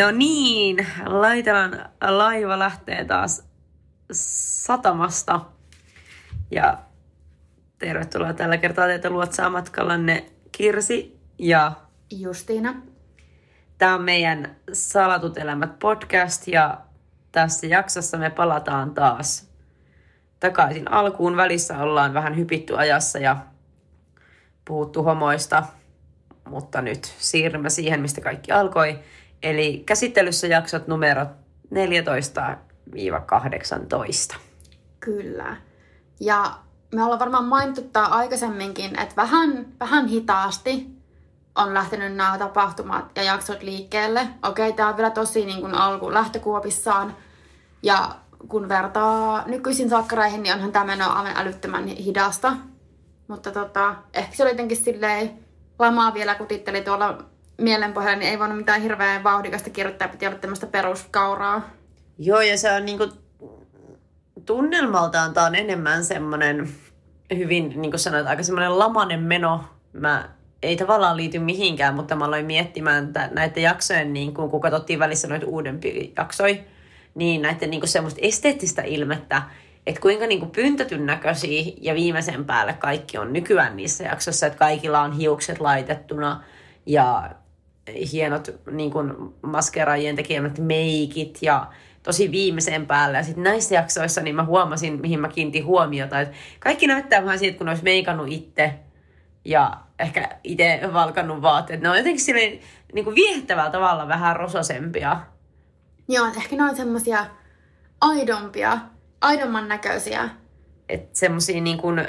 No 0.00 0.10
niin, 0.10 0.86
Laitelan 1.06 1.88
laiva 2.00 2.58
lähtee 2.58 3.04
taas 3.04 3.44
satamasta. 4.12 5.40
Ja 6.50 6.78
tervetuloa 7.78 8.32
tällä 8.32 8.56
kertaa 8.56 8.86
teitä 8.86 9.10
luotsaa 9.10 9.50
matkallanne 9.50 10.26
Kirsi 10.52 11.20
ja 11.38 11.72
Justiina. 12.10 12.82
tämä 13.78 13.94
on 13.94 14.02
meidän 14.02 14.56
Salatut 14.72 15.38
elämät 15.38 15.78
podcast 15.78 16.48
ja 16.48 16.80
tässä 17.32 17.66
jaksossa 17.66 18.18
me 18.18 18.30
palataan 18.30 18.94
taas 18.94 19.50
takaisin 20.40 20.92
alkuun. 20.92 21.36
Välissä 21.36 21.78
ollaan 21.78 22.14
vähän 22.14 22.36
hypitty 22.36 22.78
ajassa 22.78 23.18
ja 23.18 23.36
puhuttu 24.64 25.02
homoista, 25.02 25.62
mutta 26.48 26.82
nyt 26.82 27.14
siirrymme 27.18 27.70
siihen, 27.70 28.00
mistä 28.00 28.20
kaikki 28.20 28.52
alkoi. 28.52 28.98
Eli 29.42 29.82
käsittelyssä 29.86 30.46
jaksot 30.46 30.86
numerot 30.86 31.28
14-18. 34.34 34.36
Kyllä. 35.00 35.56
Ja 36.20 36.54
me 36.94 37.02
ollaan 37.02 37.20
varmaan 37.20 37.44
mainittu 37.44 37.82
tää 37.82 38.04
aikaisemminkin, 38.04 39.00
että 39.00 39.16
vähän, 39.16 39.66
vähän 39.80 40.06
hitaasti 40.06 40.86
on 41.54 41.74
lähtenyt 41.74 42.14
nämä 42.14 42.38
tapahtumat 42.38 43.04
ja 43.16 43.22
jaksot 43.22 43.62
liikkeelle. 43.62 44.28
Okei, 44.42 44.72
tämä 44.72 44.88
on 44.88 44.96
vielä 44.96 45.10
tosi 45.10 45.46
niin 45.46 45.60
kuin 45.60 45.74
alku 45.74 46.12
lähtökuopissaan. 46.12 47.16
Ja 47.82 48.14
kun 48.48 48.68
vertaa 48.68 49.44
nykyisin 49.46 49.90
sakkareihin, 49.90 50.42
niin 50.42 50.54
onhan 50.54 50.72
tämä 50.72 50.84
meno 50.84 51.10
aivan 51.10 51.36
älyttömän 51.36 51.86
hidasta. 51.86 52.56
Mutta 53.28 53.52
tota, 53.52 53.94
ehkä 54.14 54.36
se 54.36 54.42
oli 54.42 54.50
jotenkin 54.50 54.76
silleen, 54.76 55.30
lamaa 55.78 56.14
vielä 56.14 56.34
kutitteli 56.34 56.80
tuolla 56.80 57.18
mielenpohjalla, 57.60 58.18
niin 58.18 58.30
ei 58.30 58.38
voinut 58.38 58.56
mitään 58.56 58.82
hirveän 58.82 59.24
vauhdikasta 59.24 59.70
kirjoittaa, 59.70 60.08
piti 60.08 60.26
olla 60.26 60.38
tämmöistä 60.38 60.66
peruskauraa. 60.66 61.70
Joo, 62.18 62.40
ja 62.40 62.58
se 62.58 62.72
on 62.72 62.86
niinku, 62.86 63.08
tunnelmaltaan 64.46 65.34
tää 65.34 65.46
on 65.46 65.54
enemmän 65.54 66.04
semmonen 66.04 66.68
hyvin, 67.36 67.68
niin 67.76 67.90
kuin 67.90 68.00
sanoit, 68.00 68.26
aika 68.26 68.42
semmoinen 68.42 68.78
lamanen 68.78 69.20
meno. 69.22 69.64
Mä 69.92 70.28
ei 70.62 70.76
tavallaan 70.76 71.16
liity 71.16 71.38
mihinkään, 71.38 71.94
mutta 71.94 72.16
mä 72.16 72.24
aloin 72.24 72.46
miettimään 72.46 73.04
että 73.04 73.28
näiden 73.32 73.62
jaksojen, 73.62 74.12
niin 74.12 74.34
kun, 74.34 74.50
kun 74.50 74.60
katsottiin 74.60 74.98
välissä 74.98 75.28
noita 75.28 75.46
uudempia 75.46 76.10
jaksoja, 76.16 76.56
niin 77.14 77.42
näiden 77.42 77.70
niin 77.70 77.80
kuin 77.80 77.88
semmoista 77.88 78.20
esteettistä 78.22 78.82
ilmettä, 78.82 79.42
että 79.86 80.00
kuinka 80.00 80.26
niin 80.26 80.40
kuin 80.40 80.50
pyntätyn 80.50 81.06
näköisiä 81.06 81.72
ja 81.80 81.94
viimeisen 81.94 82.44
päälle 82.44 82.72
kaikki 82.72 83.18
on 83.18 83.32
nykyään 83.32 83.76
niissä 83.76 84.04
jaksoissa, 84.04 84.46
että 84.46 84.58
kaikilla 84.58 85.00
on 85.00 85.12
hiukset 85.12 85.60
laitettuna 85.60 86.44
ja 86.86 87.30
hienot 88.12 88.50
niin 88.70 88.90
kuin 88.90 89.12
maskeraajien 89.42 90.16
tekemät 90.16 90.58
meikit 90.58 91.38
ja 91.42 91.66
tosi 92.02 92.30
viimeisen 92.30 92.86
päälle. 92.86 93.16
Ja 93.16 93.24
sitten 93.24 93.44
näissä 93.44 93.74
jaksoissa 93.74 94.20
niin 94.20 94.36
mä 94.36 94.44
huomasin, 94.44 95.00
mihin 95.00 95.20
mä 95.20 95.28
kiinnitin 95.28 95.64
huomiota, 95.64 96.20
että 96.20 96.36
kaikki 96.60 96.86
näyttää 96.86 97.24
vähän 97.24 97.38
siitä, 97.38 97.58
kun 97.58 97.68
olisi 97.68 97.84
meikannut 97.84 98.28
itse 98.30 98.74
ja 99.44 99.76
ehkä 99.98 100.28
itse 100.44 100.80
valkannut 100.92 101.42
vaatteet. 101.42 101.80
Ne 101.80 101.90
on 101.90 101.96
jotenkin 101.96 102.24
silleen 102.24 102.58
niin 102.92 103.04
kuin 103.04 103.16
viehättävällä 103.16 103.70
tavalla 103.70 104.08
vähän 104.08 104.36
rosasempia. 104.36 105.20
Joo, 106.08 106.26
ehkä 106.26 106.56
ne 106.56 106.62
on 106.62 106.76
semmosia 106.76 107.26
aidompia, 108.00 108.78
aidomman 109.20 109.68
näköisiä. 109.68 110.28
Että 110.90 111.18
semmosia 111.18 111.60
niin 111.60 111.78
kuin, 111.78 111.98
ö, 111.98 112.06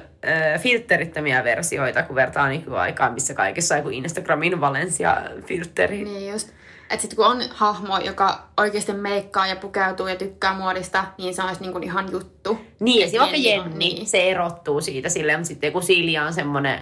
filterittömiä 0.60 1.44
versioita, 1.44 2.04
kun 2.04 2.16
vertaa 2.16 2.50
nykyaikaan, 2.50 3.14
missä 3.14 3.34
kaikessa 3.34 3.76
on 3.76 3.80
joku 3.80 3.90
Instagramin 3.90 4.62
Valencia-filteri. 4.62 6.04
Niin 6.04 6.32
just. 6.32 6.50
Että 6.90 7.02
sit 7.02 7.14
kun 7.14 7.26
on 7.26 7.38
hahmo, 7.50 8.00
joka 8.00 8.48
oikeasti 8.58 8.94
meikkaa 8.94 9.48
ja 9.48 9.56
pukeutuu 9.56 10.08
ja 10.08 10.16
tykkää 10.16 10.54
muodista, 10.54 11.06
niin 11.18 11.36
se 11.36 11.44
olisi 11.44 11.62
niinku 11.62 11.80
ihan 11.80 12.12
juttu. 12.12 12.60
Niin, 12.80 13.02
ja 13.02 13.10
se 13.10 13.20
vaikka 13.20 13.38
Jenni 13.38 13.60
on 13.60 13.66
Jenni, 13.66 13.94
niin. 13.94 14.08
se 14.08 14.32
erottuu 14.32 14.82
siitä 14.82 15.10
silleen, 15.10 15.40
mutta 15.40 15.48
sitten 15.48 15.74
kun 15.74 15.84
Silja 15.84 16.26
on 16.26 16.34
semmoinen 16.34 16.80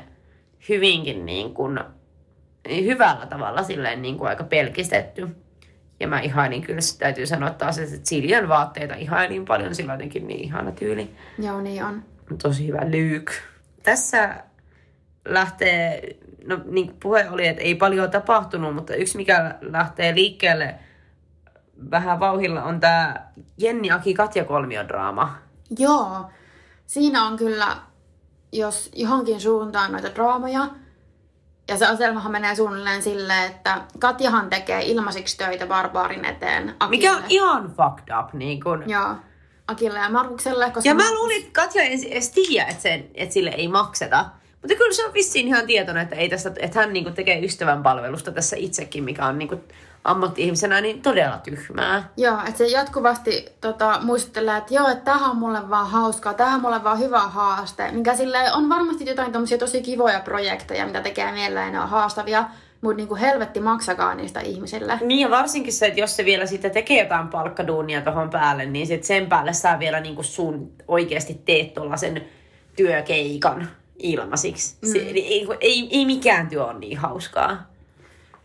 hyvinkin 0.70 1.26
niin 1.26 1.54
kuin, 1.54 1.80
hyvällä 2.70 3.26
tavalla 3.26 3.64
silleen 3.64 4.02
niin 4.02 4.18
kuin 4.18 4.30
aika 4.30 4.44
pelkistetty. 4.44 5.28
Ja 6.00 6.08
mä 6.08 6.20
ihailin 6.20 6.62
kyllä, 6.62 6.82
se 6.82 6.98
täytyy 6.98 7.26
sanoa 7.26 7.50
taas, 7.50 7.78
että 7.78 7.98
Siljan 8.04 8.50
vaatteita 8.50 8.96
ihailin 8.96 9.46
paljon, 9.46 9.76
sillä 9.76 9.94
jotenkin 9.94 10.28
niin 10.28 10.44
ihana 10.44 10.72
tyyli. 10.72 11.16
Joo, 11.40 11.62
niin 11.62 11.84
on. 11.84 12.04
Tosi 12.42 12.68
hyvä 12.68 12.82
Luke. 12.86 13.34
Tässä 13.84 14.44
lähtee, 15.26 16.02
no 16.46 16.60
niin 16.66 16.88
kuin 16.88 16.98
puhe 17.00 17.30
oli, 17.30 17.48
että 17.48 17.62
ei 17.62 17.76
paljon 17.76 18.12
tapahtunut, 18.12 18.76
mutta 18.76 18.96
yksi 18.96 19.18
mikä 19.18 19.56
lähtee 19.62 20.16
liikkeelle 20.16 20.76
vähän 21.92 22.20
vauhilla 22.20 22.64
on 22.64 22.80
tämä 22.80 23.16
Jenni 23.58 23.92
Aki 23.92 24.14
Katja 24.14 24.46
kolmiodraama. 24.46 25.38
Joo. 25.80 26.30
Siinä 26.86 27.26
on 27.26 27.38
kyllä, 27.38 27.78
jos 28.52 28.92
johonkin 28.96 29.42
suuntaan 29.42 29.92
noita 29.92 30.16
draamoja, 30.16 30.68
ja 31.70 31.78
se 31.78 31.86
asetelmahan 31.86 32.32
menee 32.32 32.56
suunnilleen 32.56 33.04
silleen, 33.04 33.52
että 33.52 33.82
Katjahan 34.00 34.50
tekee 34.50 34.82
ilmaisiksi 34.82 35.38
töitä 35.38 35.68
Barbaarin 35.68 36.26
eteen 36.26 36.76
Akille. 36.80 36.90
Mikä 36.90 37.16
on 37.16 37.24
ihan 37.30 37.74
fucked 37.78 38.16
up. 38.20 38.34
Niin 38.34 38.64
kun. 38.64 38.84
Joo. 38.88 39.16
Akille 39.68 40.00
ja 40.00 40.10
Markukselle, 40.10 40.72
koska... 40.72 40.90
Ja 40.90 40.96
mä 40.96 41.14
luulin, 41.14 41.42
että 41.42 41.62
Katja 41.62 41.84
ei 41.84 42.12
edes 42.12 42.30
tiedä, 42.30 42.68
että, 42.68 42.82
sen, 42.82 43.08
että 43.14 43.34
sille 43.34 43.50
ei 43.50 43.68
makseta. 43.68 44.26
Mutta 44.62 44.76
kyllä 44.78 44.94
se 44.94 45.06
on 45.06 45.14
vissiin 45.14 45.48
ihan 45.48 45.68
tietoinen, 45.68 46.04
että, 46.04 46.16
ei 46.16 46.30
tästä, 46.30 46.52
että 46.60 46.80
hän 46.80 46.94
niinku 46.94 47.12
tekee 47.12 47.46
ystävän 47.46 47.84
palvelusta 47.84 48.32
tässä 48.32 48.56
itsekin, 48.60 49.04
mikä 49.04 49.26
on 49.26 49.38
niinku 49.38 49.56
ammatti-ihmisenä 50.04 50.82
niin 50.82 51.02
todella 51.02 51.38
tyhmää. 51.38 52.10
Joo, 52.18 52.40
että 52.40 52.58
se 52.58 52.68
jatkuvasti 52.68 53.46
tota, 53.62 54.00
muistuttelee, 54.02 54.58
että 54.58 54.74
joo, 54.74 54.88
että 54.88 55.04
tämähän 55.04 55.30
on 55.30 55.38
mulle 55.38 55.70
vaan 55.70 55.90
hauskaa, 55.90 56.34
tämähän 56.34 56.56
on 56.56 56.62
mulle 56.62 56.84
vaan 56.84 57.00
hyvä 57.00 57.20
haaste. 57.20 57.92
Mikä 57.92 58.16
sille 58.16 58.54
on 58.54 58.70
varmasti 58.70 59.06
jotain 59.06 59.32
tommosia 59.32 59.58
tosi 59.58 59.82
kivoja 59.82 60.20
projekteja, 60.20 60.86
mitä 60.86 61.02
tekee 61.02 61.32
mielellään 61.32 61.68
ja 61.68 61.72
ne 61.72 61.80
on 61.80 61.90
haastavia, 61.90 62.46
mutta 62.82 62.98
niinku 62.98 63.16
helvetti 63.16 63.60
maksakaa 63.60 64.16
niistä 64.16 64.40
ihmisille. 64.40 65.00
Niin 65.02 65.20
ja 65.20 65.30
varsinkin 65.30 65.74
se, 65.74 65.86
että 65.86 66.00
jos 66.00 66.16
se 66.16 66.26
vielä 66.26 66.46
sitten 66.46 66.72
tekee 66.72 67.04
jotain 67.04 67.28
palkkaduunia 67.28 68.02
tuohon 68.02 68.30
päälle, 68.30 68.66
niin 68.66 68.88
sit 68.88 69.04
sen 69.04 69.30
päälle 69.30 69.54
saa 69.54 69.80
vielä 69.80 70.00
niinku 70.00 70.24
sun 70.24 70.72
oikeasti 70.88 71.42
teet 71.46 71.74
tuollaisen 71.74 72.26
työkeikan 72.76 73.70
ilmaisiksi. 74.00 74.76
Mm. 74.82 74.92
Se, 74.92 74.98
ei, 74.98 75.48
ei, 75.62 75.90
ei 75.92 76.06
mikään 76.06 76.48
työ 76.48 76.66
ole 76.66 76.80
niin 76.80 76.98
hauskaa. 76.98 77.70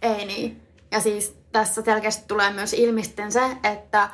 Ei 0.02 0.24
niin. 0.24 0.60
Ja 0.90 1.00
siis 1.00 1.36
tässä 1.54 1.82
selkeästi 1.82 2.24
tulee 2.28 2.52
myös 2.52 2.72
ilmi 2.72 3.04
sitten 3.04 3.32
se, 3.32 3.40
että 3.62 4.08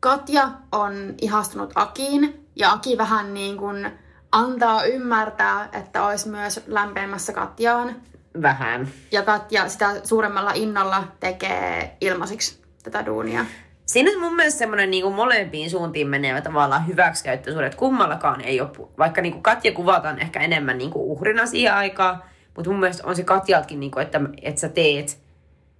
Katja 0.00 0.50
on 0.72 1.14
ihastunut 1.20 1.72
Akiin 1.74 2.46
ja 2.56 2.72
Aki 2.72 2.98
vähän 2.98 3.34
niin 3.34 3.56
kuin 3.56 3.90
antaa 4.32 4.84
ymmärtää, 4.84 5.68
että 5.72 6.06
olisi 6.06 6.28
myös 6.28 6.60
lämpeämässä 6.66 7.32
Katjaan. 7.32 7.96
Vähän. 8.42 8.88
Ja 9.12 9.22
Katja 9.22 9.68
sitä 9.68 10.00
suuremmalla 10.04 10.52
innolla 10.54 11.04
tekee 11.20 11.96
ilmaisiksi 12.00 12.62
tätä 12.82 13.06
duunia. 13.06 13.46
Siinä 13.86 14.10
on 14.10 14.20
mun 14.20 14.36
mielestä 14.36 14.58
semmoinen 14.58 14.90
niin 14.90 15.02
kuin 15.02 15.14
molempiin 15.14 15.70
suuntiin 15.70 16.08
menevä 16.08 16.40
tavallaan 16.40 16.86
hyväksikäyttöisuus, 16.86 17.64
että 17.64 17.78
kummallakaan 17.78 18.40
ei 18.40 18.60
ole, 18.60 18.70
vaikka 18.98 19.20
niin 19.20 19.32
kuin 19.32 19.42
Katja 19.42 19.72
kuvataan 19.72 20.18
ehkä 20.18 20.40
enemmän 20.40 20.78
niin 20.78 20.90
kuin 20.90 21.04
uhrina 21.04 21.46
siihen 21.46 21.74
aikaan, 21.74 22.22
mutta 22.56 22.70
mun 22.70 22.80
mielestä 22.80 23.06
on 23.06 23.16
se 23.16 23.24
Katjaltakin, 23.24 23.80
niin 23.80 23.90
kuin, 23.90 24.02
että, 24.02 24.20
että 24.42 24.60
sä 24.60 24.68
teet. 24.68 25.22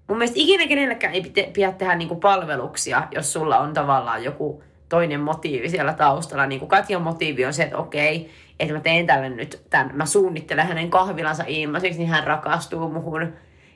Mun 0.08 0.18
mielestä 0.18 0.40
ikinä 0.40 0.66
kenellekään 0.66 1.14
ei 1.14 1.20
pitä, 1.20 1.50
pidä 1.52 1.72
tehdä 1.72 1.94
niin 1.94 2.08
kuin 2.08 2.20
palveluksia, 2.20 3.08
jos 3.10 3.32
sulla 3.32 3.58
on 3.58 3.74
tavallaan 3.74 4.24
joku 4.24 4.62
toinen 4.88 5.20
motiivi 5.20 5.68
siellä 5.68 5.92
taustalla. 5.92 6.46
Niin 6.46 6.68
Katjan 6.68 7.02
motiivi 7.02 7.46
on 7.46 7.54
se, 7.54 7.62
että 7.62 7.76
okei, 7.76 8.30
että 8.60 8.74
mä 8.74 8.80
teen 8.80 9.06
tälle 9.06 9.28
nyt 9.28 9.62
tämän, 9.70 9.90
mä 9.94 10.06
suunnittelen 10.06 10.66
hänen 10.66 10.90
kahvilansa 10.90 11.44
ilmaiseksi, 11.46 11.98
niin 11.98 12.08
hän 12.08 12.26
rakastuu 12.26 12.88
muhun. 12.88 13.32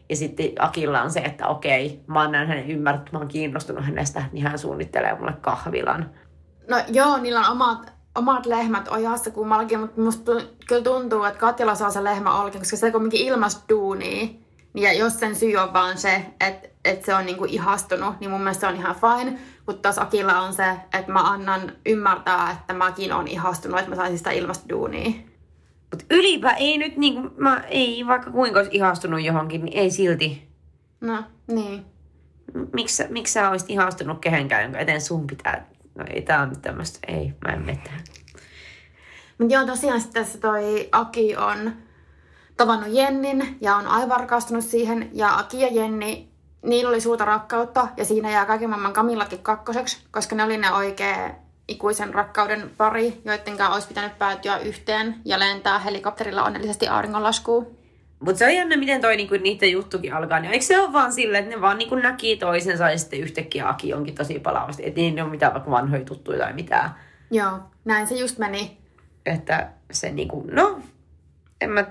Ja 0.09 0.17
sitten 0.17 0.51
Akilla 0.59 1.03
on 1.03 1.11
se, 1.11 1.21
että 1.21 1.47
okei, 1.47 2.01
mä 2.07 2.29
näin 2.29 2.49
hänen 2.49 2.71
ymmärtänyt, 2.71 3.13
mä 3.13 3.19
oon 3.19 3.29
kiinnostunut 3.29 3.85
hänestä, 3.85 4.23
niin 4.33 4.47
hän 4.47 4.59
suunnittelee 4.59 5.19
mulle 5.19 5.35
kahvilan. 5.41 6.11
No 6.69 6.77
joo, 6.89 7.19
niillä 7.19 7.41
on 7.41 7.53
omat, 7.53 7.93
omat 8.15 8.47
lehmät 8.47 8.89
ojassa 8.89 9.31
kummallakin, 9.31 9.81
mutta 9.81 10.01
musta 10.01 10.33
kyllä 10.69 10.83
tuntuu, 10.83 11.25
että 11.25 11.41
Katjalla 11.41 11.75
saa 11.75 11.91
se 11.91 12.05
lehmä 12.05 12.43
olki, 12.43 12.59
koska 12.59 12.77
se 12.77 12.93
kumminkin 12.93 13.27
ilmasta 13.27 13.65
duunia. 13.69 14.29
Ja 14.77 14.93
jos 14.93 15.21
sen 15.21 15.37
syy 15.37 15.57
on 15.57 15.73
vaan 15.73 15.99
se, 15.99 16.27
että, 16.41 16.69
että 16.85 17.07
se 17.07 17.15
on 17.15 17.27
niinku 17.27 17.45
ihastunut, 17.45 18.21
niin 18.21 18.31
mun 18.31 18.41
mielestä 18.41 18.61
se 18.61 18.67
on 18.67 18.77
ihan 18.77 18.97
fine. 18.97 19.39
Mutta 19.67 19.83
taas 19.83 19.99
Akilla 19.99 20.41
on 20.41 20.53
se, 20.53 20.71
että 20.99 21.13
mä 21.13 21.21
annan 21.21 21.73
ymmärtää, 21.87 22.51
että 22.51 22.75
mäkin 22.75 23.13
on 23.13 23.29
ihastunut, 23.29 23.79
että 23.79 23.91
mä 23.91 23.97
saisin 23.97 24.19
sitä 24.19 24.31
ilmasta 24.31 24.69
duunia. 24.69 25.11
Mutta 25.91 26.05
ylipä 26.11 26.51
ei 26.51 26.79
nyt 26.79 26.97
niinku, 26.97 27.31
mä 27.37 27.65
ei 27.69 28.07
vaikka 28.07 28.31
kuinka 28.31 28.59
olisi 28.59 28.77
ihastunut 28.77 29.23
johonkin, 29.23 29.65
niin 29.65 29.79
ei 29.79 29.91
silti. 29.91 30.49
No, 31.01 31.25
niin. 31.47 31.85
Miksi, 32.73 33.05
miksi 33.09 33.33
sä 33.33 33.51
olisit 33.51 33.71
ihastunut 33.71 34.19
kehenkään, 34.19 34.63
jonka 34.63 34.79
eteen 34.79 35.01
sun 35.01 35.27
pitää? 35.27 35.67
No 35.95 36.05
ei 36.11 36.23
tää 36.23 36.43
on 36.43 36.49
nyt 36.49 36.63
tämmöstä, 36.63 36.99
ei, 37.09 37.33
mä 37.47 37.53
en 37.53 37.63
mene 37.63 37.81
tähän. 37.85 38.01
Mutta 39.39 39.55
joo, 39.55 39.67
tosiaan 39.67 40.01
sitten 40.01 40.25
tässä 40.25 40.39
toi 40.41 40.89
Aki 40.93 41.37
on 41.37 41.73
tavannut 42.57 42.89
Jennin 42.93 43.57
ja 43.61 43.77
on 43.77 43.87
aivan 43.87 44.21
rakastunut 44.21 44.65
siihen. 44.65 45.11
Ja 45.13 45.39
Aki 45.39 45.61
ja 45.61 45.69
Jenni, 45.69 46.29
niillä 46.63 46.89
oli 46.89 47.01
suurta 47.01 47.25
rakkautta 47.25 47.89
ja 47.97 48.05
siinä 48.05 48.31
jää 48.31 48.47
kaiken 48.47 48.71
maailman 48.71 48.93
Kamillakin 48.93 49.43
kakkoseksi, 49.43 49.99
koska 50.11 50.37
ne 50.37 50.45
oli 50.45 50.57
ne 50.57 50.73
oikea 50.73 51.31
ikuisen 51.69 52.15
rakkauden 52.15 52.71
pari, 52.77 53.21
joiden 53.25 53.57
kanssa 53.57 53.75
olisi 53.75 53.89
pitänyt 53.89 54.19
päätyä 54.19 54.59
yhteen 54.59 55.15
ja 55.25 55.39
lentää 55.39 55.79
helikopterilla 55.79 56.45
onnellisesti 56.45 56.89
auringonlaskuun. 56.89 57.77
Mutta 58.21 58.39
se 58.39 58.45
on 58.45 58.55
jännä, 58.55 58.77
miten 58.77 59.01
toi 59.01 59.17
niinku, 59.17 59.35
niiden 59.35 59.73
juttukin 59.73 60.15
alkaa. 60.15 60.41
Niin 60.41 60.53
eikö 60.53 60.65
se 60.65 60.81
ole 60.81 60.93
vaan 60.93 61.13
silleen, 61.13 61.45
että 61.45 61.57
ne 61.57 61.63
vaan 61.63 61.79
niinku 61.79 61.95
näki 61.95 62.37
toisensa 62.37 62.91
ja 62.91 62.99
sitten 62.99 63.21
yhtäkkiä 63.21 63.69
Aki 63.69 63.95
onkin 63.95 64.15
tosi 64.15 64.39
palavasti. 64.39 64.87
Että 64.87 65.01
niin 65.01 65.19
ei 65.19 65.23
ole 65.23 65.31
mitään 65.31 65.53
vaikka 65.53 65.71
vanhoja 65.71 66.05
tuttuja 66.05 66.39
tai 66.39 66.53
mitään. 66.53 66.91
Joo, 67.31 67.59
näin 67.85 68.07
se 68.07 68.15
just 68.15 68.39
meni. 68.39 68.79
Että 69.27 69.71
se 69.91 70.13
niinku, 70.13 70.45
no, 70.51 70.81
en 71.61 71.71
mä, 71.71 71.85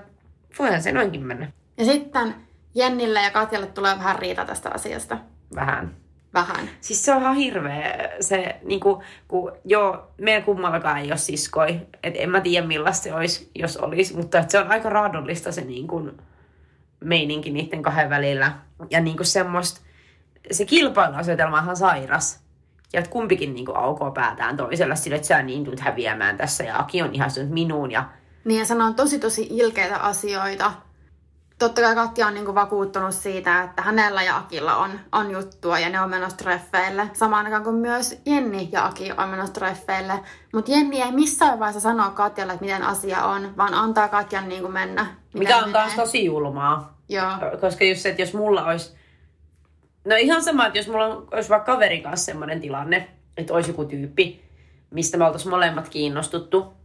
voihan 0.58 0.82
se 0.82 0.92
noinkin 0.92 1.26
mennä. 1.26 1.52
Ja 1.76 1.84
sitten 1.84 2.34
Jennille 2.74 3.22
ja 3.22 3.30
Katjalle 3.30 3.66
tulee 3.66 3.98
vähän 3.98 4.18
riita 4.18 4.44
tästä 4.44 4.70
asiasta. 4.74 5.18
Vähän. 5.54 5.96
Vähän. 6.34 6.70
Siis 6.80 7.04
se 7.04 7.12
on 7.12 7.20
ihan 7.20 7.36
hirveä 7.36 8.10
se, 8.20 8.56
niinku, 8.64 9.02
kun 9.28 9.52
joo, 9.64 10.12
meidän 10.18 10.42
kummallakaan 10.42 10.98
ei 10.98 11.06
ole 11.06 11.16
siskoi. 11.16 11.80
Et 12.02 12.14
en 12.16 12.30
mä 12.30 12.40
tiedä 12.40 12.66
millaista 12.66 13.04
se 13.04 13.14
olisi, 13.14 13.50
jos 13.54 13.76
olisi. 13.76 14.16
Mutta 14.16 14.38
et 14.38 14.50
se 14.50 14.58
on 14.58 14.70
aika 14.70 14.90
raadollista 14.90 15.52
se 15.52 15.60
niinku, 15.60 16.10
meininki 17.00 17.50
niiden 17.50 17.82
kahden 17.82 18.10
välillä. 18.10 18.52
Ja 18.90 19.00
niinku 19.00 19.24
semmoista, 19.24 19.80
se 20.50 20.64
kilpailuasetelma 20.64 21.56
on 21.56 21.62
ihan 21.62 21.76
sairas. 21.76 22.46
Ja 22.92 22.98
että 22.98 23.10
kumpikin 23.10 23.54
niinku 23.54 23.72
aukoo 23.72 24.10
päätään 24.10 24.56
toisella 24.56 24.94
sille, 24.94 25.16
että 25.16 25.28
sä 25.28 25.42
niin 25.42 25.64
tulet 25.64 25.80
häviämään 25.80 26.36
tässä 26.36 26.64
ja 26.64 26.78
Aki 26.78 27.02
on 27.02 27.14
ihastunut 27.14 27.50
minuun 27.50 27.90
ja 27.90 28.08
Niin 28.46 28.58
ja 28.58 28.64
sanoo 28.64 28.92
tosi 28.92 29.18
tosi 29.18 29.46
ilkeitä 29.50 29.96
asioita. 29.96 30.72
Totta 31.58 31.80
kai 31.80 31.94
Katja 31.94 32.26
on 32.26 32.34
niinku 32.34 32.54
vakuuttunut 32.54 33.14
siitä, 33.14 33.62
että 33.62 33.82
hänellä 33.82 34.22
ja 34.22 34.36
Akilla 34.36 34.76
on, 34.76 34.90
on 35.12 35.30
juttua 35.30 35.78
ja 35.78 35.88
ne 35.88 36.00
on 36.00 36.10
menossa 36.10 36.36
treffeille. 36.36 37.10
Samaan 37.12 37.44
aikaan 37.46 37.64
kuin 37.64 37.76
myös 37.76 38.20
Jenni 38.26 38.68
ja 38.72 38.86
Aki 38.86 39.12
on 39.16 39.28
menossa 39.28 39.52
treffeille. 39.54 40.12
Mutta 40.52 40.70
Jenni 40.70 41.02
ei 41.02 41.12
missään 41.12 41.58
vaiheessa 41.58 41.80
sanoa 41.80 42.10
Katjalle, 42.10 42.52
että 42.52 42.64
miten 42.64 42.82
asia 42.82 43.24
on, 43.24 43.56
vaan 43.56 43.74
antaa 43.74 44.08
Katjan 44.08 44.48
niinku 44.48 44.68
mennä. 44.68 45.06
mikä 45.34 45.56
on 45.56 45.72
taas 45.72 45.90
menee. 45.90 46.04
tosi 46.04 46.24
julmaa. 46.24 46.98
Joo. 47.08 47.30
Koska 47.60 47.84
just 47.84 48.00
se, 48.00 48.08
että 48.08 48.22
jos 48.22 48.34
mulla 48.34 48.64
olisi... 48.64 48.96
No 50.04 50.16
ihan 50.16 50.42
sama, 50.42 50.66
että 50.66 50.78
jos 50.78 50.88
mulla 50.88 51.22
olisi 51.30 51.48
vaikka 51.48 51.72
kaverin 51.72 52.02
kanssa 52.02 52.26
semmoinen 52.26 52.60
tilanne, 52.60 53.08
että 53.36 53.54
olisi 53.54 53.70
joku 53.70 53.84
tyyppi, 53.84 54.44
mistä 54.90 55.18
me 55.18 55.24
oltaisiin 55.24 55.50
molemmat 55.50 55.88
kiinnostuttu, 55.88 56.75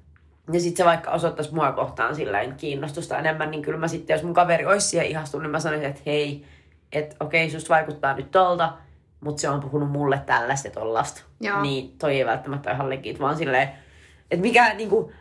ja 0.53 0.59
sitten 0.59 0.77
se 0.77 0.85
vaikka 0.85 1.11
osoittaisi 1.11 1.53
mua 1.53 1.71
kohtaan 1.71 2.15
sillä 2.15 2.39
kiinnostusta 2.57 3.17
enemmän, 3.17 3.51
niin 3.51 3.61
kyllä 3.61 3.79
mä 3.79 3.87
sitten, 3.87 4.13
jos 4.13 4.23
mun 4.23 4.33
kaveri 4.33 4.65
olisi 4.65 4.87
siihen 4.87 5.07
ihastunut, 5.07 5.43
niin 5.43 5.51
mä 5.51 5.59
sanoisin, 5.59 5.89
että 5.89 6.01
hei, 6.05 6.45
että 6.91 7.15
okei, 7.19 7.49
susta 7.49 7.73
vaikuttaa 7.73 8.15
nyt 8.15 8.31
tolta, 8.31 8.73
mutta 9.21 9.41
se 9.41 9.49
on 9.49 9.59
puhunut 9.59 9.91
mulle 9.91 10.21
tällaista 10.25 10.67
ja 10.67 10.71
tollasta. 10.71 11.21
Joo. 11.41 11.61
Niin 11.61 11.97
toi 11.97 12.17
ei 12.17 12.25
välttämättä 12.25 12.69
ole 12.69 12.75
ihan 12.75 12.89
legit, 12.89 13.19
vaan 13.19 13.37
silleen, 13.37 13.69
että 14.31 14.41
mikä 14.41 14.73
niinku, 14.73 15.11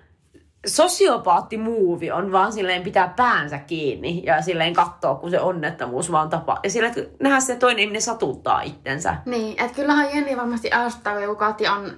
sosiopaattimuuvi 0.67 2.11
on 2.11 2.33
vaan 2.33 2.53
silleen 2.53 2.83
pitää 2.83 3.12
päänsä 3.17 3.59
kiinni 3.59 4.23
ja 4.26 4.43
silleen 4.43 4.75
katsoa, 4.75 5.15
kun 5.15 5.31
se 5.31 5.41
onnettomuus 5.41 6.12
vaan 6.12 6.31
tapaa. 6.31 6.61
Ja 6.65 6.71
silleen, 6.71 6.99
että 6.99 7.25
nähdä 7.25 7.41
se 7.41 7.56
toinen 7.56 7.79
ihminen 7.79 8.03
satuttaa 8.03 8.62
itsensä. 8.62 9.17
Niin, 9.26 9.61
että 9.61 9.76
kyllähän 9.76 10.15
Jenni 10.15 10.37
varmasti 10.37 10.71
ärsyttää, 10.73 11.12
kun 11.12 11.23
joku 11.23 11.37
Katja 11.37 11.73
on 11.73 11.93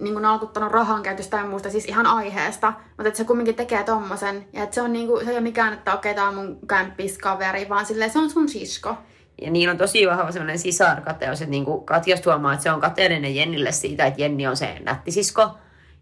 niin 0.00 0.12
kuin 0.12 0.22
nalkuttanut 0.22 0.72
rahan 0.72 1.02
käytöstä 1.02 1.36
ja 1.36 1.44
muusta, 1.46 1.70
siis 1.70 1.84
ihan 1.84 2.06
aiheesta. 2.06 2.72
Mutta 2.88 3.08
että 3.08 3.18
se 3.18 3.24
kumminkin 3.24 3.54
tekee 3.54 3.84
tommosen. 3.84 4.46
Ja 4.52 4.62
että 4.62 4.74
se 4.74 4.82
on 4.82 4.92
niinku, 4.92 5.20
se 5.24 5.30
ei 5.30 5.36
ole 5.36 5.40
mikään, 5.40 5.72
että 5.72 5.94
okei, 5.94 6.14
tää 6.14 6.28
on 6.28 6.34
mun 6.34 6.58
kämppiskaveri, 6.68 7.68
vaan 7.68 7.86
silleen 7.86 8.10
se 8.10 8.18
on 8.18 8.30
sun 8.30 8.48
sisko. 8.48 8.96
Ja 9.42 9.50
niillä 9.50 9.72
on 9.72 9.78
tosi 9.78 10.06
vahva 10.06 10.32
semmoinen 10.32 10.58
sisarkateus, 10.58 11.40
että 11.40 11.50
niinku 11.50 11.80
Katja 11.80 12.18
tuomaa, 12.18 12.52
että 12.52 12.62
se 12.62 12.70
on 12.70 12.80
kateellinen 12.80 13.36
Jennille 13.36 13.72
siitä, 13.72 14.06
että 14.06 14.22
Jenni 14.22 14.46
on 14.46 14.56
se 14.56 14.78
nättisisko. 14.84 15.58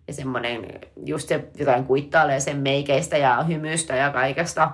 Ja 0.08 0.14
semmoinen 0.14 0.68
just 1.06 1.28
se 1.28 1.44
jotain 1.58 1.84
kuittailee 1.84 2.40
sen 2.40 2.56
meikeistä 2.56 3.16
ja 3.16 3.42
hymystä 3.42 3.96
ja 3.96 4.10
kaikesta. 4.10 4.70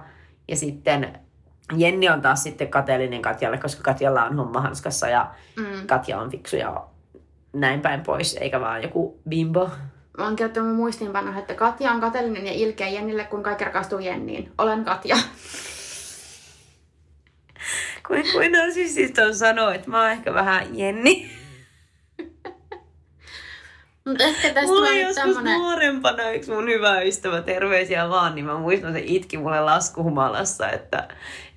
Ja 0.49 0.57
sitten 0.57 1.21
Jenni 1.77 2.09
on 2.09 2.23
taas 2.23 2.43
sitten 2.43 2.69
kateellinen 2.69 3.23
Katjalle, 3.23 3.59
koska 3.59 3.83
Katjalla 3.83 4.25
on 4.25 4.37
homma 4.37 4.61
hanskassa 4.61 5.09
ja 5.09 5.31
Mm. 5.57 5.87
Katja 5.87 6.19
on 6.19 6.31
fiksu 6.31 6.57
ja 6.57 6.85
näin 7.53 7.81
päin 7.81 8.01
pois, 8.01 8.37
eikä 8.41 8.61
vaan 8.61 8.83
joku 8.83 9.21
bimbo. 9.29 9.71
Mä 10.19 10.25
oon 10.25 10.37
kirjoittanut 10.37 10.69
mun 10.69 10.77
muistiinpanoon, 10.77 11.39
että 11.39 11.55
Katja 11.55 11.93
on 11.93 12.01
kateellinen 12.01 12.47
ja 12.47 12.53
ilkeä 12.53 12.89
Jennille, 12.89 13.25
kun 13.25 13.43
kaikki 13.43 13.65
rakastuu 13.65 13.99
Jenniin. 13.99 14.53
Olen 14.59 14.85
Katja. 14.85 15.17
Kuin, 18.07 18.25
kuin 18.33 18.53
on 19.27 19.35
sanoa, 19.35 19.75
että 19.75 19.91
mä 19.91 20.03
oon 20.03 20.11
ehkä 20.11 20.35
vähän 20.35 20.79
Jenni. 20.79 21.40
Mutta 24.11 24.25
ehkä 24.25 24.49
tästä 24.49 24.67
Mulla 24.67 24.89
oli 24.89 25.03
joskus 25.03 25.25
tämmönen... 25.25 25.59
nuorempana 25.61 26.31
yksi 26.31 26.53
mun 26.53 26.69
hyvä 26.69 27.01
ystävä, 27.01 27.43
terveisiä 27.43 28.09
vaan, 28.09 28.35
niin 28.35 28.45
mä 28.45 28.59
muistan, 28.59 28.93
se 28.93 29.03
itki 29.05 29.39
mulle 29.39 29.61
laskuhumalassa, 29.61 30.71
että, 30.71 31.09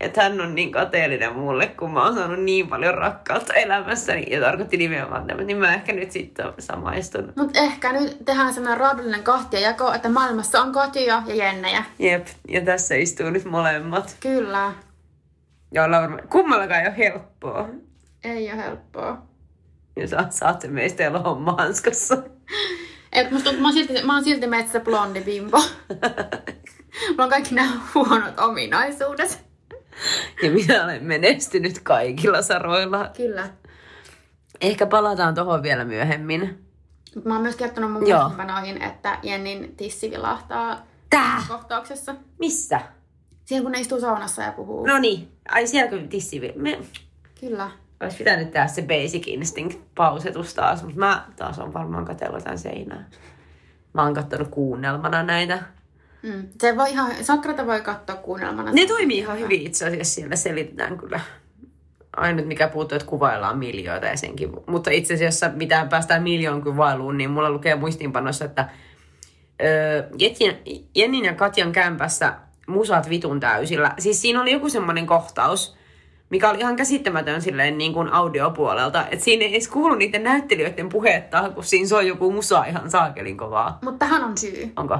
että 0.01 0.23
hän 0.23 0.41
on 0.41 0.55
niin 0.55 0.71
kateellinen 0.71 1.35
mulle, 1.35 1.67
kun 1.67 1.93
mä 1.93 2.03
oon 2.03 2.15
saanut 2.15 2.39
niin 2.39 2.67
paljon 2.67 2.93
rakkautta 2.93 3.53
elämässäni, 3.53 4.25
ja 4.29 4.41
tarkoitti 4.41 4.77
nimenomaan 4.77 5.27
tämän, 5.27 5.47
niin 5.47 5.57
mä 5.57 5.73
ehkä 5.73 5.93
nyt 5.93 6.11
sitten 6.11 6.45
samaistun. 6.59 7.33
Mutta 7.35 7.59
ehkä 7.59 7.93
nyt 7.93 8.17
tehdään 8.25 8.53
semmoinen 8.53 8.79
raadollinen 8.79 9.23
kahtiajako, 9.23 9.93
että 9.93 10.09
maailmassa 10.09 10.61
on 10.61 10.71
Katja 10.71 11.01
ja 11.01 11.35
Jennejä. 11.35 11.83
Jep, 11.99 12.27
ja 12.47 12.61
tässä 12.61 12.95
istuu 12.95 13.29
nyt 13.29 13.45
molemmat. 13.45 14.17
Kyllä. 14.19 14.73
Ja 15.71 15.83
ollaan 15.83 16.03
varmaan, 16.03 16.27
kummallakaan 16.27 16.81
ei 16.81 16.87
ole 16.87 16.97
helppoa. 16.97 17.69
Ei 18.23 18.51
ole 18.51 18.63
helppoa. 18.63 19.32
Ja 19.95 20.07
sä, 20.07 20.25
saatte 20.29 20.67
meistä 20.67 21.07
olla 21.09 21.19
homma 21.19 21.51
hanskassa. 21.51 22.17
Et 23.11 23.31
musta 23.31 23.43
tuntuu, 23.49 23.61
mä 23.61 23.67
oon 23.67 23.73
silti, 23.73 24.03
mä 24.05 24.13
oon 24.15 24.23
silti 24.23 24.47
metsä 24.47 24.79
blondi 24.79 25.21
bimbo. 25.21 25.57
Mulla 27.09 27.23
on 27.23 27.29
kaikki 27.29 27.55
nämä 27.55 27.71
huonot 27.95 28.39
ominaisuudet. 28.39 29.45
Ja 30.43 30.51
minä 30.51 30.83
olen 30.83 31.03
menestynyt 31.03 31.79
kaikilla 31.79 32.41
saroilla. 32.41 33.09
Kyllä. 33.17 33.49
Ehkä 34.61 34.85
palataan 34.85 35.35
tohon 35.35 35.63
vielä 35.63 35.85
myöhemmin. 35.85 36.65
Mut 37.15 37.25
mä 37.25 37.33
oon 37.33 37.41
myös 37.41 37.55
kertonut 37.55 37.91
mun 37.91 38.07
Joo. 38.07 38.19
muistiinpanoihin, 38.23 38.81
että 38.81 39.19
Jennin 39.23 39.75
tissi 39.75 40.11
vilahtaa 40.11 40.85
Tää? 41.09 41.41
kohtauksessa. 41.47 42.15
Missä? 42.39 42.81
Siihen 43.45 43.63
kun 43.63 43.71
ne 43.71 43.79
istuu 43.79 43.99
saunassa 43.99 44.41
ja 44.41 44.51
puhuu. 44.51 44.85
No 44.85 44.99
niin. 44.99 45.31
Ai 45.49 45.67
sielläkö 45.67 46.07
tissi 46.07 46.41
vi- 46.41 46.53
Me... 46.55 46.79
Kyllä. 47.39 47.71
Olisi 48.03 48.17
pitänyt 48.17 48.51
tehdä 48.51 48.67
se 48.67 48.81
basic 48.81 49.27
instinct 49.27 49.79
pausetus 49.95 50.53
taas, 50.53 50.83
mutta 50.83 50.99
mä 50.99 51.25
taas 51.35 51.59
on 51.59 51.73
varmaan 51.73 52.05
katsellut 52.05 52.39
jotain 52.39 52.57
seinää. 52.57 53.05
Mä 53.93 54.03
oon 54.03 54.13
kattonut 54.13 54.47
kuunnelmana 54.47 55.23
näitä. 55.23 55.59
Mm. 56.23 56.47
Se 56.61 56.77
voi 56.77 56.91
ihan, 56.91 57.11
Sakrata 57.21 57.65
voi 57.65 57.81
katsoa 57.81 58.15
kuunnelmana. 58.15 58.71
Ne 58.71 58.85
toimii 58.85 59.17
ihan 59.17 59.39
hyvin 59.39 59.61
itse 59.61 59.87
asiassa, 59.87 60.13
siellä 60.13 60.35
selitetään 60.35 60.97
kyllä. 60.97 61.19
Ainut 62.17 62.47
mikä 62.47 62.67
puuttuu, 62.67 62.95
että 62.95 63.07
kuvaillaan 63.07 63.57
miljoita 63.57 64.05
ja 64.05 64.17
senkin. 64.17 64.49
Mutta 64.67 64.91
itse 64.91 65.13
asiassa 65.13 65.51
mitään 65.55 65.89
päästään 65.89 66.23
miljoon 66.23 66.63
kuvailuun, 66.63 67.17
niin 67.17 67.29
mulla 67.29 67.51
lukee 67.51 67.75
muistiinpanossa, 67.75 68.45
että 68.45 68.69
öö, 69.63 70.09
Jennin 70.95 71.25
ja 71.25 71.33
Katjan 71.33 71.71
kämpässä 71.71 72.33
musat 72.67 73.09
vitun 73.09 73.39
täysillä. 73.39 73.93
Siis 73.99 74.21
siinä 74.21 74.41
oli 74.41 74.51
joku 74.51 74.69
semmoinen 74.69 75.05
kohtaus, 75.05 75.77
mikä 76.33 76.49
oli 76.49 76.59
ihan 76.59 76.75
käsittämätön 76.75 77.41
silleen 77.41 77.77
niin 77.77 77.93
kuin 77.93 78.13
audiopuolelta. 78.13 79.07
Että 79.11 79.25
siinä 79.25 79.45
ei 79.45 79.53
edes 79.53 79.67
kuulu 79.67 79.95
niiden 79.95 80.23
näyttelijöiden 80.23 80.89
puhetta, 80.89 81.49
kun 81.49 81.63
siinä 81.63 81.87
soi 81.87 82.07
joku 82.07 82.31
musa 82.31 82.65
ihan 82.65 82.91
saakelin 82.91 83.37
kovaa. 83.37 83.79
Mutta 83.81 84.05
tähän 84.05 84.23
on 84.23 84.37
syy. 84.37 84.73
Onko? 84.75 84.99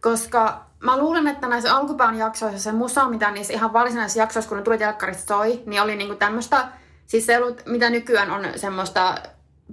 Koska 0.00 0.64
mä 0.80 0.98
luulen, 0.98 1.28
että 1.28 1.48
näissä 1.48 1.76
alkupään 1.76 2.18
jaksoissa 2.18 2.58
se 2.58 2.72
musa, 2.72 3.08
mitä 3.08 3.30
niissä 3.30 3.52
ihan 3.52 3.72
varsinaisissa 3.72 4.20
jaksoissa, 4.20 4.48
kun 4.48 4.58
ne 4.58 4.64
tuli 4.64 4.78
telkkarista 4.78 5.34
soi, 5.34 5.62
niin 5.66 5.82
oli 5.82 5.96
niinku 5.96 6.14
tämmöistä, 6.14 6.68
siis 7.06 7.26
se 7.26 7.38
ollut, 7.38 7.62
mitä 7.66 7.90
nykyään 7.90 8.30
on 8.30 8.46
semmoista 8.56 9.14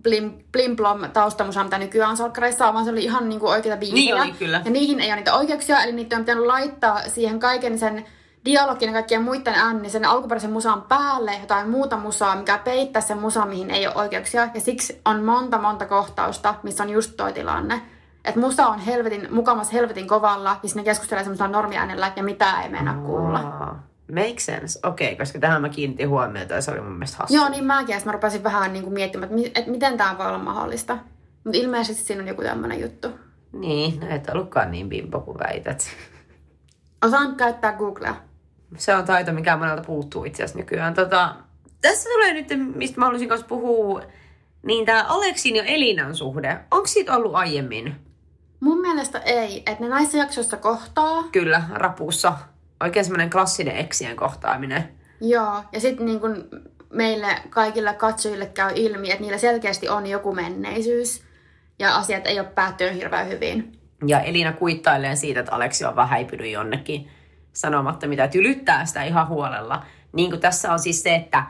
blim, 0.04 0.34
blim 0.52 0.76
blom 0.76 1.02
taustamusaa, 1.14 1.64
mitä 1.64 1.78
nykyään 1.78 2.12
on 2.12 2.18
solkkareissa, 2.18 2.74
vaan 2.74 2.86
se 2.86 2.92
oli 2.92 3.04
ihan 3.04 3.30
niinku 3.30 3.48
oikeita 3.48 3.78
biisejä. 3.78 4.04
Niin 4.04 4.24
oli, 4.24 4.32
kyllä. 4.32 4.62
Ja 4.66 4.72
niihin 4.72 5.00
ei 5.00 5.08
ole 5.08 5.16
niitä 5.16 5.36
oikeuksia, 5.36 5.84
eli 5.84 5.92
niitä 5.92 6.16
on 6.16 6.22
pitänyt 6.22 6.46
laittaa 6.46 7.02
siihen 7.08 7.40
kaiken 7.40 7.80
sen 7.80 8.06
dialogin 8.46 8.88
ja 8.88 8.94
kaikkien 8.94 9.22
muiden 9.22 9.54
äänen, 9.54 9.82
niin 9.82 9.92
sen 9.92 10.06
alkuperäisen 10.06 10.52
musan 10.52 10.82
päälle 10.82 11.34
jotain 11.42 11.70
muuta 11.70 11.98
musaa, 11.98 12.36
mikä 12.36 12.58
peittää 12.58 13.02
sen 13.02 13.18
musa, 13.18 13.46
mihin 13.46 13.72
ei 13.72 13.88
ole 13.88 13.96
oikeuksia. 13.96 14.50
Ja 14.54 14.62
siksi 14.62 15.02
on 15.06 15.24
monta 15.24 15.58
monta 15.58 15.86
kohtausta, 15.86 16.56
missä 16.64 16.84
on 16.84 16.90
just 16.90 17.14
toi 17.18 17.34
tilanne. 17.34 17.82
Että 18.26 18.40
musa 18.40 18.68
on 18.68 18.80
helvetin, 18.80 19.28
mukamas 19.32 19.74
helvetin 19.74 20.08
kovalla, 20.08 20.60
ja 20.64 20.70
ne 20.76 20.84
keskustelee 20.84 21.24
semmoisella 21.24 21.52
normiäänellä, 21.52 22.12
ja 22.16 22.24
mitä 22.24 22.62
ei 22.62 22.70
mennä 22.70 22.94
kuulla. 22.94 23.42
Wow. 23.42 23.76
Make 24.12 24.40
sense. 24.40 24.80
Okei, 24.84 25.08
okay, 25.08 25.18
koska 25.18 25.40
tähän 25.40 25.62
mä 25.62 25.70
kiinnitin 25.70 26.10
huomiota 26.10 26.54
ja 26.54 26.62
se 26.62 26.72
oli 26.72 26.82
mun 26.82 26.92
mielestä 26.92 27.18
hassu. 27.18 27.36
Joo, 27.36 27.50
niin 27.50 27.66
mäkin. 27.66 27.96
Ja 27.96 28.02
mä 28.06 28.12
rupesin 28.12 28.44
vähän 28.44 28.74
niin 28.74 28.84
kuin 28.84 28.94
miettimään, 28.94 29.40
että, 29.40 29.60
että 29.60 29.72
miten 29.72 29.98
tämä 29.98 30.18
voi 30.18 30.28
olla 30.28 30.38
mahdollista. 30.38 30.98
Mutta 31.44 31.60
ilmeisesti 31.60 32.04
siinä 32.04 32.22
on 32.22 32.28
joku 32.28 32.42
tämmöinen 32.42 32.82
juttu. 32.82 33.08
Niin, 33.52 34.00
no 34.00 34.08
et 34.10 34.30
ollutkaan 34.30 34.72
niin 34.72 34.90
bimbo 34.90 35.20
kuin 35.20 35.40
väität. 35.40 35.88
Osaan 37.06 37.36
käyttää 37.36 37.74
Googlea. 37.74 38.16
Se 38.78 38.96
on 38.96 39.06
taito, 39.06 39.34
mikä 39.34 39.58
monelta 39.58 39.84
puuttuu 39.84 40.26
itse 40.26 40.44
asiassa 40.44 40.60
nykyään. 40.60 40.94
Tota, 40.94 41.36
tässä 41.82 42.10
tulee 42.10 42.34
nyt, 42.34 42.48
mistä 42.76 43.00
mä 43.00 43.06
haluaisin 43.06 43.30
kanssa 43.30 43.48
puhua, 43.48 44.02
niin 44.64 44.86
tämä 44.86 45.06
Aleksin 45.08 45.56
ja 45.56 45.64
Elinan 45.64 46.16
suhde. 46.16 46.60
Onko 46.72 46.88
siitä 46.88 47.16
ollut 47.16 47.36
aiemmin? 47.36 47.96
Mun 48.60 48.82
mielestä 48.82 49.20
ei, 49.20 49.64
että 49.66 49.84
ne 49.84 49.90
näissä 49.90 50.18
jaksoissa 50.18 50.58
kohtaa. 50.58 51.24
Kyllä, 51.32 51.64
rapussa. 51.72 52.34
Oikein 52.84 53.06
semmoinen 53.06 53.30
klassinen 53.30 53.78
eksien 53.78 54.16
kohtaaminen. 54.16 54.90
Joo, 55.22 55.64
ja 55.72 55.80
sitten 55.80 56.06
niin 56.06 56.20
kun 56.20 56.50
meille 56.94 57.28
kaikille 57.50 57.94
katsojille 57.94 58.46
käy 58.46 58.72
ilmi, 58.76 59.12
että 59.12 59.22
niillä 59.22 59.38
selkeästi 59.38 59.90
on 59.90 60.08
joku 60.08 60.34
menneisyys. 60.34 61.24
Ja 61.80 61.96
asiat 61.96 62.28
ei 62.28 62.40
ole 62.40 62.48
päättynyt 62.48 62.96
hirveän 62.96 63.28
hyvin. 63.28 63.80
Ja 64.08 64.20
Elina 64.20 64.54
kuittailee 64.54 65.16
siitä, 65.16 65.40
että 65.40 65.56
Aleksi 65.56 65.86
on 65.86 65.96
vähän 65.96 66.10
häipynyt 66.10 66.52
jonnekin 66.52 67.12
sanomatta 67.54 68.08
mitä, 68.08 68.28
tylyttää 68.28 68.86
sitä 68.86 69.04
ihan 69.04 69.28
huolella. 69.28 69.86
Niin 70.14 70.30
kuin 70.30 70.42
tässä 70.42 70.74
on 70.74 70.80
siis 70.80 71.04
se, 71.04 71.16
että 71.16 71.44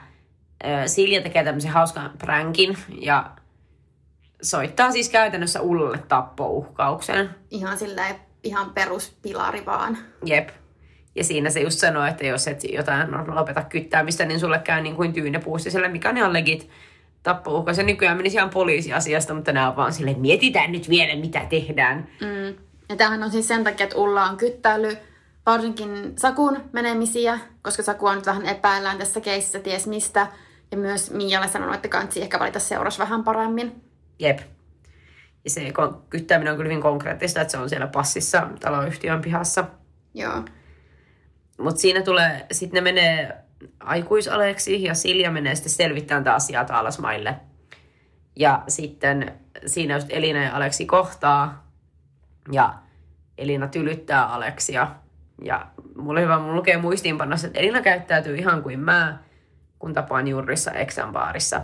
Silja 0.85 1.21
tekee 1.21 1.43
tämmöisen 1.43 1.71
hauskan 1.71 2.11
pränkin 2.17 2.77
ja 2.99 3.31
soittaa 4.41 4.91
siis 4.91 5.09
käytännössä 5.09 5.61
Ullalle 5.61 5.97
tappouhkauksen. 5.97 7.29
Ihan 7.51 7.77
silleen, 7.77 8.15
ihan 8.43 8.69
peruspilari 8.69 9.65
vaan. 9.65 9.97
Jep. 10.25 10.49
Ja 11.15 11.23
siinä 11.23 11.49
se 11.49 11.59
just 11.59 11.79
sanoo, 11.79 12.05
että 12.05 12.25
jos 12.25 12.47
et 12.47 12.63
jotain 12.63 13.35
lopeta 13.35 13.63
kyttäämistä, 13.63 14.25
niin 14.25 14.39
sulle 14.39 14.59
käy 14.59 14.81
niin 14.81 14.95
kuin 14.95 15.13
tyynepuustiselle, 15.13 15.87
mikä 15.87 16.09
on 16.09 16.17
ihan 16.17 16.33
legit 16.33 16.69
tappouhka. 17.23 17.73
Se 17.73 17.83
nykyään 17.83 18.17
menisi 18.17 18.37
ihan 18.37 18.49
poliisiasiasta, 18.49 19.33
mutta 19.33 19.51
nämä 19.51 19.69
on 19.69 19.75
vaan 19.75 19.93
silleen, 19.93 20.11
että 20.11 20.21
mietitään 20.21 20.71
nyt 20.71 20.89
vielä, 20.89 21.15
mitä 21.15 21.45
tehdään. 21.49 22.07
Mm. 22.21 22.55
Ja 22.89 22.95
tämähän 22.95 23.23
on 23.23 23.31
siis 23.31 23.47
sen 23.47 23.63
takia, 23.63 23.83
että 23.83 23.97
Ulla 23.97 24.23
on 24.23 24.37
kyttäily 24.37 24.97
varsinkin 25.45 26.13
Sakun 26.17 26.69
menemisiä, 26.73 27.39
koska 27.61 27.83
Saku 27.83 28.05
on 28.05 28.15
nyt 28.15 28.25
vähän 28.25 28.45
epäillään 28.45 28.97
tässä 28.97 29.21
keississä 29.21 29.59
ties 29.59 29.87
mistä. 29.87 30.27
Ja 30.71 30.77
myös 30.77 31.11
Mialle 31.11 31.47
sanonut, 31.47 31.75
että 31.75 31.87
kansi 31.87 32.21
ehkä 32.21 32.39
valita 32.39 32.59
seuras 32.59 32.99
vähän 32.99 33.23
paremmin. 33.23 33.83
Jep. 34.19 34.39
Ja 35.43 35.49
se 35.49 35.73
kyttääminen 36.09 36.51
on 36.51 36.57
kyllä 36.57 36.69
hyvin 36.69 36.81
konkreettista, 36.81 37.41
että 37.41 37.51
se 37.51 37.57
on 37.57 37.69
siellä 37.69 37.87
passissa 37.87 38.47
taloyhtiön 38.59 39.21
pihassa. 39.21 39.65
Joo. 40.13 40.43
Mutta 41.59 41.81
siinä 41.81 42.01
tulee, 42.01 42.45
sitten 42.51 42.83
ne 42.83 42.91
menee 42.91 43.37
aikuisaleksi 43.79 44.83
ja 44.83 44.93
Silja 44.93 45.31
menee 45.31 45.55
sitten 45.55 45.71
selvittämään 45.73 46.23
tätä 46.23 46.35
asiaa 46.35 46.65
Taalasmaille. 46.65 47.35
Ja 48.35 48.63
sitten 48.67 49.39
siinä 49.65 49.95
just 49.95 50.07
Elina 50.09 50.43
ja 50.43 50.55
Aleksi 50.55 50.85
kohtaa 50.85 51.71
ja 52.51 52.73
Elina 53.37 53.67
tylyttää 53.67 54.25
Aleksia. 54.25 54.95
Ja 55.41 55.65
mulla 55.95 56.19
on 56.19 56.23
hyvä, 56.23 56.39
mulla 56.39 56.55
lukee 56.55 56.77
muistiinpanossa, 56.77 57.47
että 57.47 57.59
Elina 57.59 57.81
käyttäytyy 57.81 58.35
ihan 58.35 58.63
kuin 58.63 58.79
mä, 58.79 59.17
kun 59.79 59.93
tapaan 59.93 60.27
Jurrissa 60.27 60.71
Exan 60.71 61.11
baarissa. 61.11 61.61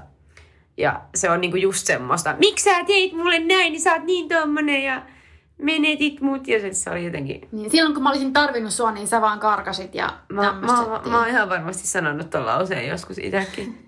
Ja 0.78 1.02
se 1.16 1.30
on 1.30 1.42
niinku 1.42 1.58
just 1.58 1.88
semmoista, 1.88 2.36
miksi 2.40 2.64
sä 2.64 2.84
teit 2.84 3.14
mulle 3.14 3.40
näin, 3.40 3.72
niin 3.72 3.82
sä 3.82 3.94
oot 3.94 4.04
niin 4.04 4.30
tommonen 4.30 4.84
ja 4.84 5.02
menetit 5.58 6.22
mut. 6.22 6.48
Ja 6.48 6.60
se, 6.60 6.74
se 6.74 6.90
oli 6.90 7.06
jotenkin, 7.06 7.48
Niin 7.52 7.72
silloin 7.72 7.94
kun 7.94 8.04
mä 8.04 8.10
olisin 8.10 8.34
tarvinnut 8.34 8.74
sua, 8.74 8.92
niin 8.92 9.08
sä 9.08 9.22
vaan 9.22 9.40
karkasit 9.40 9.96
ja 9.96 10.14
Mä, 10.30 10.42
mä, 10.42 10.68
mä, 11.10 11.20
oon 11.20 11.28
ihan 11.28 11.50
varmasti 11.50 11.88
sanonut 11.88 12.30
tuon 12.30 12.46
lauseen 12.46 12.88
joskus 12.88 13.18
itsekin. 13.18 13.87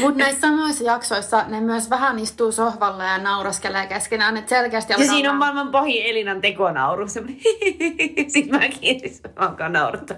Mutta 0.00 0.18
näissä 0.18 0.40
samoissa 0.40 0.84
jaksoissa 0.84 1.44
ne 1.48 1.60
myös 1.60 1.90
vähän 1.90 2.18
istuu 2.18 2.52
sohvalla 2.52 3.04
ja 3.04 3.18
nauraskelee 3.18 3.86
keskenään, 3.86 4.36
että 4.36 4.48
selkeästi 4.48 4.92
Ja 4.92 4.98
siinä 4.98 5.30
on 5.30 5.36
maailman 5.36 5.70
pahin 5.70 6.06
Elinan 6.06 6.40
tekonauru. 6.40 7.08
Sitten 8.28 8.60
mäkin 8.60 9.00
siis 9.00 9.22
mä 9.22 9.30
alkaa 9.36 9.68
naurata. 9.68 10.14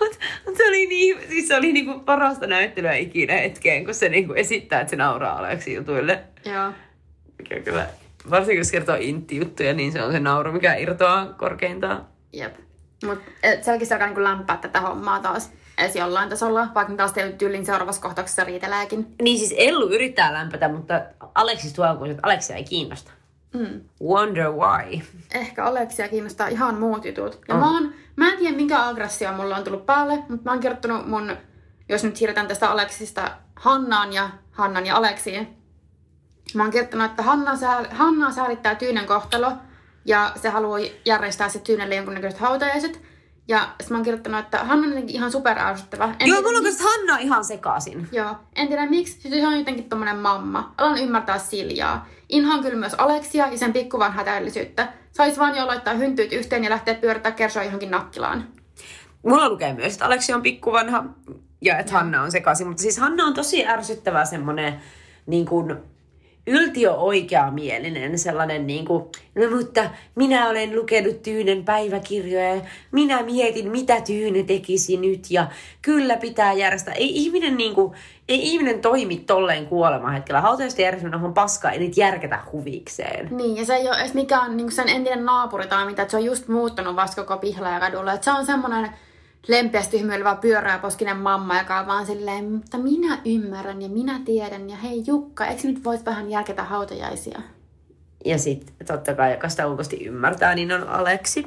Mutta 0.00 0.16
mut 0.46 0.56
se 0.56 0.68
oli 0.68 0.86
niin, 0.86 1.18
siis 1.28 1.48
se 1.48 1.56
oli 1.56 1.72
niinku 1.72 2.00
parasta 2.00 2.46
näyttelyä 2.46 2.94
ikinä 2.94 3.34
hetkeen, 3.34 3.84
kun 3.84 3.94
se 3.94 4.08
niinku 4.08 4.32
esittää, 4.32 4.80
että 4.80 4.90
se 4.90 4.96
nauraa 4.96 5.38
Aleksi 5.38 5.74
jutuille. 5.74 6.24
Joo. 6.44 6.72
Mikä 7.38 7.60
kyllä, 7.60 7.86
varsinkin 8.30 8.58
jos 8.58 8.70
kertoo 8.70 8.96
intti-juttuja, 9.00 9.74
niin 9.74 9.92
se 9.92 10.02
on 10.02 10.12
se 10.12 10.20
nauru, 10.20 10.52
mikä 10.52 10.74
irtoaa 10.74 11.26
korkeintaan. 11.26 12.06
Jep. 12.32 12.56
Mut 13.06 13.18
et 13.42 13.64
selkeästi 13.64 13.94
alkaa 13.94 14.06
niinku 14.06 14.22
lämpää 14.22 14.56
tätä 14.56 14.80
hommaa 14.80 15.20
taas 15.20 15.52
edes 15.78 15.96
jollain 15.96 16.28
tasolla, 16.28 16.68
vaikka 16.74 16.94
taas 16.94 17.12
tyylin 17.38 17.66
seuraavassa 17.66 18.02
kohtauksessa 18.02 18.44
riiteleekin. 18.44 19.14
Niin 19.22 19.38
siis 19.38 19.54
Ellu 19.56 19.88
yrittää 19.88 20.32
lämpätä, 20.32 20.68
mutta 20.68 21.02
Aleksis 21.34 21.72
tuo 21.72 21.84
alkuun, 21.84 22.10
että 22.10 22.22
Aleksia 22.22 22.56
ei 22.56 22.64
kiinnosta. 22.64 23.10
Mm. 23.54 23.80
Wonder 24.02 24.50
why. 24.50 25.00
Ehkä 25.34 25.64
Aleksia 25.64 26.08
kiinnostaa 26.08 26.48
ihan 26.48 26.78
muut 26.78 27.04
jutut. 27.04 27.40
Ja 27.48 27.54
On. 27.54 27.60
mä, 27.60 27.72
oon, 27.72 27.94
mä 28.16 28.32
en 28.32 28.38
tiedä 28.38 28.56
minkä 28.56 28.86
aggressio 28.88 29.32
mulla 29.32 29.56
on 29.56 29.64
tullut 29.64 29.86
päälle, 29.86 30.14
mutta 30.14 30.44
mä 30.44 30.50
oon 30.50 30.60
kirjoittanut 30.60 31.06
mun, 31.06 31.36
jos 31.88 32.04
nyt 32.04 32.16
siirretään 32.16 32.46
tästä 32.46 32.70
Aleksista 32.70 33.30
Hannaan 33.56 34.12
ja 34.12 34.30
Hannan 34.50 34.86
ja 34.86 34.96
Aleksiin. 34.96 35.56
Mä 36.54 36.62
oon 36.62 36.72
kirjoittanut, 36.72 37.10
että 37.10 37.22
Hanna, 37.22 37.56
sää, 37.56 37.84
Hannaa 37.90 38.32
säälittää 38.32 38.74
Tyynen 38.74 39.06
kohtalo 39.06 39.52
ja 40.04 40.32
se 40.36 40.48
haluaa 40.48 40.78
järjestää 41.04 41.48
se 41.48 41.58
Tyynelle 41.58 41.94
jonkunnäköiset 41.94 42.40
hautajaiset. 42.40 43.02
Ja 43.48 43.60
sitten 43.60 43.88
mä 43.90 43.96
oon 43.98 44.04
kirjoittanut, 44.04 44.40
että 44.40 44.58
Hanna 44.64 44.84
on 44.84 44.88
jotenkin 44.90 45.16
ihan 45.16 45.32
superärsyttävä. 45.32 46.14
En 46.20 46.28
Joo, 46.28 46.42
mulla 46.42 46.58
on 46.58 46.64
miksi- 46.64 46.84
Hanna 46.84 47.18
ihan 47.18 47.44
sekaisin. 47.44 48.08
Joo, 48.12 48.36
en 48.56 48.68
tiedä 48.68 48.86
miksi. 48.86 49.20
Siis 49.20 49.34
se 49.34 49.46
on 49.46 49.58
jotenkin 49.58 49.88
tommonen 49.88 50.16
mamma. 50.16 50.74
Alan 50.78 50.98
ymmärtää 50.98 51.38
Siljaa. 51.38 52.08
Inhaan 52.28 52.62
kyllä 52.62 52.76
myös 52.76 52.94
Aleksia 52.94 53.48
ja 53.48 53.58
sen 53.58 53.72
pikkuvan 53.72 54.12
hätäillisyyttä. 54.12 54.92
Sais 55.12 55.38
vaan 55.38 55.56
jo 55.56 55.66
laittaa 55.66 55.94
hyntyyt 55.94 56.32
yhteen 56.32 56.64
ja 56.64 56.70
lähteä 56.70 56.94
pyörittää 56.94 57.32
kersoa 57.32 57.64
johonkin 57.64 57.90
nakkilaan. 57.90 58.48
Mulla 59.22 59.48
lukee 59.48 59.72
myös, 59.72 59.92
että 59.92 60.06
Aleksi 60.06 60.32
on 60.32 60.42
pikkuvanha 60.42 61.04
ja 61.60 61.78
että 61.78 61.92
Hanna 61.92 62.22
on 62.22 62.32
sekaisin. 62.32 62.66
Mutta 62.66 62.82
siis 62.82 62.98
Hanna 62.98 63.24
on 63.24 63.34
tosi 63.34 63.66
ärsyttävä 63.66 64.24
semmonen 64.24 64.80
niin 65.26 65.46
kuin 65.46 65.76
yltiö 66.48 66.94
oikeamielinen 66.94 68.18
sellainen 68.18 68.66
niin 68.66 68.84
kuin, 68.84 69.04
no 69.34 69.56
mutta 69.56 69.90
minä 70.14 70.48
olen 70.48 70.76
lukenut 70.76 71.22
Tyynen 71.22 71.64
päiväkirjoja 71.64 72.54
ja 72.54 72.60
minä 72.92 73.22
mietin, 73.22 73.70
mitä 73.70 74.00
Tyyne 74.00 74.42
tekisi 74.42 74.96
nyt 74.96 75.30
ja 75.30 75.46
kyllä 75.82 76.16
pitää 76.16 76.52
järjestää. 76.52 76.94
Ei 76.94 77.16
ihminen, 77.16 77.56
niin 77.56 77.74
kuin, 77.74 77.94
ei 78.28 78.48
ihminen 78.48 78.80
toimi 78.80 79.16
tolleen 79.16 79.66
kuoleman 79.66 80.12
hetkellä. 80.12 80.40
Hautajaisten 80.40 80.84
järjestäminen 80.84 81.24
on 81.24 81.34
paskaa, 81.34 81.70
ei 81.70 81.78
niitä 81.78 82.00
järketä 82.00 82.38
huvikseen. 82.52 83.36
Niin, 83.36 83.56
ja 83.56 83.64
se 83.64 83.74
ei 83.74 83.88
ole 83.88 84.00
edes 84.00 84.14
mikään 84.14 84.56
niin 84.56 84.72
sen 84.72 84.88
entinen 84.88 85.24
naapuri 85.24 85.66
tai 85.66 85.86
mitä, 85.86 86.02
että 86.02 86.10
se 86.10 86.16
on 86.16 86.24
just 86.24 86.48
muuttunut 86.48 86.96
vasta 86.96 87.24
koko 87.24 87.40
Pihlajakadulla. 87.40 88.12
Että 88.12 88.24
se 88.24 88.38
on 88.38 88.46
semmoinen 88.46 88.90
lempeästi 89.48 90.00
hymyilevä 90.00 90.34
pyöreäposkinen 90.34 91.16
mamma, 91.16 91.58
joka 91.58 91.78
on 91.78 91.86
vaan 91.86 92.06
silleen, 92.06 92.52
mutta 92.52 92.78
minä 92.78 93.18
ymmärrän 93.24 93.82
ja 93.82 93.88
minä 93.88 94.20
tiedän 94.24 94.70
ja 94.70 94.76
hei 94.76 95.02
Jukka, 95.06 95.46
eikö 95.46 95.68
nyt 95.68 95.84
voit 95.84 96.06
vähän 96.06 96.30
järketä 96.30 96.64
hautajaisia? 96.64 97.40
Ja 98.24 98.38
sitten 98.38 98.86
totta 98.86 99.14
kai, 99.14 99.32
joka 99.32 99.48
sitä 99.48 99.66
ulkoisesti 99.66 100.04
ymmärtää, 100.04 100.54
niin 100.54 100.72
on 100.72 100.88
Aleksi. 100.88 101.46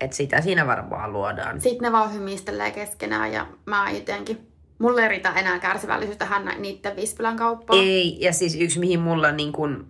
Että 0.00 0.16
sitä 0.16 0.40
siinä 0.40 0.66
varmaan 0.66 1.12
luodaan. 1.12 1.60
Sitten 1.60 1.82
ne 1.82 1.92
vaan 1.92 2.14
hymistelee 2.14 2.70
keskenään 2.70 3.32
ja 3.32 3.46
mä 3.66 3.90
jotenkin... 3.90 4.48
Mulle 4.78 5.02
ei 5.02 5.08
riitä 5.08 5.32
enää 5.32 5.58
kärsivällisyyttä 5.58 6.24
hän 6.24 6.50
niiden 6.58 6.96
Vispilän 6.96 7.36
kauppaan. 7.36 7.80
Ei, 7.80 8.16
ja 8.20 8.32
siis 8.32 8.56
yksi 8.60 8.78
mihin 8.78 9.00
mulla 9.00 9.32
niin 9.32 9.52
kun, 9.52 9.86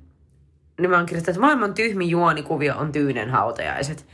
niin 0.80 0.90
mä 0.90 0.96
oon 0.96 1.06
kirjoittanut, 1.06 1.36
että 1.36 1.46
maailman 1.46 1.74
tyhmin 1.74 2.10
juonikuvio 2.10 2.76
on 2.76 2.92
tyynen 2.92 3.30
hautajaiset. 3.30 4.06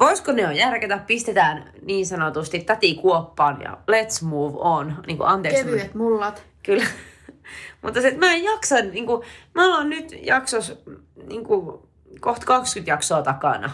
Voisiko 0.00 0.32
ne 0.32 0.46
on 0.46 0.56
järketä, 0.56 0.98
pistetään 1.06 1.72
niin 1.82 2.06
sanotusti 2.06 2.60
täti 2.60 2.94
kuoppaan 2.94 3.60
ja 3.62 3.70
let's 3.90 4.24
move 4.26 4.58
on. 4.58 4.96
Niin 5.06 5.16
kuin, 5.18 5.28
anteeksi. 5.28 5.64
Kevyet 5.64 5.94
mullat. 5.94 6.42
Kyllä. 6.62 6.84
Mutta 7.82 8.00
se, 8.00 8.08
että 8.08 8.20
mä 8.20 8.32
en 8.32 8.44
jaksa, 8.44 8.74
niin 8.76 9.06
kuin, 9.06 9.22
mä 9.54 9.76
oon 9.76 9.90
nyt 9.90 10.14
jaksos 10.22 10.78
niin 11.26 11.44
kuin, 11.44 11.78
kohta 12.20 12.46
20 12.46 12.90
jaksoa 12.92 13.22
takana. 13.22 13.70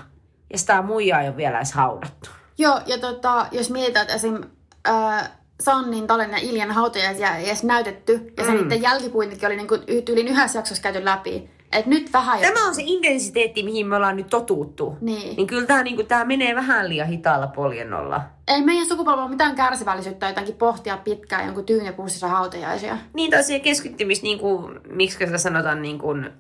Ja 0.53 0.59
sitä 0.59 0.83
muijaa 0.83 1.21
ei 1.21 1.29
ole 1.29 1.37
vielä 1.37 1.57
edes 1.57 1.73
haudattu. 1.73 2.31
Joo, 2.59 2.81
ja 2.87 2.99
tota, 2.99 3.47
jos 3.53 3.71
mietitään, 3.71 4.03
että 4.03 4.15
esim. 4.15 4.41
Äh, 4.89 5.31
Sannin, 5.63 6.07
Talen 6.07 6.31
ja 6.31 6.39
Iljan 6.39 6.71
hautajaisia 6.71 7.37
ei 7.37 7.47
edes 7.47 7.65
näytetty, 7.65 8.33
ja 8.37 8.45
se 8.45 8.51
Mm. 8.51 8.57
niiden 8.57 8.83
jälkipuintikin 8.83 9.47
oli 9.47 9.57
niinku 9.57 9.75
yli 10.09 10.31
yhdessä 10.31 10.59
jaksossa 10.59 10.83
käyty 10.83 11.05
läpi. 11.05 11.51
Et 11.77 11.87
nyt 11.87 12.13
vähän 12.13 12.41
jo... 12.41 12.49
Tämä 12.49 12.67
on 12.67 12.75
se 12.75 12.83
intensiteetti, 12.85 13.63
mihin 13.63 13.87
me 13.87 13.97
ollaan 13.97 14.17
nyt 14.17 14.27
totuttu. 14.27 14.97
Niin. 15.01 15.37
Niin 15.37 15.47
kyllä 15.47 15.67
tämä 15.67 15.83
niinku, 15.83 16.03
tää 16.03 16.25
menee 16.25 16.55
vähän 16.55 16.89
liian 16.89 17.09
hitaalla 17.09 17.47
poljennolla. 17.47 18.23
Ei 18.49 18.63
meidän 18.63 18.87
sukupolvella 18.87 19.23
ole 19.23 19.31
mitään 19.31 19.55
kärsivällisyyttä 19.55 20.29
jotenkin 20.29 20.55
pohtia 20.55 20.97
pitkään 20.97 21.47
jonkun 21.47 21.65
tyynepussissa 21.65 22.29
hautajaisia. 22.29 22.99
Niin, 23.15 23.31
tai 23.31 23.43
se 23.43 23.61
keskittymis, 23.61 24.23
niin 24.23 24.39
kuin, 24.39 24.81
miksi 24.89 25.19
sitä 25.27 25.39
sanotaan 25.39 25.83
niin 25.83 25.99
kuin 25.99 26.31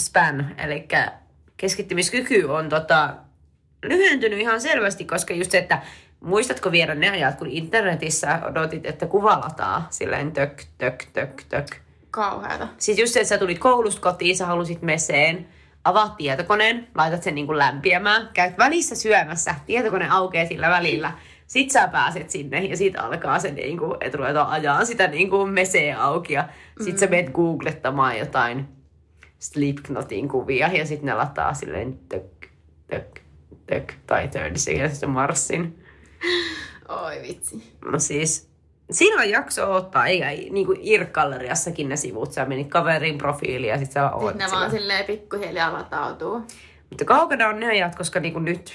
span, 0.00 0.54
eli 0.58 0.88
keskittymiskyky 1.56 2.44
on 2.44 2.68
tota, 2.68 3.14
lyhentynyt 3.82 4.38
ihan 4.38 4.60
selvästi, 4.60 5.04
koska 5.04 5.34
just 5.34 5.50
se, 5.50 5.58
että 5.58 5.82
muistatko 6.20 6.72
vielä 6.72 6.94
ne 6.94 7.10
ajat, 7.10 7.38
kun 7.38 7.46
internetissä 7.46 8.40
odotit, 8.50 8.86
että 8.86 9.06
kuva 9.06 9.40
lataa 9.40 9.86
silleen 9.90 10.32
tök, 10.32 10.62
tök, 10.78 11.04
tök, 11.12 11.42
tök. 11.48 11.89
Kauheata. 12.10 12.68
Siis 12.78 12.98
just 12.98 13.12
se, 13.12 13.20
että 13.20 13.28
sä 13.28 13.38
tulit 13.38 13.58
koulusta 13.58 14.00
kotiin, 14.00 14.36
sä 14.36 14.46
halusit 14.46 14.82
meseen, 14.82 15.48
avaat 15.84 16.16
tietokoneen, 16.16 16.88
laitat 16.94 17.22
sen 17.22 17.34
niin 17.34 17.46
kuin 17.46 17.58
lämpiämään, 17.58 18.30
käyt 18.34 18.58
välissä 18.58 18.94
syömässä, 18.94 19.54
tietokone 19.66 20.08
aukeaa 20.10 20.46
sillä 20.46 20.70
välillä. 20.70 21.12
Sit 21.46 21.70
sä 21.70 21.88
pääset 21.88 22.30
sinne 22.30 22.64
ja 22.64 22.76
siitä 22.76 23.02
alkaa 23.02 23.38
se, 23.38 23.50
niin 23.50 23.78
kuin, 23.78 23.96
että 24.00 24.18
ruvetaan 24.18 24.50
ajaa 24.50 24.84
sitä 24.84 25.06
niin 25.06 25.30
kuin 25.30 25.50
meseä 25.50 26.02
auki. 26.02 26.32
Ja 26.32 26.48
sit 26.84 26.98
sä 26.98 27.06
menet 27.06 27.30
googlettamaan 27.30 28.18
jotain 28.18 28.68
Slipknotin 29.38 30.28
kuvia 30.28 30.68
ja 30.68 30.86
sitten 30.86 31.06
ne 31.06 31.14
lataa 31.14 31.54
silleen 31.54 31.98
tök, 32.08 32.46
tök, 32.86 33.20
tök, 33.66 33.92
tai 34.06 34.28
Third 34.28 34.56
Seconds 34.56 35.00
to 35.00 35.08
Marsin. 35.08 35.84
Oi 36.88 37.22
vitsi. 37.22 37.74
No 37.84 37.98
siis, 37.98 38.49
silloin 38.90 39.30
jakso 39.30 39.74
ottaa, 39.74 40.06
eikä 40.06 40.26
niin 40.26 40.66
kuin 40.66 40.78
IRC-galleriassakin 40.80 41.88
ne 41.88 41.96
sivut. 41.96 42.32
Sä 42.32 42.44
menit 42.44 42.68
kaverin 42.68 43.18
profiiliin 43.18 43.70
ja 43.70 43.78
sit 43.78 43.92
sä 43.92 44.10
oot 44.10 44.34
ne 44.34 44.46
vaan 44.50 44.70
silleen 44.70 45.04
pikkuhiljaa 45.04 45.72
latautuu. 45.72 46.46
Mutta 46.90 47.04
kaukana 47.04 47.48
on 47.48 47.60
ne 47.60 47.66
ajat, 47.66 47.94
koska 47.94 48.20
niinku 48.20 48.38
nyt... 48.38 48.70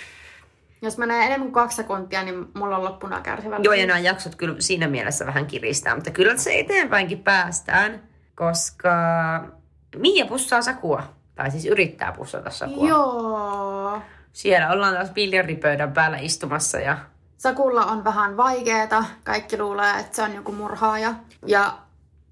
Jos 0.82 0.98
menee 0.98 1.26
enemmän 1.26 1.52
kuin 1.52 1.54
kaksi 1.54 1.76
sekuntia, 1.76 2.24
niin 2.24 2.48
mulla 2.54 2.78
on 2.78 2.84
loppuna 2.84 3.22
kärsivällisyys. 3.22 3.66
Joo, 3.66 3.74
ja 3.74 3.88
nämä 3.88 4.00
jaksot 4.00 4.36
kyllä 4.36 4.56
siinä 4.60 4.88
mielessä 4.88 5.26
vähän 5.26 5.46
kiristää, 5.46 5.96
mutta 5.96 6.12
kyllä 6.12 6.38
se 6.38 6.60
eteenpäinkin 6.60 7.20
päästään, 7.20 8.04
koska 8.36 8.92
Mia 9.96 10.26
pussaa 10.26 10.62
Sakua. 10.62 11.04
Tai 11.36 11.52
siis 11.52 11.66
yrittää 11.66 12.12
pussata 12.12 12.50
Sakua. 12.50 12.90
Joo. 12.90 14.02
Siellä 14.34 14.72
ollaan 14.72 14.94
taas 14.94 15.10
biljardipöydän 15.10 15.94
päällä 15.94 16.18
istumassa 16.18 16.80
ja 16.80 16.98
Sakulla 17.38 17.86
on 17.86 18.04
vähän 18.04 18.38
vaikeeta. 18.38 19.06
Kaikki 19.24 19.58
luulee, 19.58 20.00
että 20.00 20.16
se 20.16 20.22
on 20.22 20.36
joku 20.36 20.52
murhaaja. 20.52 21.14
Ja 21.46 21.78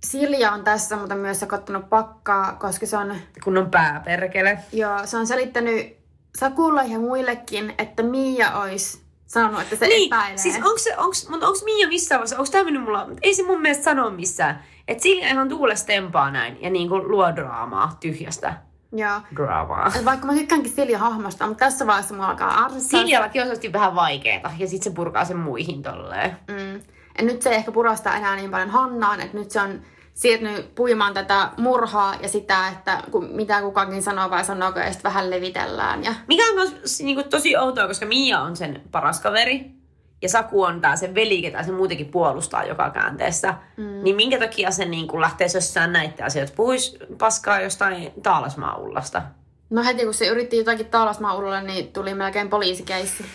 Silja 0.03 0.51
on 0.51 0.63
tässä 0.63 0.95
mutta 0.95 1.15
myös 1.15 1.39
sekoittanut 1.39 1.89
pakkaa, 1.89 2.53
koska 2.53 2.85
se 2.85 2.97
on, 2.97 3.15
kun 3.43 3.57
on 3.57 3.69
pääperkele. 3.71 4.59
joo, 4.73 5.05
se 5.05 5.17
on 5.17 5.27
selittänyt 5.27 5.97
Sakulle 6.37 6.85
ja 6.85 6.99
muillekin, 6.99 7.73
että 7.77 8.03
Mia 8.03 8.57
olisi 8.57 9.01
sanonut, 9.25 9.61
että 9.61 9.75
se 9.75 9.85
Niin, 9.87 10.13
epäilee. 10.13 10.37
siis 10.37 10.59
onks 10.65 10.83
se, 10.83 10.97
onks, 10.97 11.29
mutta 11.29 11.47
onks 11.47 11.63
Mia 11.63 11.87
missään 11.87 12.19
vaiheessa, 12.19 12.37
onks 12.37 12.49
tää 12.49 12.63
mennyt 12.63 12.83
mulla, 12.83 13.07
ei 13.21 13.33
se 13.35 13.43
mun 13.43 13.61
mielestä 13.61 13.83
sano 13.83 14.09
missään. 14.09 14.63
Että 14.87 15.03
Silja 15.03 15.27
ihan 15.27 15.49
tuulesta 15.49 15.87
tempaa 15.87 16.31
näin 16.31 16.61
ja 16.61 16.69
niinku 16.69 16.97
luo 16.97 17.35
draamaa 17.35 17.97
tyhjästä 17.99 18.53
Joo. 18.93 19.21
draamaa. 19.35 19.91
Et 19.95 20.05
Vaikka 20.05 20.27
mä 20.27 20.33
tykkäänkin 20.33 20.71
Silja 20.71 20.97
hahmosta, 20.97 21.47
mutta 21.47 21.65
tässä 21.65 21.87
vaiheessa 21.87 22.13
mulla 22.13 22.29
alkaa 22.29 22.63
arsaa. 22.63 22.79
Siljallakin 22.79 23.41
on 23.41 23.47
selvästi 23.47 23.73
vähän 23.73 23.95
vaikeeta 23.95 24.51
ja 24.59 24.67
sit 24.67 24.83
se 24.83 24.89
purkaa 24.89 25.25
sen 25.25 25.37
muihin 25.37 25.83
tolleen. 25.83 26.37
Mm. 26.47 26.81
Ja 27.17 27.23
nyt 27.23 27.41
se 27.41 27.49
ei 27.49 27.55
ehkä 27.55 27.71
purasta 27.71 28.15
enää 28.15 28.35
niin 28.35 28.51
paljon 28.51 28.69
Hannaan, 28.69 29.21
että 29.21 29.37
nyt 29.37 29.51
se 29.51 29.61
on 29.61 29.81
siirtynyt 30.13 30.75
puimaan 30.75 31.13
tätä 31.13 31.49
murhaa 31.57 32.15
ja 32.21 32.29
sitä, 32.29 32.67
että 32.67 33.03
mitä 33.31 33.61
kukakin 33.61 34.03
sanoo 34.03 34.29
vai 34.29 34.45
sanooko 34.45 34.79
ja 34.79 34.91
sitten 34.91 35.03
vähän 35.03 35.29
levitellään. 35.29 36.03
Ja... 36.03 36.13
Mikä 36.27 36.43
on 36.49 36.55
myös 36.55 37.01
niinku 37.01 37.23
tosi 37.29 37.57
outoa, 37.57 37.87
koska 37.87 38.05
Mia 38.05 38.41
on 38.41 38.55
sen 38.55 38.81
paras 38.91 39.19
kaveri 39.19 39.82
ja 40.23 40.29
Saku 40.29 40.63
on 40.63 40.81
tää 40.81 40.95
sen 40.95 41.15
veli, 41.15 41.41
ketä 41.41 41.63
se 41.63 41.71
muutenkin 41.71 42.11
puolustaa 42.11 42.63
joka 42.63 42.89
käänteessä. 42.89 43.53
Mm. 43.77 44.03
Niin 44.03 44.15
minkä 44.15 44.39
takia 44.39 44.71
se 44.71 44.85
niinku 44.85 45.21
lähtee 45.21 45.49
sössään 45.49 45.93
näitä 45.93 46.25
asioita? 46.25 46.53
Puhuis 46.55 46.97
paskaa 47.17 47.61
jostain 47.61 48.11
taalasmaa-ullasta. 48.23 49.21
No 49.69 49.83
heti 49.83 50.03
kun 50.03 50.13
se 50.13 50.27
yritti 50.27 50.57
jotakin 50.57 50.85
taalasmaa 50.85 51.35
ulolle, 51.35 51.63
niin 51.63 51.93
tuli 51.93 52.13
melkein 52.13 52.49
poliisikeissi. 52.49 53.25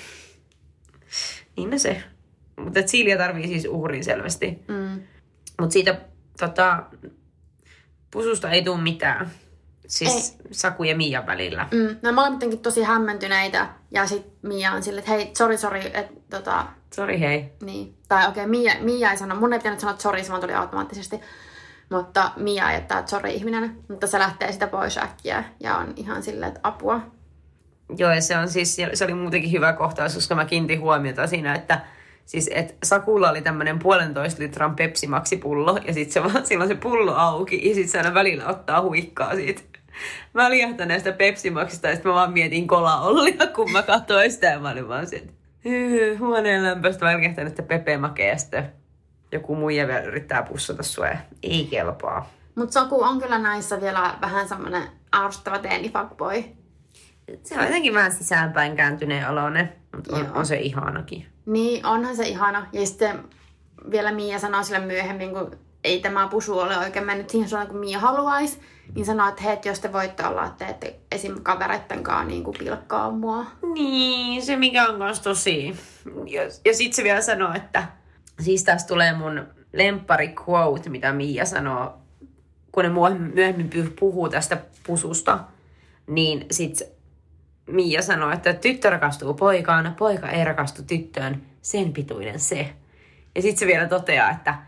Niin 1.56 1.80
se. 1.80 2.02
Mutta 2.56 2.80
Silja 2.86 3.18
tarvii 3.18 3.46
siis 3.46 3.66
uhrin 3.70 4.04
selvästi. 4.04 4.58
Mm. 4.68 5.02
Mutta 5.60 5.72
siitä 5.72 6.00
tota, 6.40 6.82
pususta 8.10 8.50
ei 8.50 8.62
tule 8.62 8.80
mitään. 8.80 9.30
Siis 9.86 10.30
ei. 10.30 10.48
Saku 10.50 10.84
ja 10.84 10.96
Mian 10.96 11.26
välillä. 11.26 11.68
Mm. 11.70 11.96
No 12.02 12.12
molemmat 12.12 12.62
tosi 12.62 12.82
hämmentyneitä 12.82 13.68
ja 13.90 14.06
sitten 14.06 14.32
Mia 14.42 14.72
on 14.72 14.82
silleen, 14.82 14.98
että 14.98 15.10
hei, 15.10 15.30
sori, 15.38 15.56
sori, 15.56 15.86
että 15.86 16.12
tota, 16.30 16.66
Sori 16.94 17.20
hei. 17.20 17.52
Niin. 17.62 17.94
Tai 18.08 18.28
okei, 18.28 18.44
okay, 18.44 18.50
Mia, 18.50 18.74
Mia 18.80 19.10
ei 19.10 19.18
sano, 19.18 19.34
mun 19.34 19.52
ei 19.52 19.58
pitänyt 19.58 19.80
sanoa 19.80 19.98
sorry, 19.98 20.24
se 20.24 20.30
vaan 20.30 20.40
tuli 20.40 20.54
automaattisesti. 20.54 21.20
Mutta 21.90 22.30
Mia 22.36 22.70
ei 22.70 22.76
että 22.76 23.02
sorry 23.06 23.30
ihminen. 23.30 23.76
Mutta 23.88 24.06
se 24.06 24.18
lähtee 24.18 24.52
sitä 24.52 24.66
pois 24.66 24.98
äkkiä 24.98 25.44
ja 25.60 25.76
on 25.76 25.92
ihan 25.96 26.22
silleen, 26.22 26.48
että 26.48 26.60
apua. 26.62 27.00
Joo, 27.96 28.12
ja 28.12 28.20
se, 28.20 28.36
on 28.36 28.48
siis, 28.48 28.76
se 28.94 29.04
oli 29.04 29.14
muutenkin 29.14 29.52
hyvä 29.52 29.72
kohtaus, 29.72 30.14
koska 30.14 30.34
mä 30.34 30.44
kiinnitin 30.44 30.80
huomiota 30.80 31.26
siinä, 31.26 31.54
että 31.54 31.80
siis, 32.26 32.50
et 32.54 32.76
Sakulla 32.82 33.30
oli 33.30 33.42
tämmönen 33.42 33.78
puolentoista 33.78 34.42
litran 34.42 34.76
Pepsi 34.76 35.06
Maxi-pullo, 35.06 35.78
ja 35.86 35.94
sitten 35.94 36.12
se 36.12 36.22
vaan, 36.22 36.46
silloin 36.46 36.68
se 36.68 36.74
pullo 36.74 37.14
auki, 37.14 37.68
ja 37.68 37.74
sitten 37.74 37.88
se 37.88 37.98
aina 37.98 38.14
välillä 38.14 38.46
ottaa 38.46 38.82
huikkaa 38.82 39.34
siitä 39.34 39.62
väljähtäneestä 40.34 41.12
Pepsi 41.12 41.50
Maxista, 41.50 41.88
ja 41.88 41.94
sitten 41.94 42.10
mä 42.10 42.14
vaan 42.14 42.32
mietin 42.32 42.66
kola 42.66 43.00
Ollia, 43.00 43.46
kun 43.54 43.72
mä 43.72 43.82
katsoin 43.82 44.32
sitä, 44.32 44.46
ja 44.46 44.60
mä 44.60 44.70
olin 44.70 44.88
vaan 44.88 45.06
se, 45.06 45.16
että 45.16 45.32
hyy, 45.64 46.16
huoneen 46.16 46.62
lämpöistä 46.64 47.04
väljähtäneestä 47.04 47.62
Pepe 47.62 47.96
Makea, 47.96 48.28
ja 48.28 48.38
sitten 48.38 48.72
joku 49.32 49.56
muija 49.56 49.86
vielä 49.86 50.00
yrittää 50.00 50.42
pussata 50.42 50.82
sua, 50.82 51.06
ja 51.06 51.16
ei 51.42 51.68
kelpaa. 51.70 52.30
Mutta 52.54 52.80
Soku 52.80 53.02
on 53.02 53.20
kyllä 53.20 53.38
näissä 53.38 53.80
vielä 53.80 54.14
vähän 54.20 54.48
semmoinen 54.48 54.82
arvostava 55.12 55.58
teeni 55.58 55.90
fuckboy. 55.90 56.44
Se 57.44 57.58
on 57.58 57.64
jotenkin 57.64 57.94
vähän 57.94 58.12
sisäänpäin 58.12 58.76
kääntyneen 58.76 59.30
oloinen, 59.30 59.72
mutta 59.96 60.16
on, 60.16 60.24
Joo. 60.24 60.34
on 60.34 60.46
se 60.46 60.56
ihanakin. 60.56 61.26
Niin, 61.46 61.86
onhan 61.86 62.16
se 62.16 62.28
ihana. 62.28 62.66
Ja 62.72 62.86
sitten 62.86 63.24
vielä 63.90 64.12
Mia 64.12 64.38
sanoo 64.38 64.62
sille 64.62 64.86
myöhemmin, 64.86 65.30
kun 65.30 65.58
ei 65.88 66.00
tämä 66.00 66.28
pusu 66.28 66.58
ole 66.58 66.78
oikein 66.78 67.06
mennyt 67.06 67.30
siihen 67.30 67.48
suuntaan, 67.48 67.70
kun 67.70 67.80
Mia 67.80 67.98
haluaisi, 67.98 68.60
niin 68.94 69.06
sanoo, 69.06 69.28
että 69.28 69.42
hei, 69.42 69.52
että 69.52 69.68
jos 69.68 69.80
te 69.80 69.92
voitte 69.92 70.26
olla, 70.26 70.46
että 70.46 70.64
te 70.64 70.70
ette 70.70 71.00
esim. 71.12 71.42
kavereitten 71.42 72.02
kanssa 72.02 72.24
niin 72.24 72.44
kuin 72.44 72.56
pilkkaa 72.58 73.10
mua. 73.10 73.46
Niin, 73.74 74.42
se 74.42 74.56
mikä 74.56 74.86
on 74.86 74.98
kans 74.98 75.20
tosi. 75.20 75.76
Ja, 76.26 76.42
ja 76.64 76.74
sit 76.74 76.92
se 76.92 77.04
vielä 77.04 77.20
sanoo, 77.20 77.54
että 77.54 77.84
siis 78.40 78.64
tästä 78.64 78.88
tulee 78.88 79.12
mun 79.12 79.46
lemppari 79.72 80.34
quote, 80.48 80.90
mitä 80.90 81.12
Mia 81.12 81.44
sanoo, 81.44 81.98
kun 82.72 82.84
ne 82.84 82.90
myöhemmin 83.34 83.70
puhuu 84.00 84.28
tästä 84.28 84.58
pususta, 84.86 85.38
niin 86.06 86.46
sit 86.50 86.82
Mia 87.66 88.02
sanoo, 88.02 88.30
että 88.30 88.54
tyttö 88.54 88.90
rakastuu 88.90 89.34
poikaan, 89.34 89.94
poika 89.98 90.28
ei 90.28 90.44
rakastu 90.44 90.82
tyttöön, 90.82 91.42
sen 91.62 91.92
pituinen 91.92 92.40
se. 92.40 92.74
Ja 93.34 93.42
sit 93.42 93.58
se 93.58 93.66
vielä 93.66 93.86
toteaa, 93.86 94.30
että 94.30 94.67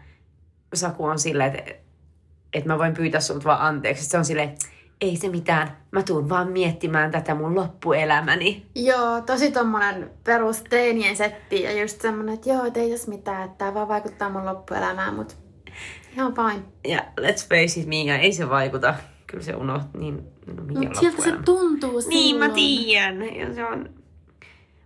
Saku 0.74 1.04
on 1.04 1.18
silleen, 1.18 1.56
että, 1.56 1.74
että 2.52 2.68
mä 2.68 2.78
voin 2.78 2.94
pyytää 2.94 3.20
sulta 3.20 3.44
vaan 3.44 3.60
anteeksi. 3.60 4.04
Se 4.04 4.18
on 4.18 4.24
silleen, 4.24 4.54
ei 5.00 5.16
se 5.16 5.28
mitään, 5.28 5.76
mä 5.90 6.02
tuun 6.02 6.28
vaan 6.28 6.52
miettimään 6.52 7.10
tätä 7.10 7.34
mun 7.34 7.54
loppuelämäni. 7.54 8.66
Joo, 8.74 9.20
tosi 9.20 9.52
tommonen 9.52 10.10
perus 10.24 10.62
teinien 10.62 11.16
setti 11.16 11.62
ja 11.62 11.80
just 11.80 12.00
semmonen, 12.00 12.34
että 12.34 12.48
joo, 12.50 12.64
et 12.64 12.76
ei 12.76 12.90
tässä 12.90 13.08
mitään, 13.10 13.44
että 13.44 13.58
tää 13.58 13.74
vaan 13.74 13.88
vaikuttaa 13.88 14.30
mun 14.30 14.46
loppuelämään, 14.46 15.14
mut 15.14 15.36
ihan 16.16 16.34
fine. 16.34 16.62
Ja 16.88 17.00
let's 17.20 17.48
face 17.48 17.80
it, 17.80 17.86
Mia, 17.86 18.18
ei 18.18 18.32
se 18.32 18.48
vaikuta. 18.48 18.94
Kyllä 19.26 19.44
se 19.44 19.54
unohtuu 19.54 20.00
niin, 20.00 20.16
no 20.46 20.62
Mia 20.64 20.88
Mut 20.88 20.94
siltä 21.00 21.22
se 21.22 21.32
tuntuu 21.44 22.00
Niin, 22.08 22.36
mä 22.36 22.44
silloin. 22.44 22.54
tiedän. 22.54 23.36
Ja 23.36 23.54
se 23.54 23.64
on... 23.64 23.90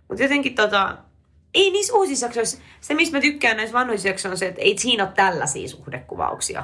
Mutta 0.07 0.23
jotenkin 0.23 0.55
tota... 0.55 0.97
Ei 1.55 1.71
niissä 1.71 1.93
uusissa 1.93 2.25
jaksoissa, 2.25 2.57
se 2.81 2.93
mistä 2.93 3.17
mä 3.17 3.21
tykkään 3.21 3.57
näissä 3.57 3.73
vanhoissa 3.73 4.07
jaksoissa 4.07 4.33
on 4.33 4.37
se, 4.37 4.47
että 4.47 4.61
ei 4.61 4.77
siinä 4.77 5.03
ole 5.03 5.11
tällaisia 5.15 5.67
suhdekuvauksia. 5.67 6.63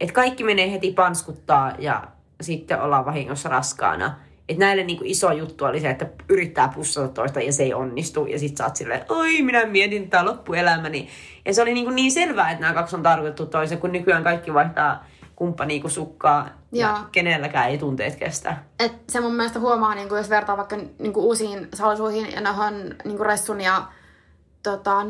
Että 0.00 0.12
kaikki 0.12 0.44
menee 0.44 0.72
heti 0.72 0.92
panskuttaa 0.92 1.72
ja 1.78 2.02
sitten 2.40 2.80
ollaan 2.80 3.04
vahingossa 3.04 3.48
raskaana. 3.48 4.18
Että 4.48 4.64
näille 4.64 4.84
niinku 4.84 5.04
iso 5.06 5.32
juttu 5.32 5.64
oli 5.64 5.80
se, 5.80 5.90
että 5.90 6.06
yrittää 6.28 6.72
pussata 6.74 7.08
toista 7.08 7.40
ja 7.40 7.52
se 7.52 7.62
ei 7.62 7.74
onnistu. 7.74 8.26
Ja 8.26 8.38
sit 8.38 8.56
sä 8.56 8.64
oot 8.64 8.76
silleen, 8.76 9.04
oi 9.08 9.42
minä 9.42 9.66
mietin 9.66 10.10
tää 10.10 10.24
loppuelämäni. 10.24 11.08
Ja 11.44 11.54
se 11.54 11.62
oli 11.62 11.74
niinku 11.74 11.90
niin 11.90 12.12
selvää, 12.12 12.50
että 12.50 12.60
nämä 12.60 12.74
kaksi 12.74 12.96
on 12.96 13.02
tarkoitettu 13.02 13.46
toisen, 13.46 13.78
kun 13.78 13.92
nykyään 13.92 14.24
kaikki 14.24 14.54
vaihtaa 14.54 15.04
kumppania 15.36 15.80
kuin 15.80 15.90
sukkaa. 15.90 16.48
Joo. 16.72 16.90
Ja 16.90 17.04
kenelläkään 17.12 17.70
ei 17.70 17.78
tunteet 17.78 18.16
kestä. 18.16 18.56
Et 18.80 18.92
se 19.08 19.20
mun 19.20 19.34
mielestä 19.34 19.60
huomaa, 19.60 19.94
niin 19.94 20.08
jos 20.08 20.30
vertaa 20.30 20.56
vaikka 20.56 20.76
niin 20.76 21.16
uusiin 21.16 21.68
salsuihin 21.74 22.32
ja 22.32 22.40
nohan 22.40 22.74
niin 23.04 23.20
Ressun 23.20 23.60
ja 23.60 23.82
tota, 24.70 25.04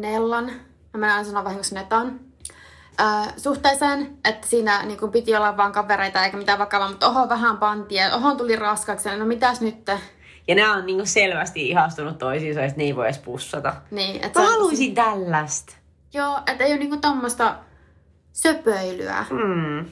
Nellan, 0.00 0.44
mä 0.44 1.00
menen 1.00 1.14
aina 1.14 1.24
sanoa 1.24 1.44
vahingossa 1.44 1.74
Netan, 1.74 2.20
ää, 2.98 3.32
suhteeseen, 3.36 4.16
että 4.24 4.46
siinä 4.46 4.82
niin 4.82 4.98
kuin 4.98 5.12
piti 5.12 5.36
olla 5.36 5.56
vaan 5.56 5.72
kavereita 5.72 6.24
eikä 6.24 6.36
mitään 6.36 6.58
vakavaa, 6.58 6.88
mutta 6.88 7.08
oho 7.08 7.28
vähän 7.28 7.56
pantia, 7.56 8.14
oho 8.14 8.34
tuli 8.34 8.56
raskaaksi, 8.56 9.16
no 9.16 9.26
mitäs 9.26 9.60
nyt? 9.60 9.90
Ja 10.48 10.54
nämä 10.54 10.74
on 10.76 10.86
niinku 10.86 11.06
selvästi 11.06 11.68
ihastunut 11.68 12.18
toisiinsa, 12.18 12.62
että 12.62 12.76
ne 12.76 12.84
ei 12.84 12.96
voi 12.96 13.04
edes 13.04 13.18
pussata. 13.18 13.74
Niin, 13.90 14.24
et 14.24 14.34
Mä 14.34 14.40
haluaisin 14.40 14.94
tällaista. 14.94 15.74
Joo, 16.14 16.38
että 16.46 16.64
ei 16.64 16.72
ole 16.72 16.78
niinku 16.78 16.96
tommosta 16.96 17.54
söpöilyä. 18.32 19.24
Mm. 19.30 19.90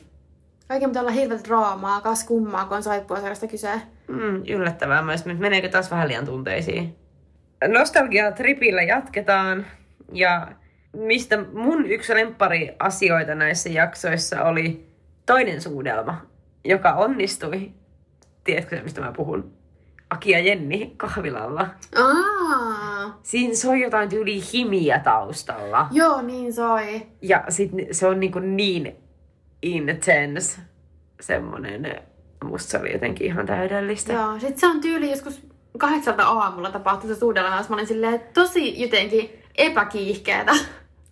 Kaiken 0.69 0.91
pitää 0.91 1.03
olla 1.03 1.13
hirveät 1.13 1.45
draamaa, 1.45 2.01
kas 2.01 2.25
kummaa, 2.25 2.65
kun 2.65 2.77
on 2.77 2.83
saippuasarjasta 2.83 3.47
kyse. 3.47 3.83
Mm, 4.09 4.43
yllättävää 4.49 5.03
myös, 5.03 5.25
meneekö 5.25 5.69
taas 5.69 5.91
vähän 5.91 6.09
liian 6.09 6.25
tunteisiin? 6.25 7.04
Nostalgia-tripillä 7.69 8.83
jatketaan. 8.83 9.67
Ja 10.13 10.49
mistä 10.97 11.45
mun 11.53 11.87
yksi 11.87 12.15
lemppari 12.15 12.71
asioita 12.79 13.35
näissä 13.35 13.69
jaksoissa 13.69 14.43
oli 14.45 14.89
toinen 15.27 15.61
suudelma, 15.61 16.27
joka 16.65 16.93
onnistui. 16.93 17.71
Tiedätkö 18.45 18.83
mistä 18.83 19.01
mä 19.01 19.13
puhun? 19.13 19.53
Aki 20.11 20.31
ja 20.31 20.39
Jenni 20.39 20.95
kahvilalla. 20.97 21.69
Aa, 21.97 23.21
Siinä 23.23 23.55
soi 23.55 23.81
jotain 23.81 24.09
tyyli 24.09 24.41
himiä 24.53 24.99
taustalla. 24.99 25.87
joo, 25.93 26.23
niin 26.23 26.53
soi. 26.53 27.07
Ja 27.23 27.45
sit 27.49 27.71
se 27.91 28.07
on 28.07 28.21
niinku 28.21 28.39
niin 28.39 28.97
intense 29.63 30.61
semmonen. 31.21 32.03
Musta 32.45 32.71
se 32.71 32.79
oli 32.79 32.93
jotenkin 32.93 33.27
ihan 33.27 33.47
täydellistä. 33.47 34.13
Joo, 34.13 34.39
sit 34.41 34.59
se 34.59 34.67
on 34.67 34.81
tyyli 34.81 35.11
joskus 35.11 35.47
kahdeksalta 35.79 36.25
aamulla 36.27 36.71
tapahtui 36.71 37.09
se 37.09 37.15
suudelma, 37.15 37.51
mä 37.69 37.75
olin 37.77 37.87
silleen 37.87 38.21
tosi 38.35 38.83
jotenkin 38.83 39.31
epäkiihkeetä. 39.55 40.53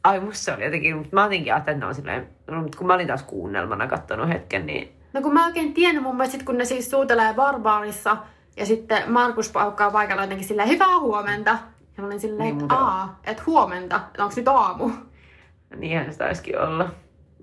Ai 0.04 0.20
musta 0.20 0.44
se 0.44 0.52
oli 0.52 0.64
jotenkin, 0.64 0.96
mutta 0.96 1.16
mä 1.16 1.22
jotenkin 1.24 1.52
ajattelin, 1.54 1.76
että 1.76 1.86
ne 1.86 1.88
on 1.88 1.94
silleen, 1.94 2.28
no, 2.46 2.64
kun 2.78 2.86
mä 2.86 2.94
olin 2.94 3.06
taas 3.06 3.22
kuunnelmana 3.22 3.86
kattonut 3.86 4.28
hetken, 4.28 4.66
niin 4.66 4.92
No 5.12 5.22
kun 5.22 5.34
mä 5.34 5.46
oikein 5.46 5.74
tiennyt 5.74 6.02
mun 6.02 6.16
mielestä 6.16 6.32
sit, 6.38 6.42
kun 6.46 6.58
ne 6.58 6.64
siis 6.64 6.90
suutelee 6.90 7.34
barbaarissa 7.34 8.16
ja 8.56 8.66
sitten 8.66 9.12
Markus 9.12 9.52
paukkaa 9.52 9.90
paikalla 9.90 10.22
jotenkin 10.22 10.48
silleen 10.48 10.68
hyvää 10.68 10.98
huomenta. 11.00 11.50
Ja 11.96 12.02
mä 12.02 12.06
olin 12.06 12.20
silleen, 12.20 12.48
Niin 12.56 12.62
että 12.62 12.74
aa, 12.74 13.20
että 13.24 13.42
huomenta, 13.46 13.96
että 14.06 14.24
onks 14.24 14.36
nyt 14.36 14.48
aamu? 14.48 14.90
niinhän 15.76 16.12
se 16.12 16.18
taisikin 16.18 16.58
olla. 16.60 16.88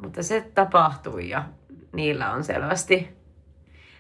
Mutta 0.01 0.23
se 0.23 0.51
tapahtui 0.55 1.29
ja 1.29 1.43
niillä 1.91 2.32
on 2.32 2.43
selvästi, 2.43 3.17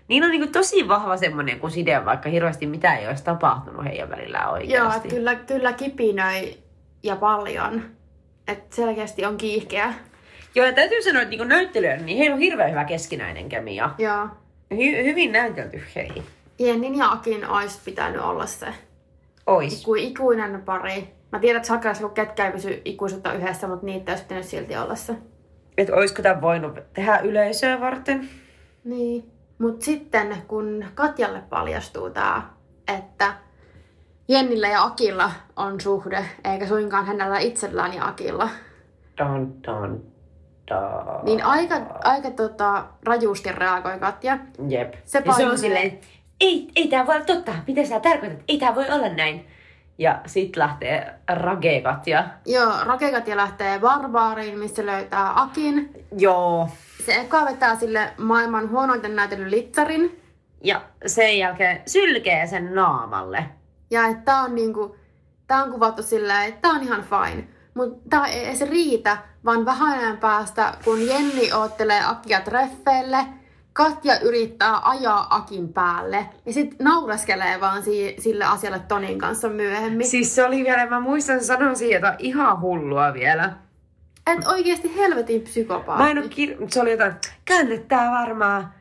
niillä 0.09 0.25
on 0.25 0.31
niinku 0.31 0.51
tosi 0.51 0.87
vahva 0.87 1.17
semmonen 1.17 1.59
kuin 1.59 1.71
side, 1.71 2.05
vaikka 2.05 2.29
hirveästi 2.29 2.67
mitä 2.67 2.95
ei 2.95 3.07
olisi 3.07 3.23
tapahtunut 3.23 3.85
heidän 3.85 4.09
välillään 4.09 4.43
Joo, 4.45 4.53
oikeasti. 4.53 4.97
että 4.97 5.15
kyllä, 5.15 5.35
kyllä 5.35 5.73
kipinöi 5.73 6.57
ja 7.03 7.15
paljon. 7.15 7.81
Että 8.47 8.75
selkeästi 8.75 9.25
on 9.25 9.37
kiihkeä. 9.37 9.93
Joo, 10.55 10.65
ja 10.65 10.73
täytyy 10.73 11.01
sanoa, 11.03 11.21
että 11.21 11.29
niinku 11.29 11.43
näyttelijöillä, 11.43 12.05
niin 12.05 12.17
heillä 12.17 12.33
on 12.33 12.39
hirveän 12.39 12.71
hyvä 12.71 12.85
keskinäinen 12.85 13.49
kemia. 13.49 13.89
Joo. 13.97 14.27
Hy- 14.73 15.03
hyvin 15.03 15.31
näytelty 15.31 15.81
hei. 15.95 16.23
Jennin 16.59 16.95
ja 16.97 17.11
Akin 17.11 17.49
olisi 17.49 17.79
pitänyt 17.85 18.21
olla 18.21 18.45
se 18.45 18.67
Ois. 19.47 19.81
iku, 19.81 19.95
ikuinen 19.95 20.61
pari. 20.61 21.13
Mä 21.31 21.39
tiedän, 21.39 21.57
että 21.57 21.67
Sakras, 21.67 21.99
kun 21.99 22.11
ketkä 22.11 22.45
ei 22.45 22.51
pysy 22.51 22.81
ikuisuutta 22.85 23.33
yhdessä, 23.33 23.67
mutta 23.67 23.85
niitä 23.85 24.11
olisi 24.11 24.23
pitänyt 24.23 24.45
silti 24.45 24.77
olla 24.77 24.95
se. 24.95 25.15
Että 25.77 25.95
oisko 25.95 26.21
tämä 26.21 26.41
voinut 26.41 26.79
tehdä 26.93 27.17
yleisöä 27.19 27.79
varten? 27.79 28.29
Niin. 28.83 29.31
Mutta 29.59 29.85
sitten 29.85 30.37
kun 30.47 30.85
Katjalle 30.95 31.41
paljastuu 31.49 32.09
tää, 32.09 32.41
että 32.97 33.33
Jennillä 34.27 34.67
ja 34.67 34.83
Akilla 34.83 35.31
on 35.55 35.81
suhde, 35.81 36.25
eikä 36.43 36.67
suinkaan 36.67 37.05
hänellä 37.05 37.39
itsellään 37.39 37.93
ja 37.93 38.07
Akilla, 38.07 38.49
Dun, 39.17 39.63
dun, 39.67 40.11
dun. 40.69 41.25
niin 41.25 41.43
aika, 41.43 41.75
aika 42.03 42.31
tota, 42.31 42.85
rajusti 43.05 43.51
reagoi 43.51 43.99
Katja. 43.99 44.37
Jep. 44.69 44.93
Se 45.05 45.21
ja 45.25 45.33
se 45.33 45.49
on 45.49 45.57
silleen, 45.57 45.99
ei, 46.41 46.67
ei 46.75 46.87
tää 46.87 47.07
voi 47.07 47.15
olla 47.15 47.25
totta. 47.25 47.51
Mitä 47.67 47.85
sä 47.85 47.99
tarkoitat? 47.99 48.39
Ei 48.47 48.57
tää 48.57 48.75
voi 48.75 48.85
olla 48.89 49.09
näin. 49.09 49.47
Ja 49.97 50.21
sit 50.25 50.55
lähtee 50.55 51.13
ragekat 51.33 52.07
ja... 52.07 52.23
Joo, 52.45 52.73
Rakekatja 52.83 53.37
lähtee 53.37 53.79
barbaariin, 53.79 54.59
missä 54.59 54.85
löytää 54.85 55.41
Akin. 55.41 56.05
Joo. 56.17 56.69
Se 57.09 57.15
eka 57.15 57.45
vetää 57.45 57.75
sille 57.75 58.13
maailman 58.17 58.69
huonoiten 58.69 59.15
näytellyn 59.15 59.51
litsarin. 59.51 60.21
Ja 60.63 60.81
sen 61.05 61.37
jälkeen 61.37 61.81
sylkee 61.85 62.47
sen 62.47 62.75
naamalle. 62.75 63.45
Ja 63.91 64.05
että 64.07 64.21
tää 64.25 64.41
on 64.41 64.55
niinku, 64.55 64.95
tää 65.47 65.63
on 65.63 65.71
kuvattu 65.71 66.03
silleen, 66.03 66.47
että 66.49 66.61
tää 66.61 66.71
on 66.71 66.83
ihan 66.83 67.03
fine. 67.03 67.47
Mutta 67.73 68.09
tää 68.09 68.25
ei, 68.25 68.55
se 68.55 68.65
riitä, 68.65 69.17
vaan 69.45 69.65
vähän 69.65 69.99
ajan 69.99 70.17
päästä, 70.17 70.73
kun 70.83 71.07
Jenni 71.07 71.53
oottelee 71.53 72.01
Akia 72.05 72.41
treffeille, 72.41 73.17
Katja 73.73 74.19
yrittää 74.19 74.79
ajaa 74.83 75.27
Akin 75.35 75.73
päälle. 75.73 76.25
Ja 76.45 76.53
sit 76.53 76.75
naureskelee 76.79 77.61
vaan 77.61 77.83
si- 77.83 78.15
sille 78.19 78.45
asialle 78.45 78.79
Tonin 78.87 79.19
kanssa 79.19 79.49
myöhemmin. 79.49 80.05
Si- 80.05 80.11
Siis 80.11 80.35
se 80.35 80.45
oli 80.45 80.63
vielä, 80.63 80.85
mä 80.85 80.99
muistan 80.99 81.43
sanoa 81.43 81.75
siihen 81.75 81.95
jotain 81.95 82.15
ihan 82.19 82.61
hullua 82.61 83.13
vielä. 83.13 83.53
Et 84.31 84.47
oikeesti 84.47 84.95
helvetin 84.97 85.41
psykopaatti. 85.41 86.03
Mä 86.03 86.11
en 86.11 86.17
oo 86.17 86.29
kir... 86.29 86.55
Se 86.67 86.81
oli 86.81 86.91
jotain, 86.91 87.13
kannattaa 87.47 88.11
varmaan, 88.11 88.73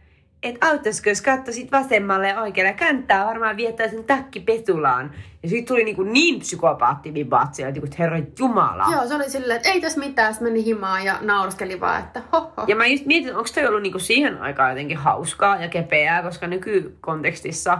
että 0.42 0.66
auttaisiko 0.66 1.08
jos 1.08 1.22
katsoisit 1.22 1.72
vasemmalle 1.72 2.28
ja 2.28 2.40
oikealle, 2.40 2.72
kannattaa 2.72 3.26
varmaan 3.26 3.56
viettää 3.56 3.88
sen 3.88 4.04
takki 4.04 4.40
petulaan. 4.40 5.10
Ja 5.42 5.48
siitä 5.48 5.68
tuli 5.68 5.84
niinku 5.84 6.02
niin 6.02 6.40
psykopaattivibaat 6.40 7.54
siellä, 7.54 7.74
että 7.84 7.96
herra 7.98 8.18
jumala. 8.38 8.86
Joo, 8.92 9.06
se 9.06 9.14
oli 9.14 9.30
silleen, 9.30 9.56
että 9.56 9.68
ei 9.68 9.80
tässä 9.80 10.00
mitään, 10.00 10.34
sitten 10.34 10.52
meni 10.52 10.64
himaan 10.64 11.04
ja 11.04 11.18
naureskeli 11.20 11.80
vaan, 11.80 12.00
että 12.00 12.22
hoho. 12.32 12.64
Ja 12.66 12.76
mä 12.76 12.86
just 12.86 13.06
mietin, 13.06 13.36
onko 13.36 13.48
toi 13.54 13.66
ollut 13.66 13.82
niinku 13.82 13.98
siihen 13.98 14.42
aikaan 14.42 14.70
jotenkin 14.70 14.96
hauskaa 14.96 15.56
ja 15.56 15.68
kepeää, 15.68 16.22
koska 16.22 16.46
nykykontekstissa, 16.46 17.78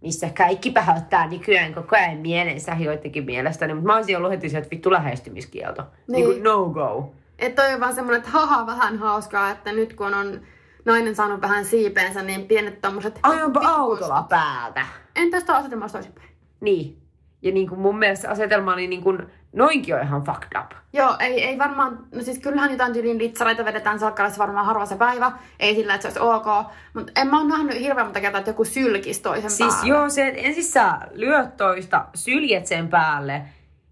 missä 0.00 0.30
kaikki 0.36 0.70
pahoittaa 0.70 1.26
nykyään 1.26 1.74
koko 1.74 1.96
ajan 1.96 2.18
mielensä 2.18 2.76
joidenkin 2.78 3.24
mielestä, 3.24 3.66
niin 3.66 3.84
mä 3.84 3.96
olisin 3.96 4.16
ollut 4.16 4.30
heti 4.30 4.48
se, 4.48 4.58
että 4.58 4.70
vittu 4.70 4.92
lähestymiskielto. 4.92 5.82
Niin. 5.82 6.14
Niin. 6.14 6.30
niin 6.30 6.42
no 6.42 6.64
go. 6.68 7.14
Että 7.38 7.62
toi 7.62 7.74
on 7.74 7.80
vaan 7.80 7.94
semmonen, 7.94 8.18
että 8.18 8.30
haha, 8.30 8.66
vähän 8.66 8.98
hauskaa, 8.98 9.50
että 9.50 9.72
nyt 9.72 9.94
kun 9.94 10.14
on 10.14 10.40
nainen 10.84 11.16
saanut 11.16 11.40
vähän 11.40 11.64
siipeensä, 11.64 12.22
niin 12.22 12.46
pienet 12.46 12.80
tommoset... 12.80 13.18
Ajanpa 13.22 13.60
autolla 13.60 14.26
päältä. 14.28 14.86
En 15.16 15.30
tästä 15.30 15.56
asetelmasta 15.56 15.98
toisinpäin. 15.98 16.28
Niin. 16.60 17.02
Ja 17.42 17.52
niin 17.52 17.68
kuin 17.68 17.80
mun 17.80 17.98
mielestä 17.98 18.22
se 18.22 18.28
asetelma 18.28 18.72
oli 18.72 18.86
niin 18.86 19.02
kuin, 19.02 19.26
noinkin 19.52 19.94
on 19.94 20.02
ihan 20.02 20.24
fucked 20.24 20.60
up. 20.60 20.70
Joo, 20.92 21.16
ei, 21.20 21.44
ei 21.44 21.58
varmaan, 21.58 21.98
no 22.14 22.22
siis 22.22 22.38
kyllähän 22.38 22.70
jotain 22.70 22.92
tyyliin 22.92 23.18
litsareita 23.18 23.64
vedetään 23.64 23.98
salkkarissa 23.98 24.38
varmaan 24.38 24.66
harva 24.66 24.86
se 24.86 24.96
päivä, 24.96 25.32
ei 25.60 25.74
sillä, 25.74 25.94
että 25.94 26.10
se 26.10 26.20
olisi 26.20 26.36
ok, 26.36 26.66
mutta 26.94 27.12
en 27.16 27.28
mä 27.28 27.38
oon 27.38 27.48
nähnyt 27.48 27.80
hirveän 27.80 28.06
monta 28.06 28.20
kertaa, 28.20 28.38
että 28.38 28.50
joku 28.50 28.64
sylkis 28.64 29.20
toisen 29.20 29.50
Siis 29.50 29.74
päälle. 29.74 29.88
joo, 29.88 30.08
se, 30.08 30.28
että 30.28 30.40
ensin 30.40 30.64
sä 30.64 30.98
lyöt 31.12 31.56
toista, 31.56 32.04
syljet 32.14 32.66
sen 32.66 32.88
päälle 32.88 33.42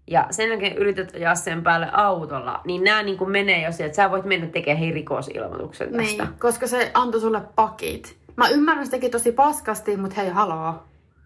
ja 0.07 0.27
sen 0.31 0.49
jälkeen 0.49 0.77
yrität 0.77 1.15
ajaa 1.15 1.35
sen 1.35 1.63
päälle 1.63 1.87
autolla, 1.91 2.61
niin 2.65 2.83
nämä 2.83 3.03
niin 3.03 3.17
kuin 3.17 3.31
menee 3.31 3.63
jo 3.65 3.71
siihen, 3.71 3.85
että 3.85 3.95
sä 3.95 4.11
voit 4.11 4.25
mennä 4.25 4.47
tekemään 4.47 4.79
hei 4.79 4.91
rikosilmoituksen 4.91 5.91
tästä. 5.93 6.23
Niin, 6.23 6.33
koska 6.39 6.67
se 6.67 6.91
antoi 6.93 7.21
sulle 7.21 7.41
pakit. 7.55 8.17
Mä 8.35 8.49
ymmärrän, 8.49 8.89
teki 8.89 9.09
tosi 9.09 9.31
paskasti, 9.31 9.97
mutta 9.97 10.15
hei, 10.21 10.29
haloo. 10.29 10.83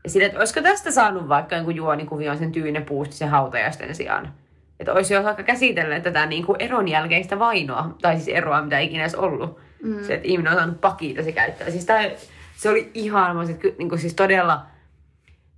Sille, 0.08 0.26
että 0.26 0.40
olisiko 0.40 0.62
tästä 0.62 0.92
saanut 0.92 1.30
vaikka 1.30 1.56
jonkun 1.56 1.76
juonikuvion 1.76 2.38
sen 2.38 2.52
tyynepuusti 2.52 3.16
sen 3.16 3.30
hautajaisten 3.30 3.96
sijaan. 3.96 4.34
Että 4.80 4.94
olisi 4.94 5.14
jo 5.14 5.24
vaikka 5.24 5.44
käsitelleet 5.44 6.04
tätä 6.04 6.26
niin 6.26 6.46
kuin 6.46 6.62
eron 6.62 6.88
jälkeistä 6.88 7.40
vainoa, 7.40 7.96
tai 8.02 8.16
siis 8.16 8.28
eroa, 8.28 8.62
mitä 8.62 8.80
ikinä 8.80 9.04
edes 9.04 9.16
ollut. 9.16 9.60
Mm. 9.84 10.04
Se, 10.04 10.14
että 10.14 10.28
ihminen 10.28 10.52
on 10.52 10.58
saanut 10.58 10.82
pakita, 10.82 11.24
se 11.24 11.32
käyttää. 11.32 11.70
Siis 11.70 11.86
tää, 11.86 12.10
se 12.56 12.70
oli 12.70 12.92
ihan, 12.94 13.36
mä 13.36 13.46
sit, 13.46 13.62
niin 13.78 13.90
kuin 13.90 14.00
siis 14.00 14.14
todella, 14.14 14.66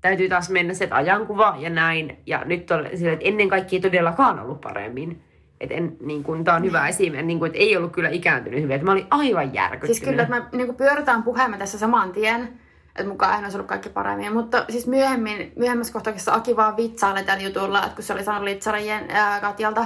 täytyy 0.02 0.30
taas 0.30 0.50
mennä 0.50 0.74
se, 0.74 0.84
että 0.84 0.96
ajankuva 0.96 1.56
ja 1.60 1.70
näin. 1.70 2.18
Ja 2.26 2.42
nyt 2.46 2.72
on 2.72 2.88
sille, 2.96 3.12
että 3.12 3.26
ennen 3.26 3.50
kaikkea 3.50 3.78
ei 3.78 3.82
todellakaan 3.82 4.40
ollut 4.40 4.62
paremmin. 4.62 5.22
Että 5.62 5.76
en, 5.76 5.98
niin 6.02 6.24
kuin, 6.24 6.44
tää 6.44 6.56
on 6.56 6.64
hyvä 6.64 6.88
esimerkki, 6.88 7.26
niin 7.28 7.46
että 7.46 7.58
ei 7.58 7.78
ollut 7.78 7.92
kyllä 7.92 8.10
ikääntynyt 8.10 8.62
hyvin. 8.62 8.76
Että 8.76 8.86
mä 8.86 8.92
olin 8.92 9.08
aivan 9.12 9.54
järkyttynyt. 9.54 9.96
Siis 9.96 10.10
kyllä, 10.10 10.24
että 10.24 10.36
me 10.36 10.46
niin 10.58 10.76
pyöritään 10.76 11.24
puheemme 11.24 11.58
tässä 11.58 11.78
saman 11.78 12.12
tien, 12.12 12.60
että 12.96 13.12
mukaan 13.12 13.38
ei 13.38 13.44
olisi 13.44 13.58
ollut 13.58 13.68
kaikki 13.68 13.90
paremmin. 13.90 14.34
Mutta 14.34 14.66
siis 14.70 14.88
myöhemmin, 14.88 15.54
myöhemmässä 15.56 15.94
kohtauksessa 15.94 16.34
Aki 16.34 16.56
vaan 16.56 16.78
vitsailee 16.78 17.24
tällä 17.24 17.44
jutulla, 17.44 17.84
että 17.84 17.96
kun 17.96 18.04
se 18.04 18.14
oli 18.14 18.24
saanut 18.24 18.44
litsarin 18.44 18.92
ää, 19.10 19.42
Katjalta. 19.42 19.86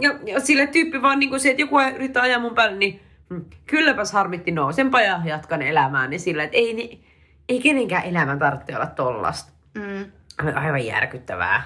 Ja, 0.00 0.18
ja 0.26 0.40
sille 0.40 0.66
tyyppi 0.66 1.02
vaan 1.02 1.18
niin 1.18 1.40
se, 1.40 1.50
että 1.50 1.62
joku 1.62 1.80
yrittää 1.80 2.22
ajaa 2.22 2.40
mun 2.40 2.54
päälle, 2.54 2.76
niin 2.76 3.00
hmm, 3.30 3.44
kylläpäs 3.66 4.12
harmitti 4.12 4.50
nousenpa 4.50 5.00
ja 5.00 5.20
jatkan 5.24 5.62
elämään. 5.62 6.10
Niin 6.10 6.20
sillä, 6.20 6.44
että 6.44 6.56
ei, 6.56 6.74
niin, 6.74 7.04
ei 7.48 7.60
kenenkään 7.60 8.04
elämän 8.04 8.38
tarvitse 8.38 8.76
olla 8.76 8.86
tollasta. 8.86 9.52
Mm. 9.74 10.12
Aivan 10.54 10.86
järkyttävää. 10.86 11.62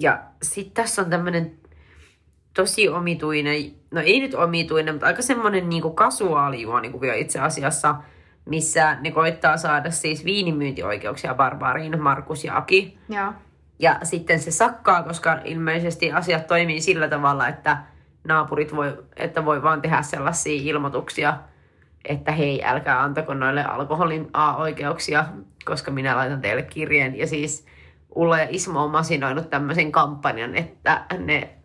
Ja 0.00 0.22
sitten 0.42 0.74
tässä 0.74 1.02
on 1.02 1.10
tämmönen 1.10 1.58
tosi 2.54 2.88
omituinen, 2.88 3.72
no 3.90 4.00
ei 4.00 4.20
nyt 4.20 4.34
omituinen, 4.34 4.94
mutta 4.94 5.06
aika 5.06 5.22
semmoinen 5.22 5.68
niin 5.68 5.94
kasuaalijuonikuvio 5.94 7.14
itse 7.14 7.40
asiassa, 7.40 7.94
missä 8.48 8.96
ne 9.00 9.10
koittaa 9.10 9.56
saada 9.56 9.90
siis 9.90 10.24
viinimyyntioikeuksia 10.24 11.34
barbaariin 11.34 12.02
Markus 12.02 12.44
ja 12.44 12.56
Aki. 12.56 12.98
Joo. 13.08 13.32
Ja 13.78 13.98
sitten 14.02 14.40
se 14.40 14.50
sakkaa, 14.50 15.02
koska 15.02 15.38
ilmeisesti 15.44 16.12
asiat 16.12 16.46
toimii 16.46 16.80
sillä 16.80 17.08
tavalla, 17.08 17.48
että 17.48 17.78
naapurit 18.24 18.76
voi, 18.76 19.04
että 19.16 19.44
voi 19.44 19.62
vaan 19.62 19.82
tehdä 19.82 20.02
sellaisia 20.02 20.60
ilmoituksia, 20.64 21.38
että 22.04 22.32
hei, 22.32 22.64
älkää 22.64 23.02
antako 23.02 23.34
noille 23.34 23.64
alkoholin 23.64 24.30
A-oikeuksia, 24.32 25.24
koska 25.64 25.90
minä 25.90 26.16
laitan 26.16 26.40
teille 26.40 26.62
kirjeen. 26.62 27.18
Ja 27.18 27.26
siis 27.26 27.66
Ulla 28.14 28.38
ja 28.38 28.46
Ismo 28.50 28.84
on 28.84 28.90
masinoinut 28.90 29.50
tämmöisen 29.50 29.92
kampanjan, 29.92 30.54
että 30.54 31.04
ne 31.18 31.57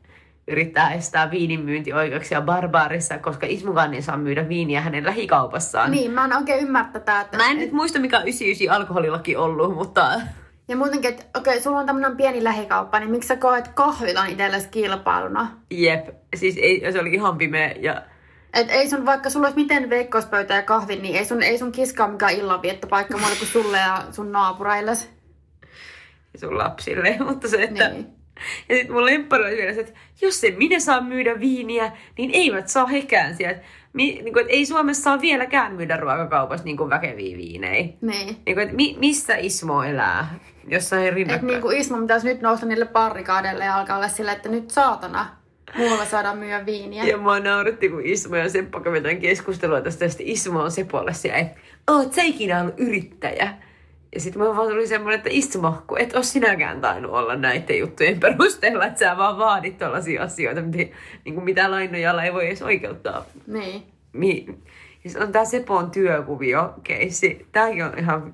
yrittää 0.47 0.93
estää 0.93 1.32
viinin 1.32 1.60
myyntioikeuksia 1.60 2.41
barbaarissa, 2.41 3.17
koska 3.17 3.45
Ismukaan 3.49 3.93
ei 3.93 4.01
saa 4.01 4.17
myydä 4.17 4.49
viiniä 4.49 4.82
hänen 4.82 5.06
lähikaupassaan. 5.06 5.91
Niin, 5.91 6.12
mä 6.12 6.25
en 6.25 6.38
oikein 6.38 6.60
ymmärrä 6.60 6.91
tätä. 6.91 7.21
Että, 7.21 7.38
Mä 7.38 7.49
en 7.51 7.58
nyt 7.58 7.71
muista, 7.71 7.99
mikä 7.99 8.17
on 8.17 8.23
99 8.23 8.75
alkoholilaki 8.82 9.36
ollut, 9.36 9.75
mutta 9.75 10.21
Ja 10.67 10.75
muutenkin, 10.75 11.12
että 11.12 11.39
okei, 11.39 11.62
sulla 11.62 11.79
on 11.79 11.86
tämmöinen 11.86 12.17
pieni 12.17 12.43
lähikauppa, 12.43 12.99
niin 12.99 13.12
miksi 13.12 13.27
sä 13.27 13.36
koet 13.36 13.67
kahvilan 13.67 14.29
itsellesi 14.29 14.69
kilpailuna? 14.69 15.51
jep, 15.71 16.08
siis 16.36 16.58
ei, 16.58 16.91
se 16.91 16.99
oli 16.99 17.13
ihan 17.13 17.38
pimeä 17.38 17.75
ja 17.79 18.01
Et 18.53 18.69
ei 18.69 18.89
sun, 18.89 19.06
vaikka 19.06 19.29
sulla 19.29 19.47
olisi 19.47 19.60
miten 19.60 19.89
veikkauspöytä 19.89 20.53
ja 20.53 20.62
kahvi, 20.62 20.95
niin 20.95 21.15
ei 21.15 21.25
sun, 21.25 21.43
ei 21.43 21.58
sun 21.58 21.71
kiskaa 21.71 22.08
mikään 22.08 22.34
illanviettopaikka 22.34 23.17
muuta 23.17 23.36
kuin 23.36 23.47
sulle 23.47 23.77
ja 23.77 24.03
sun 24.12 24.32
naapureilles. 24.32 25.10
sun 26.38 26.58
lapsille, 26.58 27.17
mutta 27.27 27.47
se, 27.47 27.63
että... 27.63 27.89
Niin. 27.89 28.22
Ja 28.69 28.76
sitten 28.76 28.93
mun 28.93 29.06
lemppari 29.06 29.43
oli 29.43 29.58
vielä 29.58 29.74
se, 29.74 29.80
että 29.80 30.00
jos 30.22 30.41
se 30.41 30.54
minä 30.58 30.80
saa 30.80 31.02
myydä 31.02 31.39
viiniä, 31.39 31.91
niin 32.17 32.32
eivät 32.34 32.67
saa 32.67 32.86
hekään 32.86 33.36
sieltä. 33.36 33.60
Mi, 33.93 34.19
niin 34.24 34.34
kuin, 34.34 34.41
että 34.41 34.54
ei 34.54 34.65
Suomessa 34.65 35.04
saa 35.04 35.22
vieläkään 35.22 35.74
myydä 35.76 35.98
ruokakaupassa 35.98 36.65
niin 36.65 36.78
kuin 36.78 36.89
väkeviä 36.89 37.38
viinejä. 37.38 37.84
Niin. 38.02 38.38
Niin 38.46 38.56
kuin, 38.56 38.60
että 38.60 38.76
mi, 38.76 38.96
missä 39.00 39.36
Ismo 39.36 39.84
elää? 39.84 40.39
Jossain 40.67 41.08
Et 41.08 41.13
rinnakkain. 41.13 41.48
niin 41.48 41.62
kuin 41.62 41.78
Ismo 41.78 41.98
pitäisi 41.98 42.28
nyt 42.28 42.41
nousta 42.41 42.65
niille 42.65 42.86
barrikaadeille 42.86 43.65
ja 43.65 43.76
alkaa 43.78 43.98
olla 43.98 44.08
silleen, 44.08 44.38
että 44.38 44.50
nyt 44.50 44.72
saatana, 44.72 45.26
muualla 45.78 46.06
saadaan 46.06 46.38
myydä 46.38 46.65
viiniä. 46.65 47.04
Ja 47.04 47.17
mua 47.17 47.39
nauratti, 47.39 47.89
kun 47.89 48.06
Ismo 48.06 48.36
ja 48.36 48.50
Seppo 48.50 48.80
kävitään 48.80 49.17
keskustelua 49.17 49.82
tästä, 49.82 50.06
ja 50.06 50.12
Ismo 50.19 50.60
on 50.60 50.72
Sepolle 50.72 51.13
siellä, 51.13 51.39
että 51.39 51.60
oot 51.88 52.13
sä 52.13 52.24
ikinä 52.24 52.62
ollut 52.62 52.80
yrittäjä? 52.80 53.54
Ja 54.13 54.19
sitten 54.19 54.41
mä 54.41 54.56
vaan 54.56 54.69
tuli 54.69 54.88
semmoinen, 54.88 55.17
että 55.17 55.30
kun 55.88 55.99
et 55.99 56.13
ole 56.13 56.23
sinäkään 56.23 56.82
tainnut 56.82 57.12
olla 57.12 57.36
näiden 57.36 57.80
juttujen 57.80 58.19
perusteella, 58.19 58.86
että 58.86 58.99
sä 58.99 59.17
vaan 59.17 59.38
vaadit 59.38 59.78
tällaisia 59.78 60.23
asioita, 60.23 60.62
mitä, 60.62 60.78
niin 61.26 61.34
kuin 61.34 61.43
mitä 61.43 61.71
lainojalla 61.71 62.23
ei 62.23 62.34
voi 62.34 62.47
edes 62.47 62.62
oikeuttaa. 62.62 63.26
Niin. 63.47 63.84
Mi- 64.13 64.47
ja 65.04 65.10
se 65.10 65.19
on 65.19 65.32
tää 65.32 65.45
Sepon 65.45 65.91
työkuvio 65.91 66.73
keissi. 66.84 67.47
Tääkin 67.52 67.84
on 67.84 67.99
ihan 67.99 68.34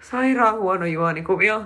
sairaan 0.00 0.58
huono 0.58 0.86
juonikuvio. 0.86 1.62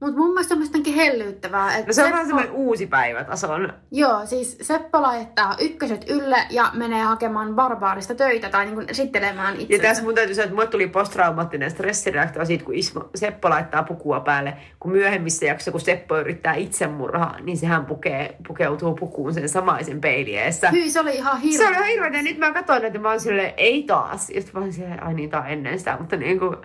Mutta 0.00 0.16
mun 0.16 0.28
mielestä 0.30 0.54
on 0.54 0.58
myös 0.58 0.96
hellyyttävää. 0.96 1.74
Että 1.76 1.86
No 1.86 1.92
se 1.92 2.04
on 2.04 2.10
vaan 2.12 2.26
semmoinen 2.26 2.52
uusi 2.52 2.86
päivätason. 2.86 3.72
Joo, 3.90 4.26
siis 4.26 4.58
Seppo 4.60 5.02
laittaa 5.02 5.56
ykköset 5.60 6.10
ylle 6.10 6.36
ja 6.50 6.70
menee 6.74 7.02
hakemaan 7.02 7.54
barbaarista 7.54 8.14
töitä 8.14 8.48
tai 8.50 8.66
niin 8.66 8.90
esittelemään 8.90 9.54
Ja 9.54 9.60
itsensä. 9.60 9.82
tässä 9.82 10.02
mun 10.02 10.14
täytyy 10.14 10.34
sanoa, 10.34 10.44
että 10.44 10.54
mulle 10.54 10.66
tuli 10.66 10.86
posttraumaattinen 10.86 11.70
stressireaktio 11.70 12.44
siitä, 12.44 12.64
kun 12.64 12.74
Ismo, 12.74 13.10
Seppo 13.14 13.50
laittaa 13.50 13.82
pukua 13.82 14.20
päälle. 14.20 14.54
Kun 14.80 14.92
myöhemmissä 14.92 15.46
jaksoissa, 15.46 15.70
kun 15.70 15.80
Seppo 15.80 16.18
yrittää 16.18 16.54
itsemurhaa, 16.54 17.36
niin 17.40 17.56
sehän 17.58 17.86
pukee, 17.86 18.36
pukeutuu 18.48 18.94
pukuun 18.94 19.34
sen 19.34 19.48
samaisen 19.48 20.00
peilieessä. 20.00 20.70
Hyi, 20.70 20.90
se 20.90 21.00
oli 21.00 21.14
ihan 21.16 21.40
hirveä. 21.40 21.58
Se 21.58 21.66
oli 21.68 21.76
ihan 21.76 21.86
hirveä. 21.88 22.18
Ja 22.18 22.22
nyt 22.22 22.38
mä 22.38 22.52
katsoin, 22.52 22.84
että 22.84 22.98
mä 22.98 23.08
oon 23.10 23.20
silleen, 23.20 23.54
ei 23.56 23.82
taas. 23.82 24.30
Ja 24.30 24.40
sitten 24.40 24.60
mä 24.60 24.64
oon 24.64 24.72
silleen, 24.72 25.02
ai 25.02 25.14
niin, 25.14 25.30
tää 25.30 25.48
ennen 25.48 25.78
sitä. 25.78 25.96
Mutta 26.00 26.16
niin 26.16 26.38
kuin, 26.38 26.56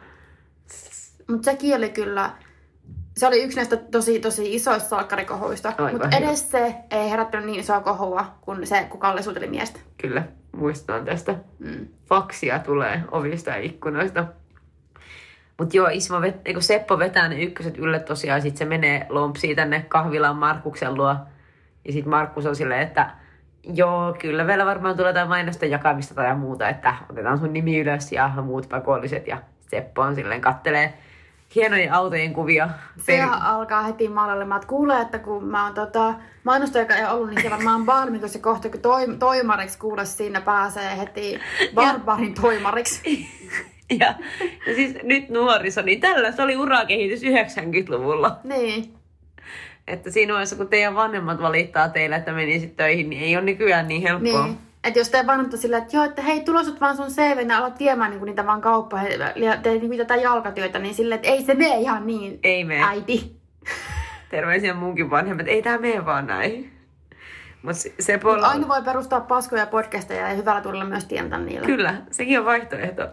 Mutta 1.29 1.45
sekin 1.51 1.75
oli 1.75 1.89
kyllä, 1.89 2.29
se 3.17 3.27
oli 3.27 3.43
yksi 3.43 3.55
näistä 3.55 3.77
tosi, 3.77 4.19
tosi 4.19 4.55
isoista 4.55 4.89
salkkarikohuista. 4.89 5.73
Mutta 5.91 6.17
edes 6.17 6.51
se 6.51 6.75
ei 6.91 7.09
herättänyt 7.09 7.45
niin 7.45 7.59
isoa 7.59 7.81
kohua 7.81 8.25
kuin 8.41 8.67
se, 8.67 8.83
kun 8.89 8.99
Kalle 8.99 9.21
suuteli 9.21 9.47
miestä. 9.47 9.79
kyllä, 9.97 10.23
muistetaan 10.51 11.05
tästä. 11.05 11.35
Mm. 11.59 11.87
faksia 12.09 12.59
tulee 12.59 13.01
ovista 13.11 13.49
ja 13.49 13.57
ikkunoista. 13.57 14.25
Mutta 15.59 15.77
joo, 15.77 15.87
Ismo 15.91 16.21
vet, 16.21 16.35
eikö 16.45 16.61
Seppo 16.61 16.99
vetää 16.99 17.27
ne 17.27 17.41
ykköset 17.41 17.77
ylle 17.77 17.99
tosiaan, 17.99 18.41
sit 18.41 18.57
se 18.57 18.65
menee 18.65 19.05
lompsii 19.09 19.55
tänne 19.55 19.85
kahvilaan 19.87 20.35
Markuksen 20.35 20.95
luo. 20.95 21.15
Ja 21.85 21.93
sitten 21.93 22.09
Markus 22.09 22.45
on 22.45 22.55
silleen, 22.55 22.81
että 22.81 23.09
joo, 23.63 24.15
kyllä 24.19 24.47
vielä 24.47 24.65
varmaan 24.65 24.97
tulee 24.97 25.09
jotain 25.09 25.29
mainosten 25.29 25.71
jakamista 25.71 26.15
tai 26.15 26.35
muuta, 26.35 26.69
että 26.69 26.95
otetaan 27.09 27.39
sun 27.39 27.53
nimi 27.53 27.79
ylös 27.79 28.11
ja 28.11 28.31
muut 28.43 28.69
pakolliset. 28.69 29.27
Ja 29.27 29.37
Seppo 29.69 30.01
on 30.01 30.15
silleen 30.15 30.41
kattelee 30.41 30.93
hienojen 31.55 31.93
autojen 31.93 32.33
kuvia. 32.33 32.69
Se 32.97 33.21
alkaa 33.41 33.83
heti 33.83 34.07
maalailemaan, 34.09 34.57
että 34.61 34.67
kuulee, 34.67 35.01
että 35.01 35.19
kun 35.19 35.43
mä 35.43 35.65
oon 35.65 35.73
tota, 35.73 36.13
mainostaja 36.43 37.11
ollut, 37.11 37.29
niin 37.29 37.41
se 37.41 37.49
varmaan 37.49 37.85
valmitus 37.85 38.33
ja 38.33 38.41
kohta 38.41 38.69
kun 38.69 38.79
toi, 38.79 39.17
toimariksi 39.19 39.77
kuule 39.79 40.05
siinä 40.05 40.41
pääsee 40.41 40.97
heti 40.97 41.39
barbaarin 41.73 42.33
toimariksi. 42.33 43.27
Ja, 43.99 44.15
ja 44.67 44.75
siis 44.75 44.95
nyt 45.03 45.29
nuoriso, 45.29 45.81
niin 45.81 46.01
tällaista 46.01 46.43
oli 46.43 46.57
urakehitys 46.57 47.21
90-luvulla. 47.21 48.39
niin. 48.43 48.93
Että 49.87 50.11
siinä 50.11 50.33
vaiheessa, 50.33 50.55
kun 50.55 50.67
teidän 50.67 50.95
vanhemmat 50.95 51.41
valittaa 51.41 51.89
teille, 51.89 52.15
että 52.15 52.31
menisit 52.31 52.77
töihin, 52.77 53.09
niin 53.09 53.21
ei 53.23 53.35
ole 53.35 53.45
nykyään 53.45 53.87
niin 53.87 54.01
helppoa. 54.01 54.45
Niin. 54.45 54.57
Että 54.83 54.99
jos 54.99 55.09
te 55.09 55.27
vanhemmat 55.27 55.59
sillä, 55.59 55.77
että 55.77 55.97
joo, 55.97 56.05
että 56.05 56.21
hei, 56.21 56.39
tulosut 56.39 56.81
vaan 56.81 56.97
sun 56.97 57.07
CV, 57.07 57.49
ja 57.49 57.57
alat 57.57 57.79
viemään 57.79 58.11
niinku 58.11 58.25
niitä 58.25 58.45
vaan 58.45 58.61
kauppaan 58.61 59.05
ja 59.35 59.57
teet 59.57 59.81
niinku 59.81 59.97
tätä 59.97 60.15
jalkatyötä, 60.15 60.79
niin 60.79 60.95
silleen, 60.95 61.15
että 61.15 61.27
ei 61.27 61.43
se 61.43 61.53
mene 61.53 61.75
ihan 61.75 62.07
niin, 62.07 62.39
Ei 62.43 62.63
mene. 62.63 62.83
äiti. 62.83 63.35
Terveisiä 64.29 64.73
munkin 64.73 65.09
vanhemmat. 65.09 65.47
Ei 65.47 65.61
tää 65.61 65.77
mene 65.77 66.05
vaan 66.05 66.27
näin. 66.27 66.73
Mutta 67.61 67.81
se, 67.99 68.17
puolella... 68.17 68.47
Aina 68.47 68.67
voi 68.67 68.81
perustaa 68.81 69.21
paskoja 69.21 69.65
podcasteja 69.65 70.29
ja 70.29 70.35
hyvällä 70.35 70.61
tulla 70.61 70.85
myös 70.85 71.05
tientä 71.05 71.37
niillä. 71.37 71.65
Kyllä, 71.65 71.95
sekin 72.11 72.39
on 72.39 72.45
vaihtoehto. 72.45 73.07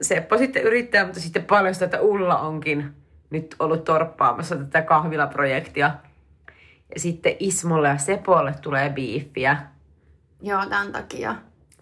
Seppo 0.00 0.38
sitten 0.38 0.62
yrittää, 0.62 1.04
mutta 1.04 1.20
sitten 1.20 1.44
paljastaa, 1.44 1.84
että 1.84 2.00
Ulla 2.00 2.38
onkin 2.38 2.94
nyt 3.30 3.56
ollut 3.58 3.84
torppaamassa 3.84 4.56
tätä 4.56 4.82
kahvilaprojektia. 4.82 5.90
Ja 6.94 7.00
sitten 7.00 7.36
Ismolle 7.38 7.88
ja 7.88 7.98
Sepolle 7.98 8.54
tulee 8.62 8.90
biiffiä. 8.90 9.56
Joo, 10.42 10.66
tämän 10.66 10.92
takia. 10.92 11.34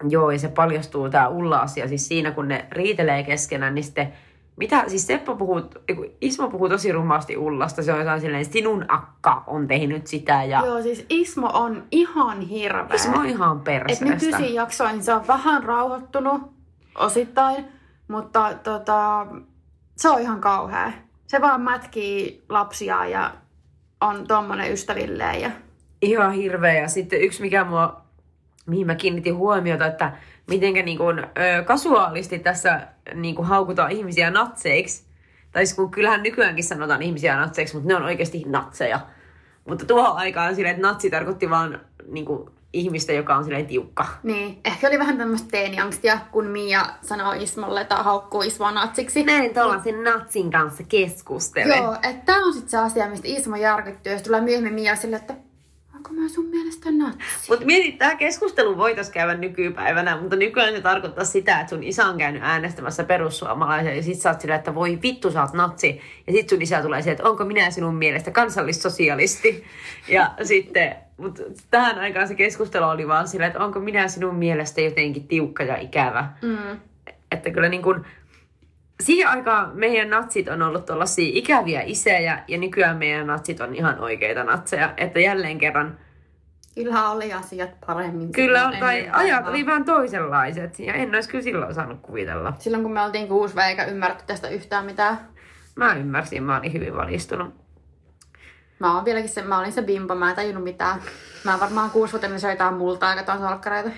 Joo, 0.09 0.31
ja 0.31 0.39
se 0.39 0.47
paljastuu 0.47 1.09
tämä 1.09 1.27
Ulla-asia. 1.27 1.87
Siis 1.87 2.07
siinä, 2.07 2.31
kun 2.31 2.47
ne 2.47 2.65
riitelee 2.71 3.23
keskenään, 3.23 3.75
niin 3.75 3.83
sitten... 3.83 4.13
Mitä, 4.57 4.83
siis 4.87 5.07
Seppo 5.07 5.35
puhuu, 5.35 5.61
Ismo 6.21 6.49
puhuu 6.49 6.69
tosi 6.69 6.91
rumasti 6.91 7.37
Ullasta. 7.37 7.83
Se 7.83 7.93
on 7.93 7.99
jotain 7.99 8.21
silleen, 8.21 8.45
sinun 8.45 8.85
akka 8.87 9.43
on 9.47 9.67
tehnyt 9.67 10.07
sitä 10.07 10.43
ja... 10.43 10.61
Joo, 10.65 10.81
siis 10.81 11.05
Ismo 11.09 11.49
on 11.53 11.83
ihan 11.91 12.41
hirveä. 12.41 12.95
Ismo 12.95 13.19
on 13.19 13.25
ihan 13.25 13.57
Et 13.57 13.63
perseestä. 13.63 14.05
nykyisin 14.05 14.53
jaksoin 14.53 15.03
se 15.03 15.13
on 15.13 15.27
vähän 15.27 15.63
rauhoittunut 15.63 16.41
osittain, 16.97 17.65
mutta 18.07 18.53
tota, 18.63 19.27
se 19.97 20.09
on 20.09 20.21
ihan 20.21 20.41
kauhea. 20.41 20.91
Se 21.27 21.41
vaan 21.41 21.61
mätkii 21.61 22.43
lapsia 22.49 23.05
ja 23.05 23.31
on 24.01 24.27
tommonen 24.27 24.71
ystävilleen. 24.71 25.41
Ja... 25.41 25.51
Ihan 26.01 26.31
hirveä. 26.31 26.73
Ja 26.73 26.87
sitten 26.87 27.21
yksi, 27.21 27.41
mikä 27.41 27.63
mua, 27.63 28.04
mihin 28.65 28.87
mä 28.87 28.95
kiinnitin 28.95 29.35
huomiota, 29.35 29.85
että 29.85 30.11
mitenkä 30.47 30.83
niin 30.83 30.97
kuin, 30.97 31.19
ö, 31.19 31.63
kasuaalisti 31.65 32.39
tässä 32.39 32.87
niin 33.13 33.35
kuin 33.35 33.47
haukutaan 33.47 33.91
ihmisiä 33.91 34.31
natseiksi. 34.31 35.05
Tai 35.51 35.65
siis 35.65 35.75
kun 35.75 35.91
kyllähän 35.91 36.23
nykyäänkin 36.23 36.63
sanotaan 36.63 37.01
ihmisiä 37.01 37.37
natseiksi, 37.37 37.75
mutta 37.75 37.87
ne 37.87 37.95
on 37.95 38.03
oikeasti 38.03 38.43
natseja. 38.47 38.99
Mutta 39.65 39.85
tuohon 39.85 40.17
aikaan 40.17 40.55
silleen, 40.55 40.75
että 40.75 40.87
natsi 40.87 41.09
tarkoitti 41.09 41.49
vaan 41.49 41.81
niin 42.07 42.25
kuin, 42.25 42.49
ihmistä, 42.75 43.13
joka 43.13 43.35
on 43.35 43.43
silleen 43.43 43.65
tiukka. 43.65 44.05
Niin, 44.23 44.59
ehkä 44.65 44.87
oli 44.87 44.99
vähän 44.99 45.17
tämmöistä 45.17 45.47
teiniangstia, 45.51 46.19
kun 46.31 46.45
Mia 46.45 46.85
sanoo 47.01 47.33
Ismolle, 47.33 47.81
että 47.81 47.95
haukkuu 47.95 48.41
Ismoa 48.41 48.71
natsiksi. 48.71 49.23
Mä 49.23 49.31
en 49.31 49.53
tuollaisen 49.53 50.03
natsin 50.03 50.51
kanssa 50.51 50.83
keskustele. 50.83 51.75
Joo, 51.75 51.93
että 51.93 52.25
tää 52.25 52.37
on 52.37 52.53
sitten 52.53 52.69
se 52.69 52.77
asia, 52.77 53.09
mistä 53.09 53.27
Ismo 53.27 53.55
järkyttyy, 53.55 54.13
jos 54.13 54.21
tulee 54.21 54.41
myöhemmin 54.41 54.73
Mia 54.73 54.95
sille, 54.95 55.15
että 55.15 55.33
onko 56.09 56.21
mä 56.21 56.29
sun 56.29 56.45
mielestä 56.45 56.91
natsi? 56.91 57.49
Mutta 57.49 57.65
mieti, 57.65 57.91
tämä 57.91 58.15
keskustelu 58.15 58.77
voitaisiin 58.77 59.13
käydä 59.13 59.33
nykypäivänä, 59.33 60.21
mutta 60.21 60.35
nykyään 60.35 60.73
se 60.73 60.81
tarkoittaa 60.81 61.25
sitä, 61.25 61.59
että 61.59 61.69
sun 61.69 61.83
isä 61.83 62.05
on 62.05 62.17
käynyt 62.17 62.41
äänestämässä 62.43 63.03
perussuomalaisia 63.03 63.95
ja 63.95 64.03
sit 64.03 64.21
sä 64.21 64.29
oot 64.29 64.41
sillä, 64.41 64.55
että 64.55 64.75
voi 64.75 64.99
vittu 65.01 65.31
sä 65.31 65.41
oot 65.41 65.53
natsi. 65.53 66.01
Ja 66.27 66.33
sit 66.33 66.49
sun 66.49 66.61
isä 66.61 66.81
tulee 66.81 67.01
sieltä, 67.01 67.21
että 67.21 67.29
onko 67.29 67.45
minä 67.45 67.71
sinun 67.71 67.95
mielestä 67.95 68.31
kansallissosialisti. 68.31 69.63
Ja 70.07 70.31
sitten, 70.43 70.95
mutta 71.17 71.43
tähän 71.71 71.99
aikaan 71.99 72.27
se 72.27 72.35
keskustelu 72.35 72.85
oli 72.85 73.07
vaan 73.07 73.27
sillä, 73.27 73.47
että 73.47 73.63
onko 73.63 73.79
minä 73.79 74.07
sinun 74.07 74.35
mielestä 74.35 74.81
jotenkin 74.81 75.27
tiukka 75.27 75.63
ja 75.63 75.77
ikävä. 75.77 76.29
Mm. 76.41 76.79
Että 77.31 77.49
kyllä 77.49 77.69
niin 77.69 77.81
kuin, 77.81 78.05
siihen 79.03 79.29
aikaan 79.29 79.71
meidän 79.73 80.09
natsit 80.09 80.47
on 80.47 80.61
ollut 80.61 80.85
tuollaisia 80.85 81.31
ikäviä 81.33 81.81
isejä 81.85 82.43
ja 82.47 82.57
nykyään 82.57 82.97
meidän 82.97 83.27
natsit 83.27 83.61
on 83.61 83.75
ihan 83.75 83.99
oikeita 83.99 84.43
natseja. 84.43 84.93
Että 84.97 85.19
jälleen 85.19 85.57
kerran 85.57 85.97
Kyllä 86.75 87.09
oli 87.09 87.33
asiat 87.33 87.69
paremmin. 87.87 88.31
Kyllä, 88.31 88.59
silloin 88.59 88.79
tai 88.79 88.99
ennen 88.99 89.15
ajat 89.15 89.47
oli 89.47 89.65
vähän 89.65 89.85
toisenlaiset. 89.85 90.79
Ja 90.79 90.93
en 90.93 91.15
olisi 91.15 91.29
kyllä 91.29 91.43
silloin 91.43 91.75
saanut 91.75 91.99
kuvitella. 92.01 92.53
Silloin 92.59 92.83
kun 92.83 92.91
me 92.91 93.01
oltiin 93.01 93.27
kuusi 93.27 93.55
eikä 93.67 93.85
ymmärretty 93.85 94.23
tästä 94.27 94.49
yhtään 94.49 94.85
mitään. 94.85 95.19
Mä 95.75 95.95
ymmärsin, 95.95 96.43
mä 96.43 96.59
olin 96.59 96.73
hyvin 96.73 96.95
valistunut. 96.95 97.53
Mä 98.79 98.95
oon 98.95 99.05
vieläkin 99.05 99.29
se, 99.29 99.41
mä 99.41 99.59
olin 99.59 99.71
se 99.71 99.81
bimbo, 99.81 100.15
mä 100.15 100.29
en 100.29 100.35
tajunnut 100.35 100.63
mitään. 100.63 100.99
Mä 101.43 101.59
varmaan 101.59 101.89
kuusivuotiaana 101.89 102.39
söin 102.39 102.51
jotain 102.51 102.73
multaa 102.73 103.09
ja 103.09 103.15
katoin 103.15 103.39
salkkareita. 103.39 103.89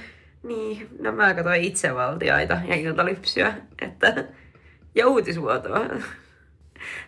Niin, 0.44 0.90
no 1.00 1.12
mä 1.12 1.34
katsoin 1.34 1.62
itsevaltiaita 1.62 2.58
ja 2.68 2.76
iltalypsyä, 2.76 3.54
että... 3.82 4.14
Ja 4.98 5.08
uutisvuotoa. 5.08 5.80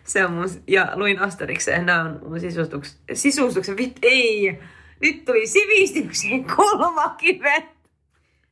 Se 0.04 0.24
on 0.24 0.32
mun... 0.32 0.48
Ja 0.66 0.92
luin 0.94 1.18
Asterikseen, 1.18 1.86
nämä 1.86 2.04
on 2.04 2.20
mun 2.28 2.40
sisustuksen... 2.40 2.98
Sisustuksen... 3.12 3.76
Vit... 3.76 3.98
Ei! 4.02 4.58
Nyt 5.00 5.24
tuli 5.24 5.46
sivistyksen 5.46 6.44
kulmakivet! 6.56 7.64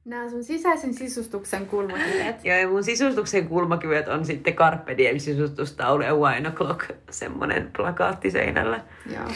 Nämä 0.04 0.22
on 0.22 0.30
sun 0.30 0.44
sisäisen 0.44 0.94
sisustuksen 0.94 1.66
kulmakivet. 1.66 2.44
Ja 2.44 2.68
mun 2.68 2.84
sisustuksen 2.84 3.48
kulmakivet 3.48 4.08
on 4.08 4.24
sitten 4.24 4.54
Carpe 4.54 4.96
Diem 4.96 5.18
sisustustaulu 5.18 6.02
ja 6.02 6.16
Wine 6.16 6.48
O'Clock, 6.48 6.94
semmonen 7.10 7.70
plakaatti 7.76 8.30
seinällä. 8.30 8.80
Joo. 9.14 9.28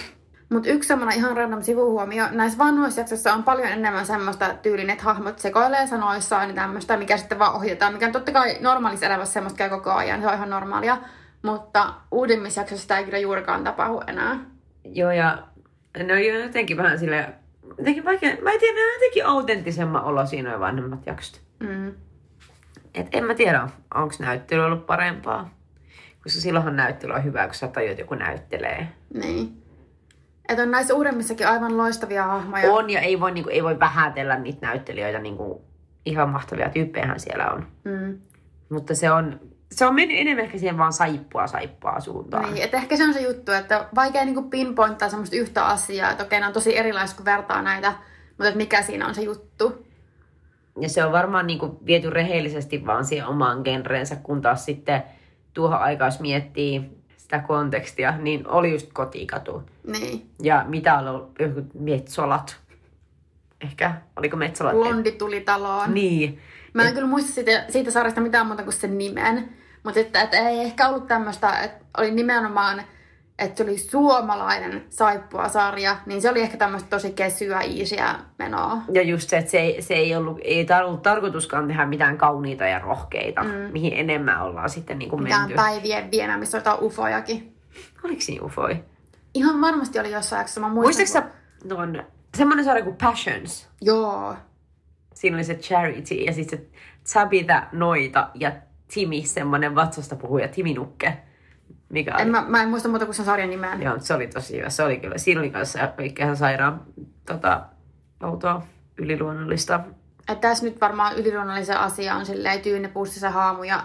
Mutta 0.52 0.68
yksi 0.68 0.86
semmoinen 0.86 1.18
ihan 1.18 1.36
random 1.36 1.62
sivuhuomio. 1.62 2.24
Näissä 2.30 2.58
vanhoissa 2.58 3.00
jaksoissa 3.00 3.32
on 3.32 3.42
paljon 3.42 3.68
enemmän 3.68 4.06
semmoista 4.06 4.54
tyylin, 4.62 4.90
että 4.90 5.04
hahmot 5.04 5.38
sekoilee 5.38 5.86
sanoissaan 5.86 6.48
ja 6.48 6.54
tämmöistä, 6.54 6.96
mikä 6.96 7.16
sitten 7.16 7.38
vaan 7.38 7.54
ohjataan. 7.54 7.92
Mikä 7.92 8.06
on 8.06 8.12
totta 8.12 8.32
kai 8.32 8.56
normaalissa 8.60 9.06
elämässä 9.06 9.32
semmoista 9.32 9.58
käy 9.58 9.70
koko 9.70 9.90
ajan. 9.90 10.20
Se 10.20 10.26
on 10.26 10.34
ihan 10.34 10.50
normaalia. 10.50 10.98
Mutta 11.42 11.94
uudimmissa 12.10 12.60
jaksoissa 12.60 12.82
sitä 12.82 12.98
ei 12.98 13.04
kyllä 13.04 13.18
juurikaan 13.18 13.64
tapahdu 13.64 14.00
enää. 14.06 14.38
Joo, 14.84 15.10
ja 15.10 15.38
ne 15.98 16.12
on 16.12 16.24
jo 16.24 16.38
jotenkin 16.38 16.76
vähän 16.76 16.98
sille 16.98 17.28
jotenkin 17.78 18.04
vaikea, 18.04 18.36
mä 18.42 18.50
en 18.50 18.60
tiedä, 18.60 18.74
ne 18.74 18.86
on 18.86 18.92
jotenkin 18.94 19.26
autenttisemman 19.26 20.04
olo 20.04 20.26
siinä 20.26 20.48
noin 20.48 20.60
vanhemmat 20.60 21.06
jaksot. 21.06 21.40
Mm. 21.60 21.94
Et 22.94 23.06
en 23.12 23.24
mä 23.24 23.34
tiedä, 23.34 23.68
onko 23.94 24.14
näyttely 24.18 24.64
ollut 24.64 24.86
parempaa. 24.86 25.50
Koska 26.22 26.40
silloinhan 26.40 26.76
näyttely 26.76 27.12
on 27.12 27.24
hyvä, 27.24 27.46
kun 27.46 27.54
sä 27.54 27.68
tajuat, 27.68 27.90
että 27.90 28.02
joku 28.02 28.14
näyttelee. 28.14 28.88
Niin. 29.14 29.61
Et 30.48 30.58
on 30.58 30.70
näissä 30.70 30.94
uudemmissakin 30.94 31.48
aivan 31.48 31.76
loistavia 31.76 32.24
hahmoja. 32.24 32.72
On 32.72 32.90
ja 32.90 33.00
ei 33.00 33.20
voi, 33.20 33.32
niinku, 33.32 33.50
ei 33.50 33.62
voi 33.62 33.80
vähätellä 33.80 34.38
niitä 34.38 34.66
näyttelijöitä. 34.66 35.18
Niinku, 35.18 35.64
ihan 36.06 36.28
mahtavia 36.28 36.68
tyyppejähän 36.68 37.20
siellä 37.20 37.50
on. 37.50 37.66
Mm. 37.84 38.18
Mutta 38.68 38.94
se 38.94 39.10
on, 39.10 39.40
se 39.72 39.86
on 39.86 39.94
mennyt 39.94 40.18
enemmän 40.20 40.44
ehkä 40.44 40.58
siihen 40.58 40.78
vaan 40.78 40.92
saippua 40.92 41.46
saippua 41.46 42.00
suuntaan. 42.00 42.54
Niin, 42.54 42.64
et 42.64 42.74
ehkä 42.74 42.96
se 42.96 43.04
on 43.04 43.14
se 43.14 43.20
juttu, 43.20 43.52
että 43.52 43.88
vaikea 43.94 44.24
niinku 44.24 44.42
pinpointtaa 44.42 45.08
semmoista 45.08 45.36
yhtä 45.36 45.66
asiaa, 45.66 46.10
että 46.10 46.24
okei, 46.24 46.40
nämä 46.40 46.48
on 46.48 46.54
tosi 46.54 46.78
erilaiset, 46.78 47.16
kun 47.16 47.24
vertaa 47.24 47.62
näitä, 47.62 47.94
mutta 48.28 48.48
että 48.48 48.56
mikä 48.56 48.82
siinä 48.82 49.06
on 49.06 49.14
se 49.14 49.22
juttu. 49.22 49.86
Ja 50.80 50.88
se 50.88 51.04
on 51.04 51.12
varmaan 51.12 51.46
niinku 51.46 51.78
viety 51.86 52.10
rehellisesti 52.10 52.86
vaan 52.86 53.04
siihen 53.04 53.26
omaan 53.26 53.60
genreensä, 53.64 54.16
kun 54.16 54.42
taas 54.42 54.64
sitten 54.64 55.02
tuohon 55.54 55.78
aikaan, 55.78 56.06
jos 56.06 56.20
miettii 56.20 57.01
sitä 57.32 57.46
kontekstia, 57.46 58.16
niin 58.16 58.48
oli 58.48 58.72
just 58.72 58.92
kotikatu. 58.92 59.62
Niin. 59.86 60.30
Ja 60.42 60.64
mitä 60.68 60.98
on 60.98 61.08
ollut, 61.08 61.32
jotkut 61.38 61.64
metsolat. 61.74 62.56
Ehkä, 63.60 63.94
oliko 64.16 64.36
metsolat? 64.36 64.72
Blondi 64.72 65.12
tuli 65.12 65.40
taloon. 65.40 65.94
Niin. 65.94 66.40
Mä 66.74 66.88
en 66.88 66.94
kyllä 66.94 67.06
muista 67.06 67.32
siitä, 67.32 67.64
siitä 67.68 67.90
sarjasta 67.90 68.20
mitään 68.20 68.46
muuta 68.46 68.62
kuin 68.62 68.72
sen 68.72 68.98
nimen. 68.98 69.48
Mutta 69.82 70.00
että, 70.00 70.22
että 70.22 70.36
ei 70.36 70.60
ehkä 70.60 70.88
ollut 70.88 71.06
tämmöistä, 71.06 71.60
että 71.60 71.84
oli 71.98 72.10
nimenomaan, 72.10 72.82
että 73.38 73.56
se 73.56 73.62
oli 73.62 73.78
suomalainen 73.78 74.84
saippua-sarja, 74.90 75.96
niin 76.06 76.22
se 76.22 76.30
oli 76.30 76.40
ehkä 76.40 76.56
tämmöistä 76.56 76.88
tosi 76.90 77.12
kesyä, 77.12 77.60
iisiä 77.60 78.14
menoa. 78.38 78.76
Ja 78.92 79.02
just 79.02 79.28
se, 79.28 79.36
että 79.38 79.50
se 79.50 79.58
ei, 79.60 79.82
se 79.82 79.94
ei 79.94 80.16
ollut, 80.16 80.38
ei 80.44 80.66
ollut 80.84 81.02
tarkoituskaan 81.02 81.68
tehdä 81.68 81.86
mitään 81.86 82.18
kauniita 82.18 82.64
ja 82.66 82.78
rohkeita, 82.78 83.42
mm. 83.42 83.50
mihin 83.50 83.92
enemmän 83.92 84.42
ollaan 84.42 84.70
sitten 84.70 84.98
niin 84.98 85.10
kuin 85.10 85.22
Mitään 85.22 85.40
menty. 85.42 85.54
päivien 85.54 86.10
viemä, 86.10 86.38
missä 86.38 86.58
jotain 86.58 86.78
ufojakin. 86.82 87.56
Oliko 88.04 88.20
siinä 88.20 88.44
ufoi? 88.44 88.84
Ihan 89.34 89.60
varmasti 89.60 89.98
oli 89.98 90.12
jossain 90.12 90.40
jaksossa, 90.40 90.60
mä 90.60 90.68
muistan. 90.68 91.00
Muistatko 91.00 91.28
sä 91.30 91.68
tuon, 91.68 92.02
semmoinen 92.36 92.64
sarja 92.64 92.84
kuin 92.84 92.96
Passions? 92.96 93.62
kun- 93.78 93.86
Joo. 93.86 94.34
Siinä 95.14 95.36
oli 95.36 95.44
se 95.44 95.54
Charity 95.54 96.14
ja 96.14 96.32
sitten 96.32 96.58
se 97.04 97.14
Tabitha 97.14 97.62
Noita 97.72 98.28
ja 98.34 98.52
Timi, 98.94 99.22
semmoinen 99.26 99.74
vatsasta 99.74 100.16
puhuja, 100.16 100.48
Timi 100.48 100.74
Nukke. 100.74 101.18
Mikä 101.92 102.14
oli? 102.14 102.22
En, 102.22 102.28
mä, 102.30 102.44
mä 102.48 102.62
en 102.62 102.68
muista 102.68 102.88
muuta 102.88 103.04
kuin 103.04 103.14
sen 103.14 103.24
sarjan 103.24 103.50
nimeä. 103.50 103.74
Joo, 103.74 103.98
se 103.98 104.14
oli 104.14 104.26
tosi 104.26 104.58
hyvä. 104.58 104.70
Se 104.70 104.82
oli 104.82 104.96
kyllä. 104.96 105.18
Siinä 105.18 105.40
oli 105.40 105.50
kanssa 105.50 105.78
ihan 106.18 106.36
sairaan 106.36 106.82
tota, 107.26 107.60
outoa 108.22 108.62
yliluonnollista. 108.98 109.80
Että 110.28 110.48
tässä 110.48 110.64
nyt 110.64 110.80
varmaan 110.80 111.16
yliluonnollisen 111.16 111.78
asia 111.78 112.14
on 112.14 112.26
silleen 112.26 112.60
tyynepussissa 112.60 113.30
haamu 113.30 113.62
ja 113.62 113.84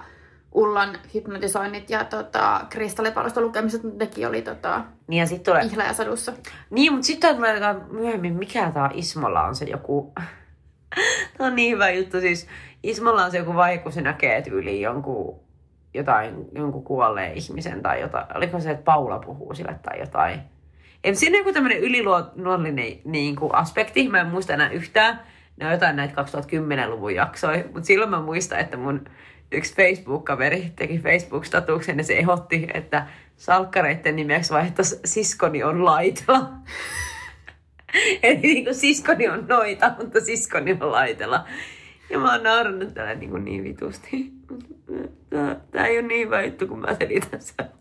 Ullan 0.51 0.97
hypnotisoinnit 1.13 1.89
ja 1.89 2.03
tota, 2.03 2.65
kristallipallosta 2.69 3.41
lukemiset, 3.41 3.83
mutta 3.83 4.03
nekin 4.03 4.27
oli 4.27 4.41
tota, 4.41 4.81
Niin 5.07 5.19
ja 5.19 5.25
sitten 5.25 5.53
tulee... 5.53 5.63
Ihla 5.63 5.83
ja 5.83 5.93
sadussa. 5.93 6.33
Niin, 6.69 6.91
mutta 6.91 7.07
sitten 7.07 7.35
tulee 7.35 7.53
jotain 7.53 7.77
myöhemmin, 7.91 8.33
mikä 8.33 8.71
tämä 8.71 8.89
Ismolla 8.93 9.43
on 9.43 9.55
se 9.55 9.65
joku... 9.65 10.13
tämä 11.37 11.47
on 11.47 11.55
niin 11.55 11.73
hyvä 11.73 11.89
juttu. 11.89 12.19
Siis 12.19 12.47
Ismolla 12.83 13.25
on 13.25 13.31
se 13.31 13.37
joku 13.37 13.55
vaihe, 13.55 13.77
kun 13.77 13.91
se 13.91 14.01
näkee 14.01 14.41
tyyliin 14.41 14.81
jonkun, 14.81 15.39
jotain, 15.97 16.45
jonkun 16.55 16.83
kuolleen 16.83 17.33
ihmisen 17.33 17.81
tai 17.81 18.01
jotain. 18.01 18.37
Oliko 18.37 18.59
se, 18.59 18.71
että 18.71 18.83
Paula 18.83 19.19
puhuu 19.19 19.55
sille 19.55 19.75
tai 19.83 19.99
jotain. 19.99 20.39
Mutta 21.05 21.19
siinä 21.19 21.35
on 21.35 21.39
joku 21.39 21.53
tämmöinen 21.53 21.79
yliluonnollinen 21.79 22.99
niin 23.05 23.35
kuin 23.35 23.55
aspekti. 23.55 24.09
Mä 24.09 24.21
en 24.21 24.27
muista 24.27 24.53
enää 24.53 24.69
yhtään. 24.69 25.21
Ne 25.57 25.65
on 25.65 25.71
jotain 25.71 25.95
näitä 25.95 26.21
2010-luvun 26.21 27.15
jaksoja. 27.15 27.63
Mutta 27.63 27.87
silloin 27.87 28.09
mä 28.09 28.21
muistan, 28.21 28.59
että 28.59 28.77
mun 28.77 29.05
yksi 29.51 29.75
Facebook-kaveri 29.75 30.71
teki 30.75 30.99
Facebook-statuksen 30.99 31.97
ja 31.97 32.03
se 32.03 32.17
ehdotti, 32.17 32.67
että 32.73 33.07
salkkareiden 33.37 34.15
nimeksi 34.15 34.53
vaihtaisi 34.53 34.99
siskoni 35.05 35.63
on 35.63 35.85
laitella. 35.85 36.49
Eli 38.23 38.37
niin 38.37 38.63
kuin 38.63 38.75
siskoni 38.75 39.27
on 39.27 39.45
noita, 39.47 39.93
mutta 39.97 40.19
siskoni 40.19 40.77
on 40.81 40.91
laitella. 40.91 41.45
Ja 42.09 42.19
mä 42.19 42.31
oon 42.31 42.43
naurannut 42.43 42.93
täällä 42.93 43.15
niin, 43.15 43.29
kuin 43.29 43.45
niin 43.45 43.63
vitusti. 43.63 44.31
Tää, 45.37 45.55
tää 45.71 45.85
ei 45.85 45.99
ole 45.99 46.07
niin 46.07 46.25
hyvä 46.25 46.41
juttu, 46.41 46.67
kun 46.67 46.79
mä 46.79 46.95
selitän 46.99 47.41
sen. 47.41 47.71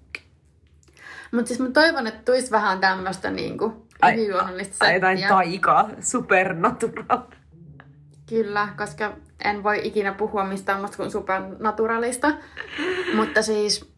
Mutta 1.32 1.48
siis 1.48 1.60
mä 1.60 1.68
toivon, 1.70 2.06
että 2.06 2.20
tulisi 2.24 2.50
vähän 2.50 2.80
tämmöistä 2.80 3.30
niinku 3.30 3.86
Ai- 4.02 4.14
yliluonnollista 4.14 4.84
ai 4.84 4.94
jotain 4.94 5.18
settiä. 5.18 5.36
taikaa, 5.36 5.90
supernatural. 6.00 7.18
Kyllä, 8.28 8.68
koska 8.76 9.12
en 9.44 9.62
voi 9.62 9.80
ikinä 9.84 10.12
puhua 10.12 10.44
mistään 10.44 10.78
muusta 10.78 10.96
kuin 10.96 11.10
supernaturalista. 11.10 12.32
Mutta 13.14 13.42
siis, 13.42 13.92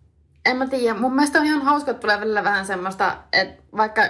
en 0.46 0.56
mä 0.56 0.66
tiedä. 0.66 0.98
Mun 0.98 1.14
mielestä 1.14 1.38
on 1.38 1.46
ihan 1.46 1.62
hauska, 1.62 1.90
että 1.90 2.00
tulee 2.00 2.20
välillä 2.20 2.44
vähän 2.44 2.66
semmoista, 2.66 3.16
että 3.32 3.62
vaikka 3.76 4.02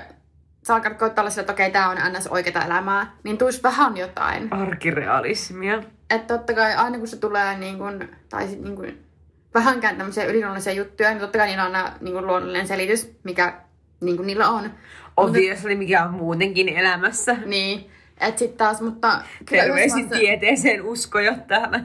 sä 0.67 0.75
alkat 0.75 0.99
koittaa 0.99 1.23
olla 1.23 1.31
sillä, 1.31 1.41
että 1.43 1.53
okei, 1.53 1.71
tää 1.71 1.89
on 1.89 1.97
ns. 2.13 2.27
oikeata 2.27 2.65
elämää, 2.65 3.17
niin 3.23 3.39
tuisi 3.39 3.63
vähän 3.63 3.97
jotain. 3.97 4.53
Arkirealismia. 4.53 5.83
Että 6.11 6.37
totta 6.37 6.55
kai 6.55 6.75
aina 6.75 6.99
kun 6.99 7.09
se 7.09 7.17
tulee 7.17 7.59
niin 7.59 7.79
kun, 7.79 8.09
tai 8.29 8.47
niin 8.47 8.77
kun, 8.77 9.08
vähänkään 9.55 9.97
tämmöisiä 9.97 10.25
yliluonnollisia 10.25 10.73
juttuja, 10.73 11.09
niin 11.09 11.21
totta 11.21 11.39
kai 11.39 11.47
niillä 11.47 11.65
on 11.65 11.77
aina 11.77 11.93
niin 12.01 12.15
kun, 12.15 12.27
luonnollinen 12.27 12.67
selitys, 12.67 13.13
mikä 13.25 13.61
niin 14.01 14.17
kun 14.17 14.27
niillä 14.27 14.49
on. 14.49 14.71
Obviously, 15.17 15.75
mikä 15.75 16.05
on 16.05 16.15
muutenkin 16.15 16.69
elämässä. 16.69 17.37
Niin, 17.47 17.91
et 18.21 18.39
sit 18.39 18.57
taas, 18.57 18.81
mutta... 18.81 19.23
Terveisin 19.51 19.99
vaiheessa- 19.99 20.19
tieteeseen 20.19 20.83
usko 20.83 21.21
jo 21.21 21.35
täällä. 21.49 21.81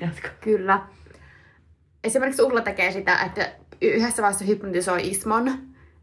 Jatko. 0.00 0.28
Kyllä. 0.40 0.82
Esimerkiksi 2.04 2.42
Ulla 2.42 2.60
tekee 2.60 2.92
sitä, 2.92 3.18
että 3.26 3.52
yhdessä 3.82 4.22
vaiheessa 4.22 4.44
hypnotisoi 4.44 5.08
Ismon, 5.08 5.58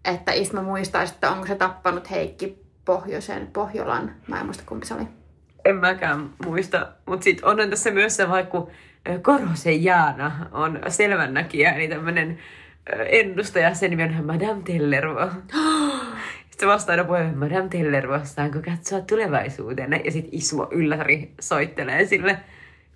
että 0.05 0.31
Ismo 0.31 0.63
muistaisi, 0.63 1.13
että 1.13 1.31
onko 1.31 1.47
se 1.47 1.55
tappanut 1.55 2.11
Heikki 2.11 2.65
Pohjoisen, 2.85 3.47
Pohjolan. 3.47 4.15
Mä 4.27 4.39
en 4.39 4.45
muista 4.45 4.63
kumpi 4.65 4.85
se 4.85 4.93
oli. 4.93 5.07
En 5.65 5.75
mäkään 5.75 6.29
muista. 6.45 6.91
Mutta 7.05 7.23
sitten 7.23 7.45
on 7.45 7.69
tässä 7.69 7.91
myös 7.91 8.15
se, 8.15 8.29
vaikka 8.29 8.51
kun 8.51 8.71
Korosen 9.21 9.83
Jaana 9.83 10.47
on 10.51 10.79
selvännäkijä, 10.87 11.71
eli 11.71 11.87
tämmöinen 11.87 12.39
ennustaja, 13.09 13.73
sen 13.73 13.89
nimi 13.89 14.03
on 14.03 14.25
Madame 14.25 14.61
Tellervo. 14.65 15.25
Sitten 16.49 16.59
se 16.59 16.67
vastaa 16.67 16.93
aina 16.93 17.03
puheen, 17.03 17.37
Madame 17.37 17.69
Tellervo, 17.69 18.19
saanko 18.23 18.59
katsoa 18.65 19.01
tulevaisuuteen? 19.01 20.01
Ja 20.05 20.11
sitten 20.11 20.35
Ismo 20.35 20.67
ylläri 20.71 21.33
soittelee 21.39 22.05
sille. 22.05 22.39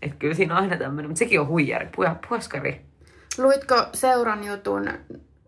Että 0.02 0.18
kyllä 0.20 0.34
siinä 0.34 0.58
on 0.58 0.64
aina 0.64 0.78
tämmöinen, 0.78 1.10
mutta 1.10 1.20
sekin 1.20 1.40
on 1.40 1.48
huijari, 1.48 1.86
pu- 1.86 2.28
puoskari. 2.30 2.82
Luitko 3.38 3.86
seuran 3.94 4.44
jutun, 4.44 4.90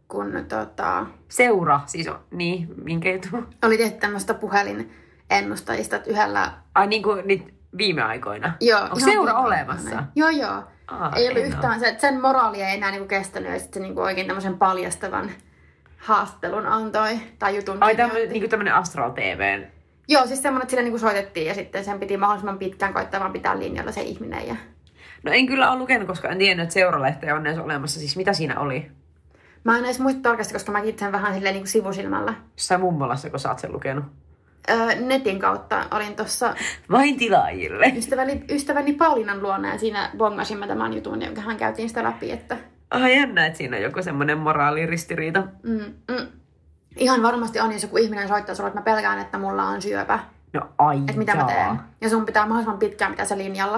kun 0.07 0.45
tota, 0.47 1.05
Seura, 1.30 1.80
siis 1.86 2.07
on, 2.07 2.20
niin, 2.32 2.68
minkä 2.84 3.12
juttu? 3.12 3.28
oli 3.64 3.78
tehty 3.78 3.99
tämmöistä 3.99 4.34
puhelinennustajista, 4.34 5.95
että 5.95 6.09
yhdellä... 6.09 6.51
Ai 6.76 6.88
niin 6.88 7.03
kuin 7.03 7.28
nyt 7.28 7.53
viime 7.78 8.01
aikoina? 8.01 8.53
Joo, 8.59 8.82
Onko 8.82 8.99
seura 8.99 9.34
olemassa? 9.34 9.89
aikoina. 9.89 10.07
Joo, 10.15 10.30
joo. 10.30 10.63
Aa, 10.88 11.11
ei 11.15 11.30
ollut 11.30 11.45
yhtään 11.45 11.80
se, 11.80 11.88
että 11.88 12.01
sen 12.01 12.22
moraali 12.22 12.61
ei 12.61 12.76
enää 12.76 12.91
niinku 12.91 13.07
kestänyt 13.07 13.51
ja 13.51 13.59
sitten 13.59 13.82
se 13.82 13.88
niinku 13.88 14.01
oikein 14.01 14.28
tämmöisen 14.28 14.57
paljastavan 14.57 15.32
haastattelun 15.97 16.65
antoi 16.65 17.19
tai 17.39 17.55
jutun 17.55 17.78
Ai 17.84 17.95
tämmöinen 17.95 18.30
niin 18.30 18.49
tämmönen 18.49 18.74
Astral 18.74 19.11
TVn 19.11 19.67
Joo, 20.07 20.28
siis 20.28 20.41
semmoinen, 20.41 20.63
että 20.63 20.69
sille 20.69 20.84
niinku 20.84 20.99
soitettiin 20.99 21.47
ja 21.47 21.53
sitten 21.53 21.86
sen 21.86 21.99
piti 21.99 22.17
mahdollisimman 22.17 22.57
pitkään 22.57 22.93
koittaa 22.93 23.19
vaan 23.19 23.34
pitää 23.34 23.59
linjalla 23.59 23.91
se 23.91 24.01
ihminen. 24.01 24.47
Ja... 24.47 24.55
No 25.24 25.32
en 25.32 25.45
kyllä 25.45 25.72
ole 25.72 25.80
lukenut, 25.80 26.07
koska 26.07 26.30
en 26.30 26.38
tiennyt, 26.38 26.63
että 26.63 26.74
seuralehteä 26.74 27.36
on 27.36 27.47
edes 27.47 27.59
olemassa. 27.59 27.99
Siis 27.99 28.17
mitä 28.17 28.34
siinä 28.34 28.59
oli? 28.59 28.91
Mä 29.63 29.78
en 29.78 29.86
edes 29.86 29.99
muista 29.99 30.22
tarkasti, 30.22 30.53
koska 30.53 30.72
mä 30.72 30.82
sen 30.99 31.11
vähän 31.11 31.34
silleen 31.34 31.53
niinku 31.53 31.67
sivusilmällä. 31.67 32.34
Jossain 32.57 32.82
mummolassa, 32.82 33.30
kun 33.30 33.39
sä 33.39 33.49
oot 33.49 33.59
sen 33.59 33.72
lukenut. 33.72 34.05
Öö, 34.70 34.95
netin 34.95 35.39
kautta 35.39 35.86
olin 35.91 36.16
tuossa 36.16 36.55
Vain 36.91 37.18
tilaajille. 37.18 37.88
ystäväni, 37.97 38.43
ystäväni 38.49 38.93
Paulinan 38.93 39.43
luona 39.43 39.72
ja 39.74 39.78
siinä 39.80 40.09
bongasimme 40.18 40.68
tämän 40.68 40.93
jutun, 40.93 41.22
jonka 41.22 41.41
hän 41.41 41.57
käytiin 41.57 41.89
sitä 41.89 42.03
läpi, 42.03 42.32
että 42.32 42.57
Ah, 42.91 43.09
jännä, 43.12 43.45
että 43.45 43.57
siinä 43.57 43.78
on 43.78 43.84
joku 43.84 44.03
semmoinen 44.03 44.38
moraaliristiriita. 44.38 45.43
mm, 45.64 45.93
mm. 46.12 46.28
ihan 46.97 47.24
varmasti 47.24 47.59
on, 47.59 47.72
jos 47.72 47.84
joku 47.84 47.97
ihminen 47.97 48.28
soittaa 48.28 48.55
sulle, 48.55 48.68
että 48.68 48.80
mä 48.80 48.84
pelkään, 48.84 49.20
että 49.20 49.38
mulla 49.38 49.64
on 49.64 49.82
syöpä. 49.82 50.20
No 50.53 50.62
ai 50.78 50.97
Että 50.97 51.14
mitä 51.18 51.36
mä 51.36 51.43
teen. 51.45 51.80
Ja 52.01 52.09
sun 52.09 52.26
pitää 52.26 52.43
mahdollisimman 52.45 52.80
pitkään 52.80 53.12
pitää 53.12 53.26
se 53.26 53.38
linjalla. 53.38 53.78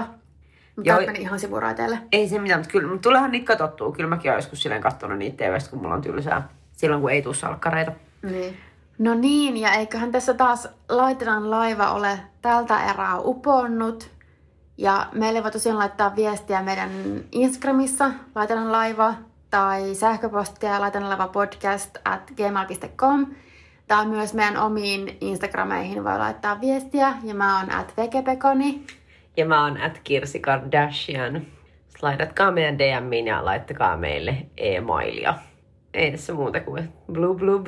Mutta 0.75 0.91
Joo. 0.91 1.01
meni 1.05 1.19
ihan 1.21 1.39
sivuraiteelle. 1.39 1.99
Ei 2.11 2.29
se 2.29 2.39
mitään, 2.39 2.59
mutta 2.59 2.71
kyllä 2.71 2.87
mutta 2.87 3.01
tuleehan 3.01 3.31
niitä 3.31 3.45
katsottua. 3.45 3.91
Kyllä 3.91 4.09
mäkin 4.09 4.31
olen 4.31 4.37
joskus 4.37 4.61
silleen 4.63 4.81
katsonut 4.81 5.17
niitä 5.17 5.43
TVstä, 5.45 5.69
kun 5.69 5.79
mulla 5.81 5.95
on 5.95 6.01
tylsää. 6.01 6.47
Silloin, 6.71 7.01
kun 7.01 7.11
ei 7.11 7.21
tule 7.21 7.33
salkkareita. 7.35 7.91
Niin. 8.21 8.57
No 9.03 9.13
niin, 9.13 9.57
ja 9.57 9.71
eiköhän 9.73 10.11
tässä 10.11 10.33
taas 10.33 10.67
Laiteran 10.89 11.51
laiva 11.51 11.91
ole 11.91 12.19
tältä 12.41 12.85
erää 12.89 13.19
uponnut. 13.19 14.09
Ja 14.77 15.07
meille 15.13 15.43
voi 15.43 15.51
tosiaan 15.51 15.79
laittaa 15.79 16.15
viestiä 16.15 16.61
meidän 16.61 16.89
Instagramissa, 17.31 18.11
Laiteran 18.35 18.71
laiva, 18.71 19.13
tai 19.49 19.95
sähköpostia 19.95 20.81
laiteranlaiva 20.81 21.27
podcast 21.27 21.97
at 22.05 22.31
gmail.com. 22.35 23.25
Tai 23.87 24.05
myös 24.05 24.33
meidän 24.33 24.57
omiin 24.57 25.17
Instagrameihin 25.21 26.03
voi 26.03 26.17
laittaa 26.17 26.61
viestiä, 26.61 27.13
ja 27.23 27.35
mä 27.35 27.59
oon 27.59 27.71
at 27.71 27.93
vegepekoni. 27.97 28.83
Ja 29.37 29.45
mä 29.45 29.63
oon 29.63 29.81
at 29.81 29.99
Kirsi 30.03 30.39
Kardashian. 30.39 31.41
Laitatkaa 32.01 32.51
meidän 32.51 32.79
DMiin 32.79 33.27
ja 33.27 33.45
laittakaa 33.45 33.97
meille 33.97 34.37
e-mailia. 34.57 35.33
Ei 35.93 36.11
tässä 36.11 36.33
muuta 36.33 36.59
kuin 36.59 36.93
blub 37.11 37.37
blub. 37.37 37.67